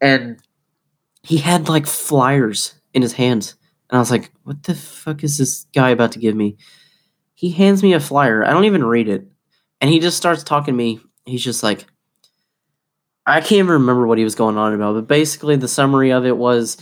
And 0.00 0.38
he 1.22 1.38
had 1.38 1.68
like 1.68 1.86
flyers 1.86 2.74
in 2.92 3.02
his 3.02 3.12
hands. 3.14 3.56
And 3.90 3.96
I 3.96 4.00
was 4.00 4.10
like, 4.10 4.30
what 4.44 4.62
the 4.64 4.74
fuck 4.74 5.22
is 5.24 5.38
this 5.38 5.66
guy 5.74 5.90
about 5.90 6.12
to 6.12 6.18
give 6.18 6.34
me? 6.34 6.56
He 7.34 7.50
hands 7.50 7.82
me 7.82 7.92
a 7.92 8.00
flyer. 8.00 8.44
I 8.44 8.50
don't 8.50 8.64
even 8.64 8.84
read 8.84 9.08
it. 9.08 9.26
And 9.84 9.92
he 9.92 10.00
just 10.00 10.16
starts 10.16 10.42
talking 10.42 10.72
to 10.72 10.78
me. 10.78 10.98
He's 11.26 11.44
just 11.44 11.62
like, 11.62 11.84
I 13.26 13.40
can't 13.40 13.52
even 13.52 13.66
remember 13.66 14.06
what 14.06 14.16
he 14.16 14.24
was 14.24 14.34
going 14.34 14.56
on 14.56 14.72
about, 14.72 14.94
but 14.94 15.06
basically 15.06 15.56
the 15.56 15.68
summary 15.68 16.10
of 16.10 16.24
it 16.24 16.38
was 16.38 16.78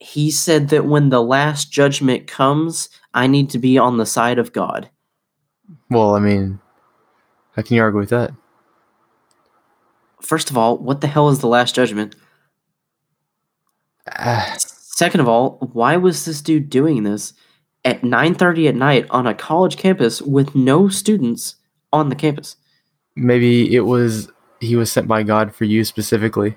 he 0.00 0.30
said 0.30 0.68
that 0.68 0.84
when 0.84 1.08
the 1.08 1.22
last 1.22 1.72
judgment 1.72 2.26
comes, 2.26 2.90
I 3.14 3.26
need 3.26 3.48
to 3.48 3.58
be 3.58 3.78
on 3.78 3.96
the 3.96 4.04
side 4.04 4.38
of 4.38 4.52
God. 4.52 4.90
Well, 5.88 6.14
I 6.14 6.18
mean, 6.18 6.60
how 7.54 7.62
can 7.62 7.74
you 7.74 7.80
argue 7.80 8.00
with 8.00 8.10
that? 8.10 8.32
First 10.20 10.50
of 10.50 10.58
all, 10.58 10.76
what 10.76 11.00
the 11.00 11.06
hell 11.06 11.30
is 11.30 11.38
the 11.38 11.48
last 11.48 11.74
judgment? 11.74 12.16
Ah, 14.12 14.54
Second 14.58 15.20
of 15.20 15.28
all, 15.28 15.70
why 15.72 15.96
was 15.96 16.26
this 16.26 16.42
dude 16.42 16.68
doing 16.68 17.02
this 17.02 17.32
at 17.82 18.02
9:30 18.02 18.68
at 18.68 18.74
night 18.74 19.06
on 19.08 19.26
a 19.26 19.32
college 19.32 19.78
campus 19.78 20.20
with 20.20 20.54
no 20.54 20.90
students 20.90 21.54
on 21.92 22.08
the 22.08 22.16
campus? 22.16 22.56
maybe 23.16 23.74
it 23.74 23.80
was 23.80 24.30
he 24.60 24.76
was 24.76 24.92
sent 24.92 25.08
by 25.08 25.22
God 25.22 25.54
for 25.54 25.64
you 25.64 25.84
specifically. 25.84 26.56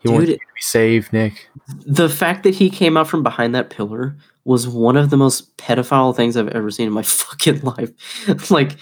He 0.00 0.08
wanted 0.08 0.26
Dude, 0.26 0.34
you 0.34 0.38
to 0.38 0.54
be 0.54 0.60
saved, 0.60 1.12
Nick. 1.12 1.48
the 1.84 2.08
fact 2.08 2.44
that 2.44 2.54
he 2.54 2.70
came 2.70 2.96
out 2.96 3.08
from 3.08 3.22
behind 3.22 3.54
that 3.54 3.70
pillar 3.70 4.16
was 4.44 4.68
one 4.68 4.96
of 4.96 5.10
the 5.10 5.16
most 5.16 5.56
pedophile 5.56 6.14
things 6.14 6.36
I've 6.36 6.48
ever 6.48 6.70
seen 6.70 6.86
in 6.86 6.92
my 6.92 7.02
fucking 7.02 7.60
life. 7.62 7.90
like 8.50 8.76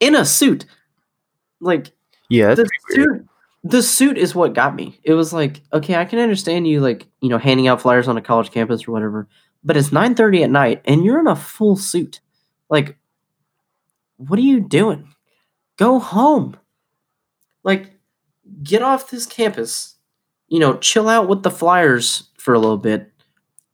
in 0.00 0.14
a 0.14 0.24
suit. 0.24 0.64
Like 1.60 1.90
Yeah, 2.28 2.54
the 2.54 2.68
suit 2.90 3.28
the 3.64 3.82
suit 3.82 4.16
is 4.16 4.34
what 4.34 4.54
got 4.54 4.76
me. 4.76 5.00
It 5.02 5.14
was 5.14 5.32
like, 5.32 5.60
okay, 5.72 5.96
I 5.96 6.04
can 6.04 6.20
understand 6.20 6.68
you 6.68 6.80
like, 6.80 7.06
you 7.20 7.28
know, 7.28 7.38
handing 7.38 7.66
out 7.66 7.82
flyers 7.82 8.06
on 8.06 8.16
a 8.16 8.22
college 8.22 8.52
campus 8.52 8.86
or 8.86 8.92
whatever, 8.92 9.26
but 9.64 9.76
it's 9.76 9.90
9:30 9.90 10.44
at 10.44 10.50
night 10.50 10.82
and 10.84 11.04
you're 11.04 11.18
in 11.18 11.26
a 11.26 11.34
full 11.34 11.76
suit. 11.76 12.20
Like 12.70 12.96
what 14.18 14.38
are 14.38 14.42
you 14.42 14.60
doing? 14.60 15.08
Go 15.78 15.98
home. 15.98 16.56
Like 17.64 17.92
get 18.62 18.82
off 18.82 19.10
this 19.10 19.26
campus. 19.26 19.96
You 20.48 20.60
know, 20.60 20.76
chill 20.78 21.08
out 21.08 21.28
with 21.28 21.42
the 21.42 21.50
flyers 21.50 22.30
for 22.38 22.54
a 22.54 22.58
little 22.58 22.78
bit 22.78 23.10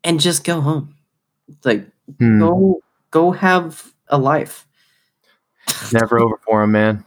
and 0.03 0.21
just 0.21 0.45
go 0.45 0.61
home. 0.61 0.95
Like 1.65 1.87
Hmm, 2.19 2.39
go 2.39 2.81
go 3.11 3.31
have 3.33 3.93
a 4.09 4.19
life. 4.19 4.67
never 5.93 6.19
over 6.21 6.39
for 6.45 6.63
him, 6.63 6.73
man. 6.73 7.05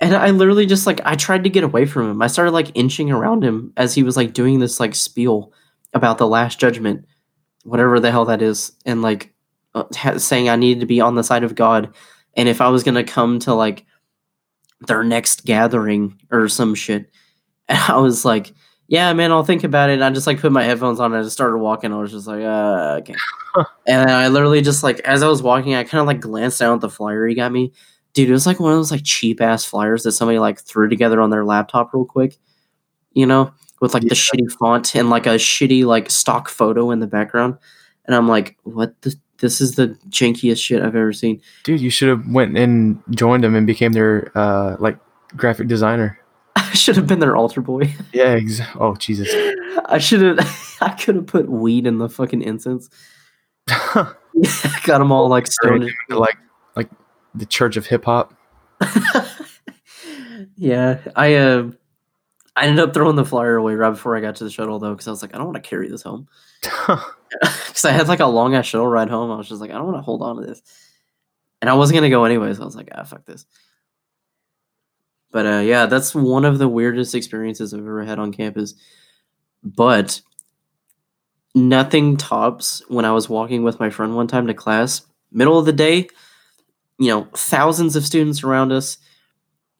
And 0.00 0.16
I 0.16 0.30
literally 0.30 0.66
just 0.66 0.86
like 0.86 1.00
I 1.04 1.14
tried 1.14 1.44
to 1.44 1.50
get 1.50 1.64
away 1.64 1.86
from 1.86 2.10
him. 2.10 2.22
I 2.22 2.26
started 2.26 2.52
like 2.52 2.70
inching 2.74 3.10
around 3.10 3.44
him 3.44 3.72
as 3.76 3.94
he 3.94 4.02
was 4.02 4.16
like 4.16 4.32
doing 4.32 4.58
this 4.58 4.80
like 4.80 4.94
spiel 4.94 5.52
about 5.94 6.18
the 6.18 6.26
last 6.26 6.58
judgment, 6.58 7.04
whatever 7.64 8.00
the 8.00 8.10
hell 8.10 8.24
that 8.24 8.42
is, 8.42 8.72
and 8.84 9.02
like 9.02 9.32
saying 10.18 10.48
I 10.48 10.56
needed 10.56 10.80
to 10.80 10.86
be 10.86 11.00
on 11.00 11.14
the 11.14 11.24
side 11.24 11.44
of 11.44 11.54
God, 11.54 11.94
and 12.36 12.48
if 12.48 12.60
I 12.60 12.68
was 12.68 12.82
gonna 12.82 13.04
come 13.04 13.38
to 13.40 13.54
like 13.54 13.84
their 14.80 15.04
next 15.04 15.44
gathering 15.44 16.20
or 16.30 16.48
some 16.48 16.74
shit, 16.74 17.10
and 17.68 17.78
I 17.78 17.96
was 17.96 18.24
like, 18.24 18.52
yeah, 18.92 19.10
man, 19.14 19.32
I'll 19.32 19.42
think 19.42 19.64
about 19.64 19.88
it. 19.88 19.94
And 19.94 20.04
I 20.04 20.10
just 20.10 20.26
like 20.26 20.38
put 20.38 20.52
my 20.52 20.64
headphones 20.64 21.00
on 21.00 21.12
and 21.12 21.20
I 21.20 21.22
just 21.22 21.32
started 21.32 21.56
walking. 21.56 21.94
I 21.94 21.96
was 21.96 22.10
just 22.10 22.26
like, 22.26 22.42
uh, 22.42 22.98
okay. 23.00 23.14
and 23.86 24.10
I 24.10 24.28
literally 24.28 24.60
just 24.60 24.82
like 24.82 25.00
as 25.00 25.22
I 25.22 25.28
was 25.28 25.42
walking, 25.42 25.74
I 25.74 25.84
kind 25.84 26.02
of 26.02 26.06
like 26.06 26.20
glanced 26.20 26.60
down 26.60 26.74
at 26.74 26.82
the 26.82 26.90
flyer 26.90 27.26
he 27.26 27.34
got 27.34 27.52
me. 27.52 27.72
Dude, 28.12 28.28
it 28.28 28.32
was 28.32 28.46
like 28.46 28.60
one 28.60 28.72
of 28.72 28.78
those 28.78 28.90
like 28.90 29.04
cheap 29.04 29.40
ass 29.40 29.64
flyers 29.64 30.02
that 30.02 30.12
somebody 30.12 30.38
like 30.38 30.60
threw 30.60 30.90
together 30.90 31.22
on 31.22 31.30
their 31.30 31.42
laptop 31.42 31.94
real 31.94 32.04
quick, 32.04 32.36
you 33.12 33.24
know, 33.24 33.50
with 33.80 33.94
like 33.94 34.02
the 34.02 34.14
shitty 34.14 34.52
font 34.52 34.94
and 34.94 35.08
like 35.08 35.24
a 35.24 35.36
shitty 35.36 35.86
like 35.86 36.10
stock 36.10 36.50
photo 36.50 36.90
in 36.90 37.00
the 37.00 37.06
background. 37.06 37.56
And 38.04 38.14
I'm 38.14 38.28
like, 38.28 38.58
what 38.64 39.00
the? 39.00 39.16
This 39.42 39.60
is 39.60 39.72
the 39.74 39.88
jankiest 40.08 40.62
shit 40.62 40.80
I've 40.82 40.94
ever 40.94 41.12
seen. 41.12 41.42
Dude, 41.64 41.80
you 41.80 41.90
should 41.90 42.08
have 42.08 42.28
went 42.28 42.56
and 42.56 43.02
joined 43.10 43.42
them 43.42 43.56
and 43.56 43.66
became 43.66 43.90
their 43.90 44.30
uh 44.38 44.76
like 44.78 44.96
graphic 45.36 45.66
designer. 45.66 46.16
I 46.56 46.72
should 46.74 46.94
have 46.94 47.08
been 47.08 47.18
their 47.18 47.34
altar 47.36 47.60
boy. 47.60 47.92
Yeah, 48.12 48.36
ex- 48.38 48.60
oh 48.76 48.94
Jesus. 48.94 49.28
I 49.86 49.98
should 49.98 50.22
have. 50.38 50.78
I 50.80 50.90
could 50.90 51.16
have 51.16 51.26
put 51.26 51.50
weed 51.50 51.88
in 51.88 51.98
the 51.98 52.08
fucking 52.08 52.40
incense. 52.42 52.88
Got 53.66 54.16
them 54.98 55.10
all 55.10 55.28
like 55.28 55.48
stoned. 55.48 55.90
like 56.08 56.38
like 56.76 56.88
the 57.34 57.46
Church 57.46 57.76
of 57.76 57.86
Hip 57.86 58.04
Hop. 58.04 58.34
yeah, 60.56 61.00
I 61.16 61.34
uh, 61.34 61.70
I 62.54 62.66
ended 62.66 62.86
up 62.86 62.92
throwing 62.92 63.16
the 63.16 63.24
flyer 63.24 63.56
away 63.56 63.74
right 63.74 63.90
before 63.90 64.16
I 64.16 64.20
got 64.20 64.36
to 64.36 64.44
the 64.44 64.50
shuttle 64.50 64.78
though, 64.78 64.92
because 64.92 65.08
I 65.08 65.10
was 65.10 65.22
like, 65.22 65.34
I 65.34 65.38
don't 65.38 65.46
want 65.46 65.62
to 65.62 65.68
carry 65.68 65.88
this 65.88 66.02
home. 66.02 66.28
Because 67.66 67.84
I 67.86 67.92
had 67.92 68.08
like 68.08 68.20
a 68.20 68.26
long 68.26 68.54
ass 68.54 68.66
shuttle 68.66 68.86
ride 68.86 69.08
home. 69.08 69.30
I 69.30 69.36
was 69.36 69.48
just 69.48 69.60
like, 69.60 69.70
I 69.70 69.74
don't 69.74 69.86
want 69.86 69.96
to 69.96 70.02
hold 70.02 70.22
on 70.22 70.36
to 70.36 70.42
this, 70.46 70.62
and 71.60 71.70
I 71.70 71.74
wasn't 71.74 71.96
gonna 71.96 72.10
go 72.10 72.24
anyways. 72.24 72.60
I 72.60 72.64
was 72.64 72.76
like, 72.76 72.90
ah, 72.94 73.04
fuck 73.04 73.24
this. 73.24 73.46
But 75.30 75.46
uh, 75.46 75.60
yeah, 75.60 75.86
that's 75.86 76.14
one 76.14 76.44
of 76.44 76.58
the 76.58 76.68
weirdest 76.68 77.14
experiences 77.14 77.72
I've 77.72 77.80
ever 77.80 78.04
had 78.04 78.18
on 78.18 78.32
campus. 78.32 78.74
But 79.64 80.20
nothing 81.54 82.16
tops 82.18 82.82
when 82.88 83.04
I 83.04 83.12
was 83.12 83.28
walking 83.28 83.62
with 83.62 83.80
my 83.80 83.88
friend 83.88 84.14
one 84.14 84.26
time 84.26 84.46
to 84.46 84.54
class, 84.54 85.06
middle 85.30 85.58
of 85.58 85.64
the 85.64 85.72
day, 85.72 86.08
you 86.98 87.08
know, 87.08 87.28
thousands 87.34 87.96
of 87.96 88.04
students 88.04 88.44
around 88.44 88.72
us. 88.72 88.98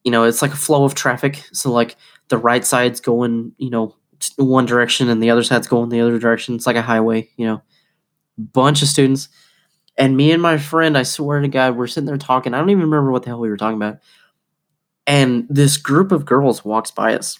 You 0.05 0.11
know, 0.11 0.25
it's 0.25 0.43
like 0.43 0.53
a 0.53 0.57
flow 0.57 0.85
of 0.85 0.95
traffic. 0.95 1.45
So 1.53 1.71
like 1.71 1.97
the 2.29 2.39
right 2.39 2.65
side's 2.65 3.01
going, 3.01 3.53
you 3.59 3.71
know, 3.71 3.97
one 4.37 4.67
direction 4.67 5.09
and 5.09 5.23
the 5.23 5.31
other 5.31 5.43
side's 5.43 5.67
going 5.67 5.89
the 5.89 6.01
other 6.01 6.19
direction. 6.19 6.55
It's 6.55 6.67
like 6.67 6.77
a 6.77 6.83
highway, 6.83 7.29
you 7.37 7.47
know. 7.47 7.63
Bunch 8.39 8.83
of 8.83 8.89
students. 8.89 9.29
And 9.99 10.17
me 10.17 10.33
and 10.33 10.41
my 10.41 10.57
friend, 10.59 10.97
I 10.97 11.03
swear 11.03 11.41
to 11.41 11.49
God, 11.49 11.77
we're 11.77 11.87
sitting 11.87 12.07
there 12.07 12.17
talking. 12.17 12.55
I 12.55 12.59
don't 12.59 12.71
even 12.71 12.85
remember 12.85 13.11
what 13.11 13.25
the 13.25 13.29
hell 13.29 13.41
we 13.41 13.51
were 13.51 13.57
talking 13.57 13.77
about. 13.77 13.99
And 15.07 15.47
this 15.51 15.77
group 15.77 16.13
of 16.13 16.25
girls 16.25 16.65
walks 16.65 16.91
by 16.91 17.15
us. 17.15 17.39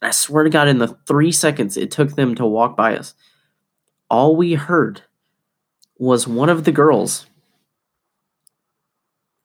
I 0.00 0.12
swear 0.12 0.44
to 0.44 0.50
God, 0.50 0.68
in 0.68 0.78
the 0.78 0.96
three 1.06 1.32
seconds 1.32 1.76
it 1.76 1.90
took 1.90 2.14
them 2.14 2.34
to 2.36 2.46
walk 2.46 2.76
by 2.76 2.96
us, 2.96 3.14
all 4.08 4.36
we 4.36 4.54
heard 4.54 5.02
was 5.98 6.26
one 6.26 6.48
of 6.48 6.64
the 6.64 6.72
girls 6.72 7.26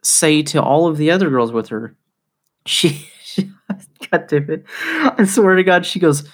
say 0.03 0.41
to 0.43 0.61
all 0.61 0.87
of 0.87 0.97
the 0.97 1.11
other 1.11 1.29
girls 1.29 1.51
with 1.51 1.67
her, 1.69 1.95
she, 2.65 3.09
she 3.35 3.51
God 4.11 4.27
damn 4.27 4.49
it. 4.49 4.65
I 4.83 5.25
swear 5.25 5.55
to 5.55 5.63
God, 5.63 5.85
she 5.85 5.99
goes, 5.99 6.27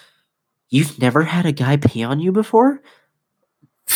You've 0.70 1.00
never 1.00 1.24
had 1.24 1.46
a 1.46 1.52
guy 1.52 1.78
pee 1.78 2.04
on 2.04 2.20
you 2.20 2.32
before? 2.32 2.82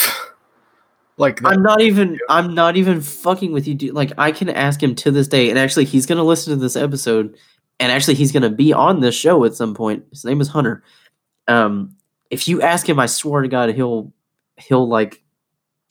like 1.18 1.40
that, 1.40 1.48
I'm 1.48 1.64
not 1.64 1.82
even 1.82 2.20
I'm 2.30 2.54
not 2.54 2.76
even 2.76 3.02
fucking 3.02 3.52
with 3.52 3.68
you, 3.68 3.76
dude. 3.76 3.94
Like 3.94 4.12
I 4.18 4.32
can 4.32 4.50
ask 4.50 4.82
him 4.82 4.96
to 4.96 5.12
this 5.12 5.28
day, 5.28 5.50
and 5.50 5.58
actually 5.58 5.86
he's 5.86 6.06
gonna 6.06 6.24
listen 6.24 6.54
to 6.54 6.60
this 6.60 6.76
episode, 6.76 7.38
and 7.80 7.92
actually 7.92 8.16
he's 8.16 8.32
gonna 8.32 8.50
be 8.50 8.74
on 8.74 9.00
this 9.00 9.16
show 9.16 9.46
at 9.46 9.56
some 9.56 9.74
point. 9.74 10.04
His 10.12 10.26
name 10.26 10.42
is 10.42 10.50
Hunter. 10.50 10.84
Um, 11.48 11.96
if 12.30 12.48
you 12.48 12.62
ask 12.62 12.88
him, 12.88 13.00
I 13.00 13.06
swear 13.06 13.42
to 13.42 13.48
God, 13.48 13.74
he'll 13.74 14.12
he'll 14.58 14.88
like 14.88 15.24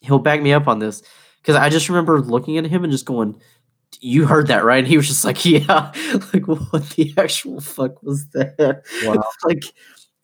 he'll 0.03 0.19
back 0.19 0.43
me 0.43 0.53
up 0.53 0.69
on 0.69 0.81
this 0.81 1.03
because 1.41 1.57
I 1.57 1.71
just 1.71 1.89
remember 1.89 2.21
looking 2.21 2.59
at 2.59 2.67
him 2.67 2.85
and 2.85 2.93
just 2.93 3.07
going, 3.07 3.41
"You 4.03 4.27
heard 4.27 4.49
that, 4.49 4.65
right?" 4.65 4.79
And 4.79 4.87
he 4.89 4.97
was 4.97 5.09
just 5.09 5.25
like, 5.25 5.45
"Yeah." 5.47 5.93
like, 6.33 6.47
what 6.47 6.91
the 6.91 7.13
actual 7.17 7.61
fuck 7.61 8.03
was 8.03 8.27
that? 8.31 8.85
Wow. 9.05 9.25
like, 9.45 9.65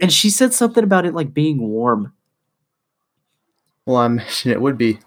and 0.00 0.12
she 0.12 0.30
said 0.30 0.52
something 0.54 0.84
about 0.84 1.06
it 1.06 1.14
like 1.14 1.34
being 1.34 1.60
warm. 1.60 2.12
well, 3.86 3.96
I 3.98 4.06
imagine 4.06 4.52
it 4.52 4.60
would 4.60 4.78
be. 4.78 4.98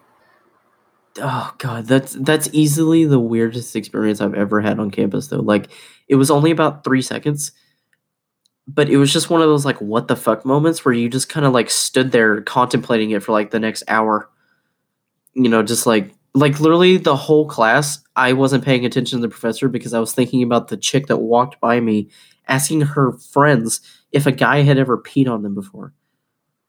Oh 1.20 1.54
god, 1.60 1.86
that's 1.86 2.14
that's 2.14 2.50
easily 2.54 3.06
the 3.06 3.20
weirdest 3.20 3.76
experience 3.76 4.20
I've 4.20 4.34
ever 4.34 4.62
had 4.62 4.80
on 4.80 4.90
campus 4.92 5.28
though. 5.28 5.42
Like 5.42 5.70
it 6.08 6.16
was 6.16 6.32
only 6.32 6.50
about 6.52 6.84
3 6.84 7.02
seconds, 7.04 7.52
but 8.68 8.90
it 8.90 8.98
was 8.98 9.14
just 9.14 9.30
one 9.30 9.42
of 9.42 9.48
those 9.48 9.66
like 9.66 9.80
what 9.82 10.08
the 10.08 10.16
fuck 10.16 10.46
moments 10.46 10.84
where 10.86 10.94
you 10.94 11.10
just 11.10 11.30
kind 11.30 11.46
of 11.46 11.54
like 11.54 11.70
stood 11.70 12.12
there 12.12 12.42
contemplating 12.42 13.12
it 13.12 13.24
for 13.24 13.32
like 13.32 13.52
the 13.52 13.60
next 13.60 13.84
hour. 13.88 14.30
You 15.34 15.50
know, 15.50 15.64
just 15.64 15.86
like 15.86 16.14
like 16.34 16.60
literally 16.60 16.98
the 16.98 17.16
whole 17.16 17.48
class, 17.48 18.04
I 18.16 18.34
wasn't 18.34 18.66
paying 18.66 18.86
attention 18.86 19.20
to 19.20 19.22
the 19.22 19.30
professor 19.30 19.68
because 19.68 19.94
I 19.94 20.00
was 20.00 20.14
thinking 20.14 20.44
about 20.44 20.68
the 20.68 20.78
chick 20.78 21.08
that 21.08 21.18
walked 21.18 21.60
by 21.60 21.80
me 21.80 22.10
asking 22.48 22.82
her 22.82 23.14
friends 23.14 23.82
if 24.12 24.26
a 24.26 24.32
guy 24.32 24.62
had 24.62 24.78
ever 24.78 24.98
peed 24.98 25.30
on 25.30 25.44
them 25.44 25.56
before. 25.56 25.94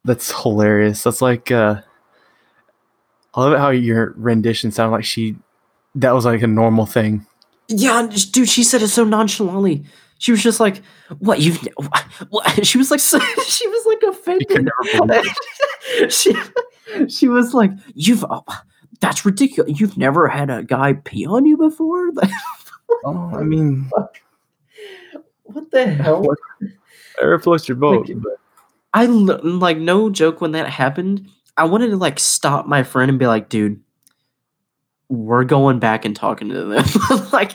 That's 0.04 0.42
hilarious. 0.42 1.02
That's 1.02 1.22
like 1.22 1.50
uh 1.50 1.80
I 3.34 3.40
love 3.40 3.58
how 3.58 3.70
your 3.70 4.14
rendition 4.16 4.70
sounded 4.70 4.92
like 4.92 5.04
she 5.04 5.36
that 5.94 6.12
was 6.12 6.24
like 6.24 6.42
a 6.42 6.46
normal 6.46 6.86
thing. 6.86 7.26
Yeah, 7.68 8.08
dude, 8.30 8.48
she 8.48 8.62
said 8.64 8.82
it 8.82 8.88
so 8.88 9.04
nonchalantly. 9.04 9.84
She 10.18 10.30
was 10.30 10.42
just 10.42 10.60
like, 10.60 10.82
"What 11.18 11.40
you've?" 11.40 11.66
What? 11.76 12.04
She 12.64 12.78
was 12.78 12.90
like, 12.90 13.00
she 13.00 13.66
was 13.68 13.86
like 13.86 14.02
You 14.02 14.10
offended. 14.10 15.26
she, 16.12 16.34
she 17.08 17.28
was 17.28 17.54
like, 17.54 17.70
"You've, 17.94 18.24
oh, 18.28 18.44
that's 19.04 19.24
ridiculous. 19.24 19.78
You've 19.78 19.98
never 19.98 20.28
had 20.28 20.50
a 20.50 20.62
guy 20.62 20.94
pee 20.94 21.26
on 21.26 21.46
you 21.46 21.56
before." 21.56 22.10
Oh, 23.06 23.30
I 23.34 23.42
mean, 23.42 23.90
what 25.42 25.70
the 25.70 25.86
hell? 25.86 26.22
What? 26.22 26.38
whatever 27.20 27.56
your 27.66 27.76
boat. 27.76 28.08
Like- 28.08 28.22
but 28.22 28.32
I 28.94 29.06
l- 29.06 29.40
like 29.42 29.78
no 29.78 30.10
joke 30.10 30.40
when 30.40 30.52
that 30.52 30.68
happened. 30.70 31.28
I 31.56 31.64
wanted 31.64 31.88
to 31.90 31.96
like 31.96 32.18
stop 32.18 32.66
my 32.66 32.82
friend 32.82 33.10
and 33.10 33.18
be 33.18 33.26
like, 33.26 33.48
"Dude, 33.48 33.80
we're 35.08 35.44
going 35.44 35.78
back 35.80 36.04
and 36.04 36.14
talking 36.16 36.48
to 36.48 36.64
them." 36.64 36.84
like 37.32 37.52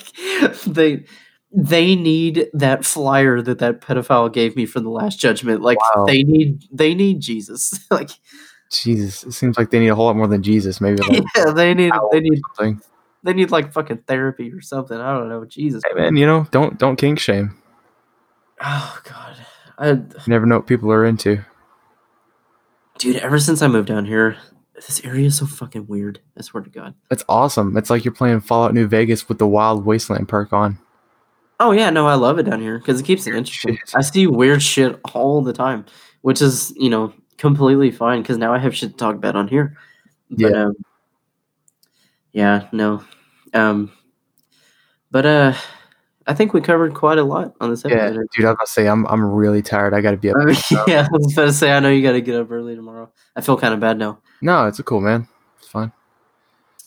they 0.66 1.06
they 1.52 1.96
need 1.96 2.48
that 2.54 2.86
flyer 2.86 3.42
that 3.42 3.60
that 3.60 3.82
pedophile 3.82 4.32
gave 4.32 4.56
me 4.56 4.66
for 4.66 4.80
the 4.80 4.90
last 4.90 5.20
judgment 5.20 5.62
like 5.62 5.80
Wow. 5.96 6.06
they 6.06 6.22
need 6.22 6.64
they 6.72 6.94
need 6.94 7.22
jesus 7.22 7.80
like 7.92 8.12
Jesus, 8.72 9.24
it 9.24 9.32
seems 9.32 9.58
like 9.58 9.72
they 9.72 9.80
need 9.80 9.90
a 9.90 9.96
whole 9.96 10.06
lot 10.06 10.16
more 10.16 10.28
than 10.28 10.44
Jesus. 10.44 10.80
Maybe 10.80 10.98
like 11.08 11.24
yeah 11.36 11.52
they 11.52 11.74
need 11.74 11.92
they 12.12 12.20
need 12.20 12.42
something. 12.56 12.82
they 13.24 13.34
need 13.34 13.52
like 13.52 13.74
fucking 13.74 14.04
therapy 14.08 14.52
or 14.52 14.62
something 14.62 14.98
i 14.98 15.12
don't 15.14 15.28
know 15.30 15.44
jesus 15.46 15.82
Hey 15.88 16.00
man, 16.00 16.16
you 16.16 16.26
know, 16.26 16.48
don't 16.52 16.78
don't 16.78 16.96
kink 16.96 17.20
shame. 17.20 17.56
oh 18.62 19.00
god 19.04 19.36
I, 19.78 19.90
You 19.92 20.06
never 20.28 20.46
know 20.46 20.58
what 20.58 20.68
people 20.68 20.92
are 20.92 21.06
into. 21.06 21.44
dude 22.98 23.16
ever 23.18 23.40
since 23.40 23.62
i 23.62 23.68
moved 23.68 23.88
down 23.88 24.06
here 24.06 24.38
this 24.76 25.04
area 25.04 25.28
is 25.28 25.38
so 25.38 25.46
fucking 25.46 25.88
weird 25.88 26.20
i 26.38 26.42
swear 26.42 26.64
to 26.64 26.70
god 26.70 26.94
It's 27.12 27.24
awesome. 27.28 27.76
It's 27.78 27.90
like 27.90 28.06
you're 28.06 28.14
playing 28.14 28.40
Fallout 28.42 28.74
New 28.74 28.88
Vegas 28.88 29.28
with 29.28 29.38
the 29.40 29.48
Wild 29.48 29.86
Wasteland 29.86 30.28
perk 30.30 30.54
on. 30.54 30.78
oh 31.60 31.72
yeah 31.72 31.90
no 31.90 32.08
i 32.08 32.14
love 32.16 32.40
it 32.40 32.44
down 32.44 32.62
here 32.62 32.78
because 32.78 33.00
it 33.00 33.04
keeps 33.06 33.26
it 33.28 33.36
interesting 33.36 33.76
shit. 33.78 33.96
i 33.96 34.02
see 34.02 34.28
weird 34.28 34.62
shit 34.62 35.00
all 35.14 35.42
the 35.42 35.54
time 35.54 35.86
which 36.22 36.42
is 36.42 36.72
you 36.78 36.90
know 36.90 37.14
completely 37.40 37.90
fine 37.90 38.22
because 38.22 38.38
now 38.38 38.54
i 38.54 38.60
have 38.60 38.76
shit 38.76 38.92
to 38.92 38.98
talk 38.98 39.16
about 39.16 39.36
on 39.36 39.48
here 39.48 39.76
but 40.30 40.52
Yeah. 40.52 40.64
um 40.66 40.74
yeah 42.34 42.68
no 42.72 43.04
um 43.56 43.92
but 45.10 45.26
uh 45.26 45.54
i 46.28 46.34
think 46.36 46.54
we 46.54 46.62
covered 46.62 46.94
quite 46.94 47.18
a 47.18 47.24
lot 47.24 47.56
on 47.60 47.72
this 47.72 47.84
episode. 47.86 47.98
Yeah, 47.98 48.22
dude, 48.36 48.46
I 48.46 48.50
was 48.50 48.58
gonna 48.58 48.68
say 48.68 48.88
I'm 48.88 49.08
I'm 49.08 49.26
really 49.26 49.64
tired. 49.64 49.96
I 49.96 50.02
got 50.02 50.12
to 50.12 50.18
be 50.18 50.30
up. 50.30 50.36
Mean, 50.46 50.56
yeah, 50.88 51.08
I 51.12 51.18
was 51.18 51.34
about 51.34 51.46
to 51.46 51.54
say, 51.54 51.72
I 51.72 51.80
know 51.80 51.90
you 51.90 52.04
got 52.04 52.12
to 52.12 52.22
get 52.22 52.36
up 52.40 52.52
early 52.52 52.76
tomorrow. 52.76 53.10
I 53.36 53.42
feel 53.42 53.58
kind 53.58 53.74
of 53.74 53.80
bad 53.80 53.98
now. 53.98 54.20
No, 54.42 54.68
it's 54.68 54.80
cool, 54.82 55.02
man. 55.02 55.28
It's 55.58 55.68
fine. 55.70 55.92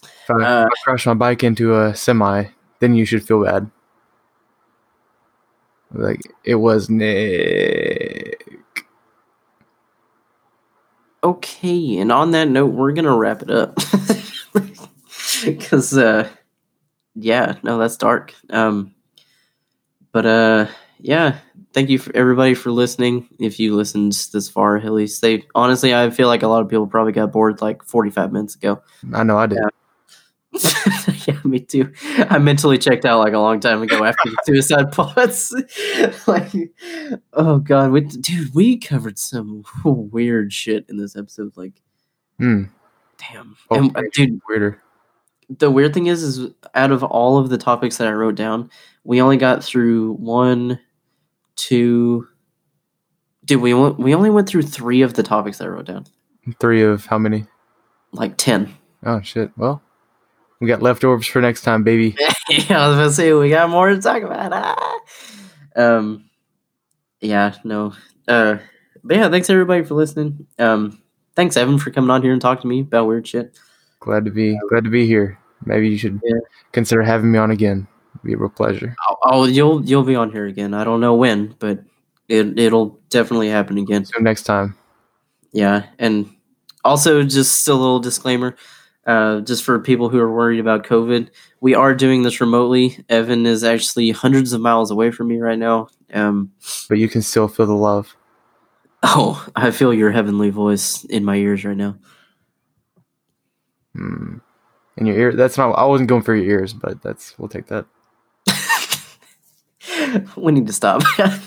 If 0.04 0.30
I, 0.30 0.34
Uh, 0.34 0.66
if 0.66 0.72
I 0.72 0.82
crash 0.84 1.06
my 1.06 1.14
bike 1.14 1.42
into 1.42 1.74
a 1.80 1.92
semi, 1.96 2.44
then 2.78 2.94
you 2.94 3.04
should 3.04 3.26
feel 3.26 3.42
bad. 3.42 3.68
Like 5.92 6.20
it 6.44 6.54
was 6.56 6.88
Nick. 6.88 8.31
Okay, 11.24 11.98
and 11.98 12.10
on 12.10 12.32
that 12.32 12.48
note, 12.48 12.72
we're 12.72 12.92
gonna 12.92 13.16
wrap 13.16 13.42
it 13.42 13.50
up 13.50 13.76
because, 15.44 15.96
uh, 15.96 16.28
yeah, 17.14 17.56
no, 17.62 17.78
that's 17.78 17.96
dark. 17.96 18.34
Um, 18.50 18.94
but 20.10 20.26
uh, 20.26 20.66
yeah, 20.98 21.38
thank 21.72 21.90
you 21.90 21.98
for 21.98 22.14
everybody 22.16 22.54
for 22.54 22.70
listening. 22.70 23.28
If 23.38 23.60
you 23.60 23.74
listened 23.76 24.12
this 24.32 24.48
far, 24.48 24.78
at 24.78 24.92
least 24.92 25.22
they 25.22 25.44
honestly, 25.54 25.94
I 25.94 26.10
feel 26.10 26.28
like 26.28 26.42
a 26.42 26.48
lot 26.48 26.62
of 26.62 26.68
people 26.68 26.86
probably 26.86 27.12
got 27.12 27.32
bored 27.32 27.60
like 27.60 27.84
forty 27.84 28.10
five 28.10 28.32
minutes 28.32 28.56
ago. 28.56 28.82
I 29.12 29.22
know 29.22 29.38
I 29.38 29.46
did. 29.46 29.58
Yeah. 29.58 29.68
yeah, 31.26 31.38
me 31.44 31.60
too. 31.60 31.92
I 32.28 32.38
mentally 32.38 32.76
checked 32.78 33.04
out 33.04 33.18
like 33.20 33.32
a 33.32 33.38
long 33.38 33.60
time 33.60 33.82
ago 33.82 34.04
after 34.04 34.28
the 34.30 34.36
suicide 34.44 34.92
pods. 34.92 35.54
like, 36.26 36.50
oh 37.32 37.58
god, 37.58 37.90
we, 37.90 38.02
dude, 38.02 38.54
we 38.54 38.76
covered 38.76 39.18
some 39.18 39.64
weird 39.84 40.52
shit 40.52 40.84
in 40.88 40.96
this 40.98 41.16
episode. 41.16 41.56
Like, 41.56 41.80
Hmm. 42.38 42.64
damn, 43.18 43.56
Oh, 43.70 43.76
and, 43.76 43.96
uh, 43.96 44.02
dude. 44.12 44.40
Weirder. 44.48 44.80
The 45.58 45.70
weird 45.70 45.92
thing 45.94 46.06
is, 46.06 46.22
is 46.22 46.50
out 46.74 46.92
of 46.92 47.02
all 47.04 47.38
of 47.38 47.48
the 47.50 47.58
topics 47.58 47.98
that 47.98 48.08
I 48.08 48.12
wrote 48.12 48.34
down, 48.36 48.70
we 49.04 49.20
only 49.20 49.36
got 49.36 49.62
through 49.62 50.14
one, 50.14 50.78
two. 51.56 52.26
Dude, 53.44 53.60
we 53.60 53.74
we 53.74 54.14
only 54.14 54.30
went 54.30 54.48
through 54.48 54.62
three 54.62 55.02
of 55.02 55.14
the 55.14 55.22
topics 55.22 55.58
that 55.58 55.64
I 55.64 55.68
wrote 55.68 55.86
down. 55.86 56.06
Three 56.60 56.82
of 56.82 57.06
how 57.06 57.18
many? 57.18 57.44
Like 58.12 58.36
ten. 58.36 58.74
Oh 59.04 59.20
shit. 59.20 59.50
Well, 59.56 59.82
we 60.62 60.68
got 60.68 60.80
leftovers 60.80 61.26
for 61.26 61.40
next 61.42 61.62
time, 61.62 61.82
baby. 61.82 62.14
yeah, 62.48 62.84
I 62.84 62.88
was 62.88 62.96
about 62.96 63.04
to 63.08 63.12
say 63.12 63.32
we 63.32 63.50
got 63.50 63.68
more 63.68 63.88
to 63.88 64.00
talk 64.00 64.22
about. 64.22 64.52
Ah. 64.52 64.98
Um, 65.74 66.30
yeah, 67.20 67.56
no. 67.64 67.94
Uh, 68.28 68.58
but 69.02 69.16
yeah, 69.16 69.28
thanks 69.28 69.50
everybody 69.50 69.82
for 69.82 69.94
listening. 69.94 70.46
Um, 70.60 71.02
thanks 71.34 71.56
Evan 71.56 71.78
for 71.78 71.90
coming 71.90 72.10
on 72.10 72.22
here 72.22 72.32
and 72.32 72.40
talking 72.40 72.62
to 72.62 72.68
me 72.68 72.80
about 72.80 73.08
weird 73.08 73.26
shit. 73.26 73.58
Glad 73.98 74.24
to 74.24 74.30
be 74.30 74.56
glad 74.68 74.84
to 74.84 74.90
be 74.90 75.04
here. 75.04 75.36
Maybe 75.64 75.88
you 75.88 75.98
should 75.98 76.20
Yeah. 76.24 76.38
consider 76.70 77.02
having 77.02 77.32
me 77.32 77.38
on 77.40 77.50
again. 77.50 77.88
It'd 78.14 78.22
be 78.24 78.32
a 78.34 78.36
real 78.36 78.48
pleasure. 78.48 78.94
Oh, 79.10 79.16
oh, 79.24 79.44
you'll 79.46 79.84
you'll 79.84 80.04
be 80.04 80.14
on 80.14 80.30
here 80.30 80.46
again. 80.46 80.74
I 80.74 80.84
don't 80.84 81.00
know 81.00 81.14
when, 81.16 81.56
but 81.58 81.80
it 82.28 82.56
it'll 82.56 83.00
definitely 83.10 83.48
happen 83.48 83.78
again. 83.78 84.04
So 84.04 84.20
next 84.20 84.44
time. 84.44 84.76
Yeah, 85.52 85.86
and 85.98 86.32
also 86.84 87.24
just 87.24 87.66
a 87.66 87.74
little 87.74 87.98
disclaimer, 87.98 88.56
uh, 89.06 89.40
just 89.40 89.64
for 89.64 89.78
people 89.80 90.08
who 90.08 90.18
are 90.18 90.32
worried 90.32 90.60
about 90.60 90.84
COVID, 90.84 91.28
we 91.60 91.74
are 91.74 91.94
doing 91.94 92.22
this 92.22 92.40
remotely. 92.40 93.04
Evan 93.08 93.46
is 93.46 93.64
actually 93.64 94.10
hundreds 94.10 94.52
of 94.52 94.60
miles 94.60 94.90
away 94.90 95.10
from 95.10 95.28
me 95.28 95.38
right 95.38 95.58
now. 95.58 95.88
Um, 96.12 96.52
But 96.88 96.98
you 96.98 97.08
can 97.08 97.22
still 97.22 97.48
feel 97.48 97.66
the 97.66 97.72
love. 97.72 98.14
Oh, 99.02 99.44
I 99.56 99.70
feel 99.72 99.92
your 99.92 100.12
heavenly 100.12 100.50
voice 100.50 101.04
in 101.04 101.24
my 101.24 101.36
ears 101.36 101.64
right 101.64 101.76
now. 101.76 101.96
Hmm. 103.94 104.38
In 104.96 105.06
your 105.06 105.18
ear. 105.18 105.32
That's 105.32 105.56
not 105.56 105.72
I 105.72 105.84
wasn't 105.84 106.08
going 106.08 106.22
for 106.22 106.34
your 106.34 106.46
ears, 106.46 106.72
but 106.72 107.02
that's 107.02 107.36
we'll 107.38 107.48
take 107.48 107.66
that. 107.66 107.86
we 110.36 110.52
need 110.52 110.66
to 110.66 110.72
stop. 110.72 111.02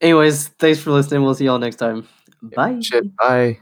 Anyways, 0.00 0.48
thanks 0.58 0.80
for 0.80 0.90
listening. 0.90 1.22
We'll 1.22 1.34
see 1.34 1.44
y'all 1.44 1.58
next 1.58 1.76
time. 1.76 2.08
Bye. 2.42 2.80
Shit. 2.80 3.14
Bye. 3.16 3.58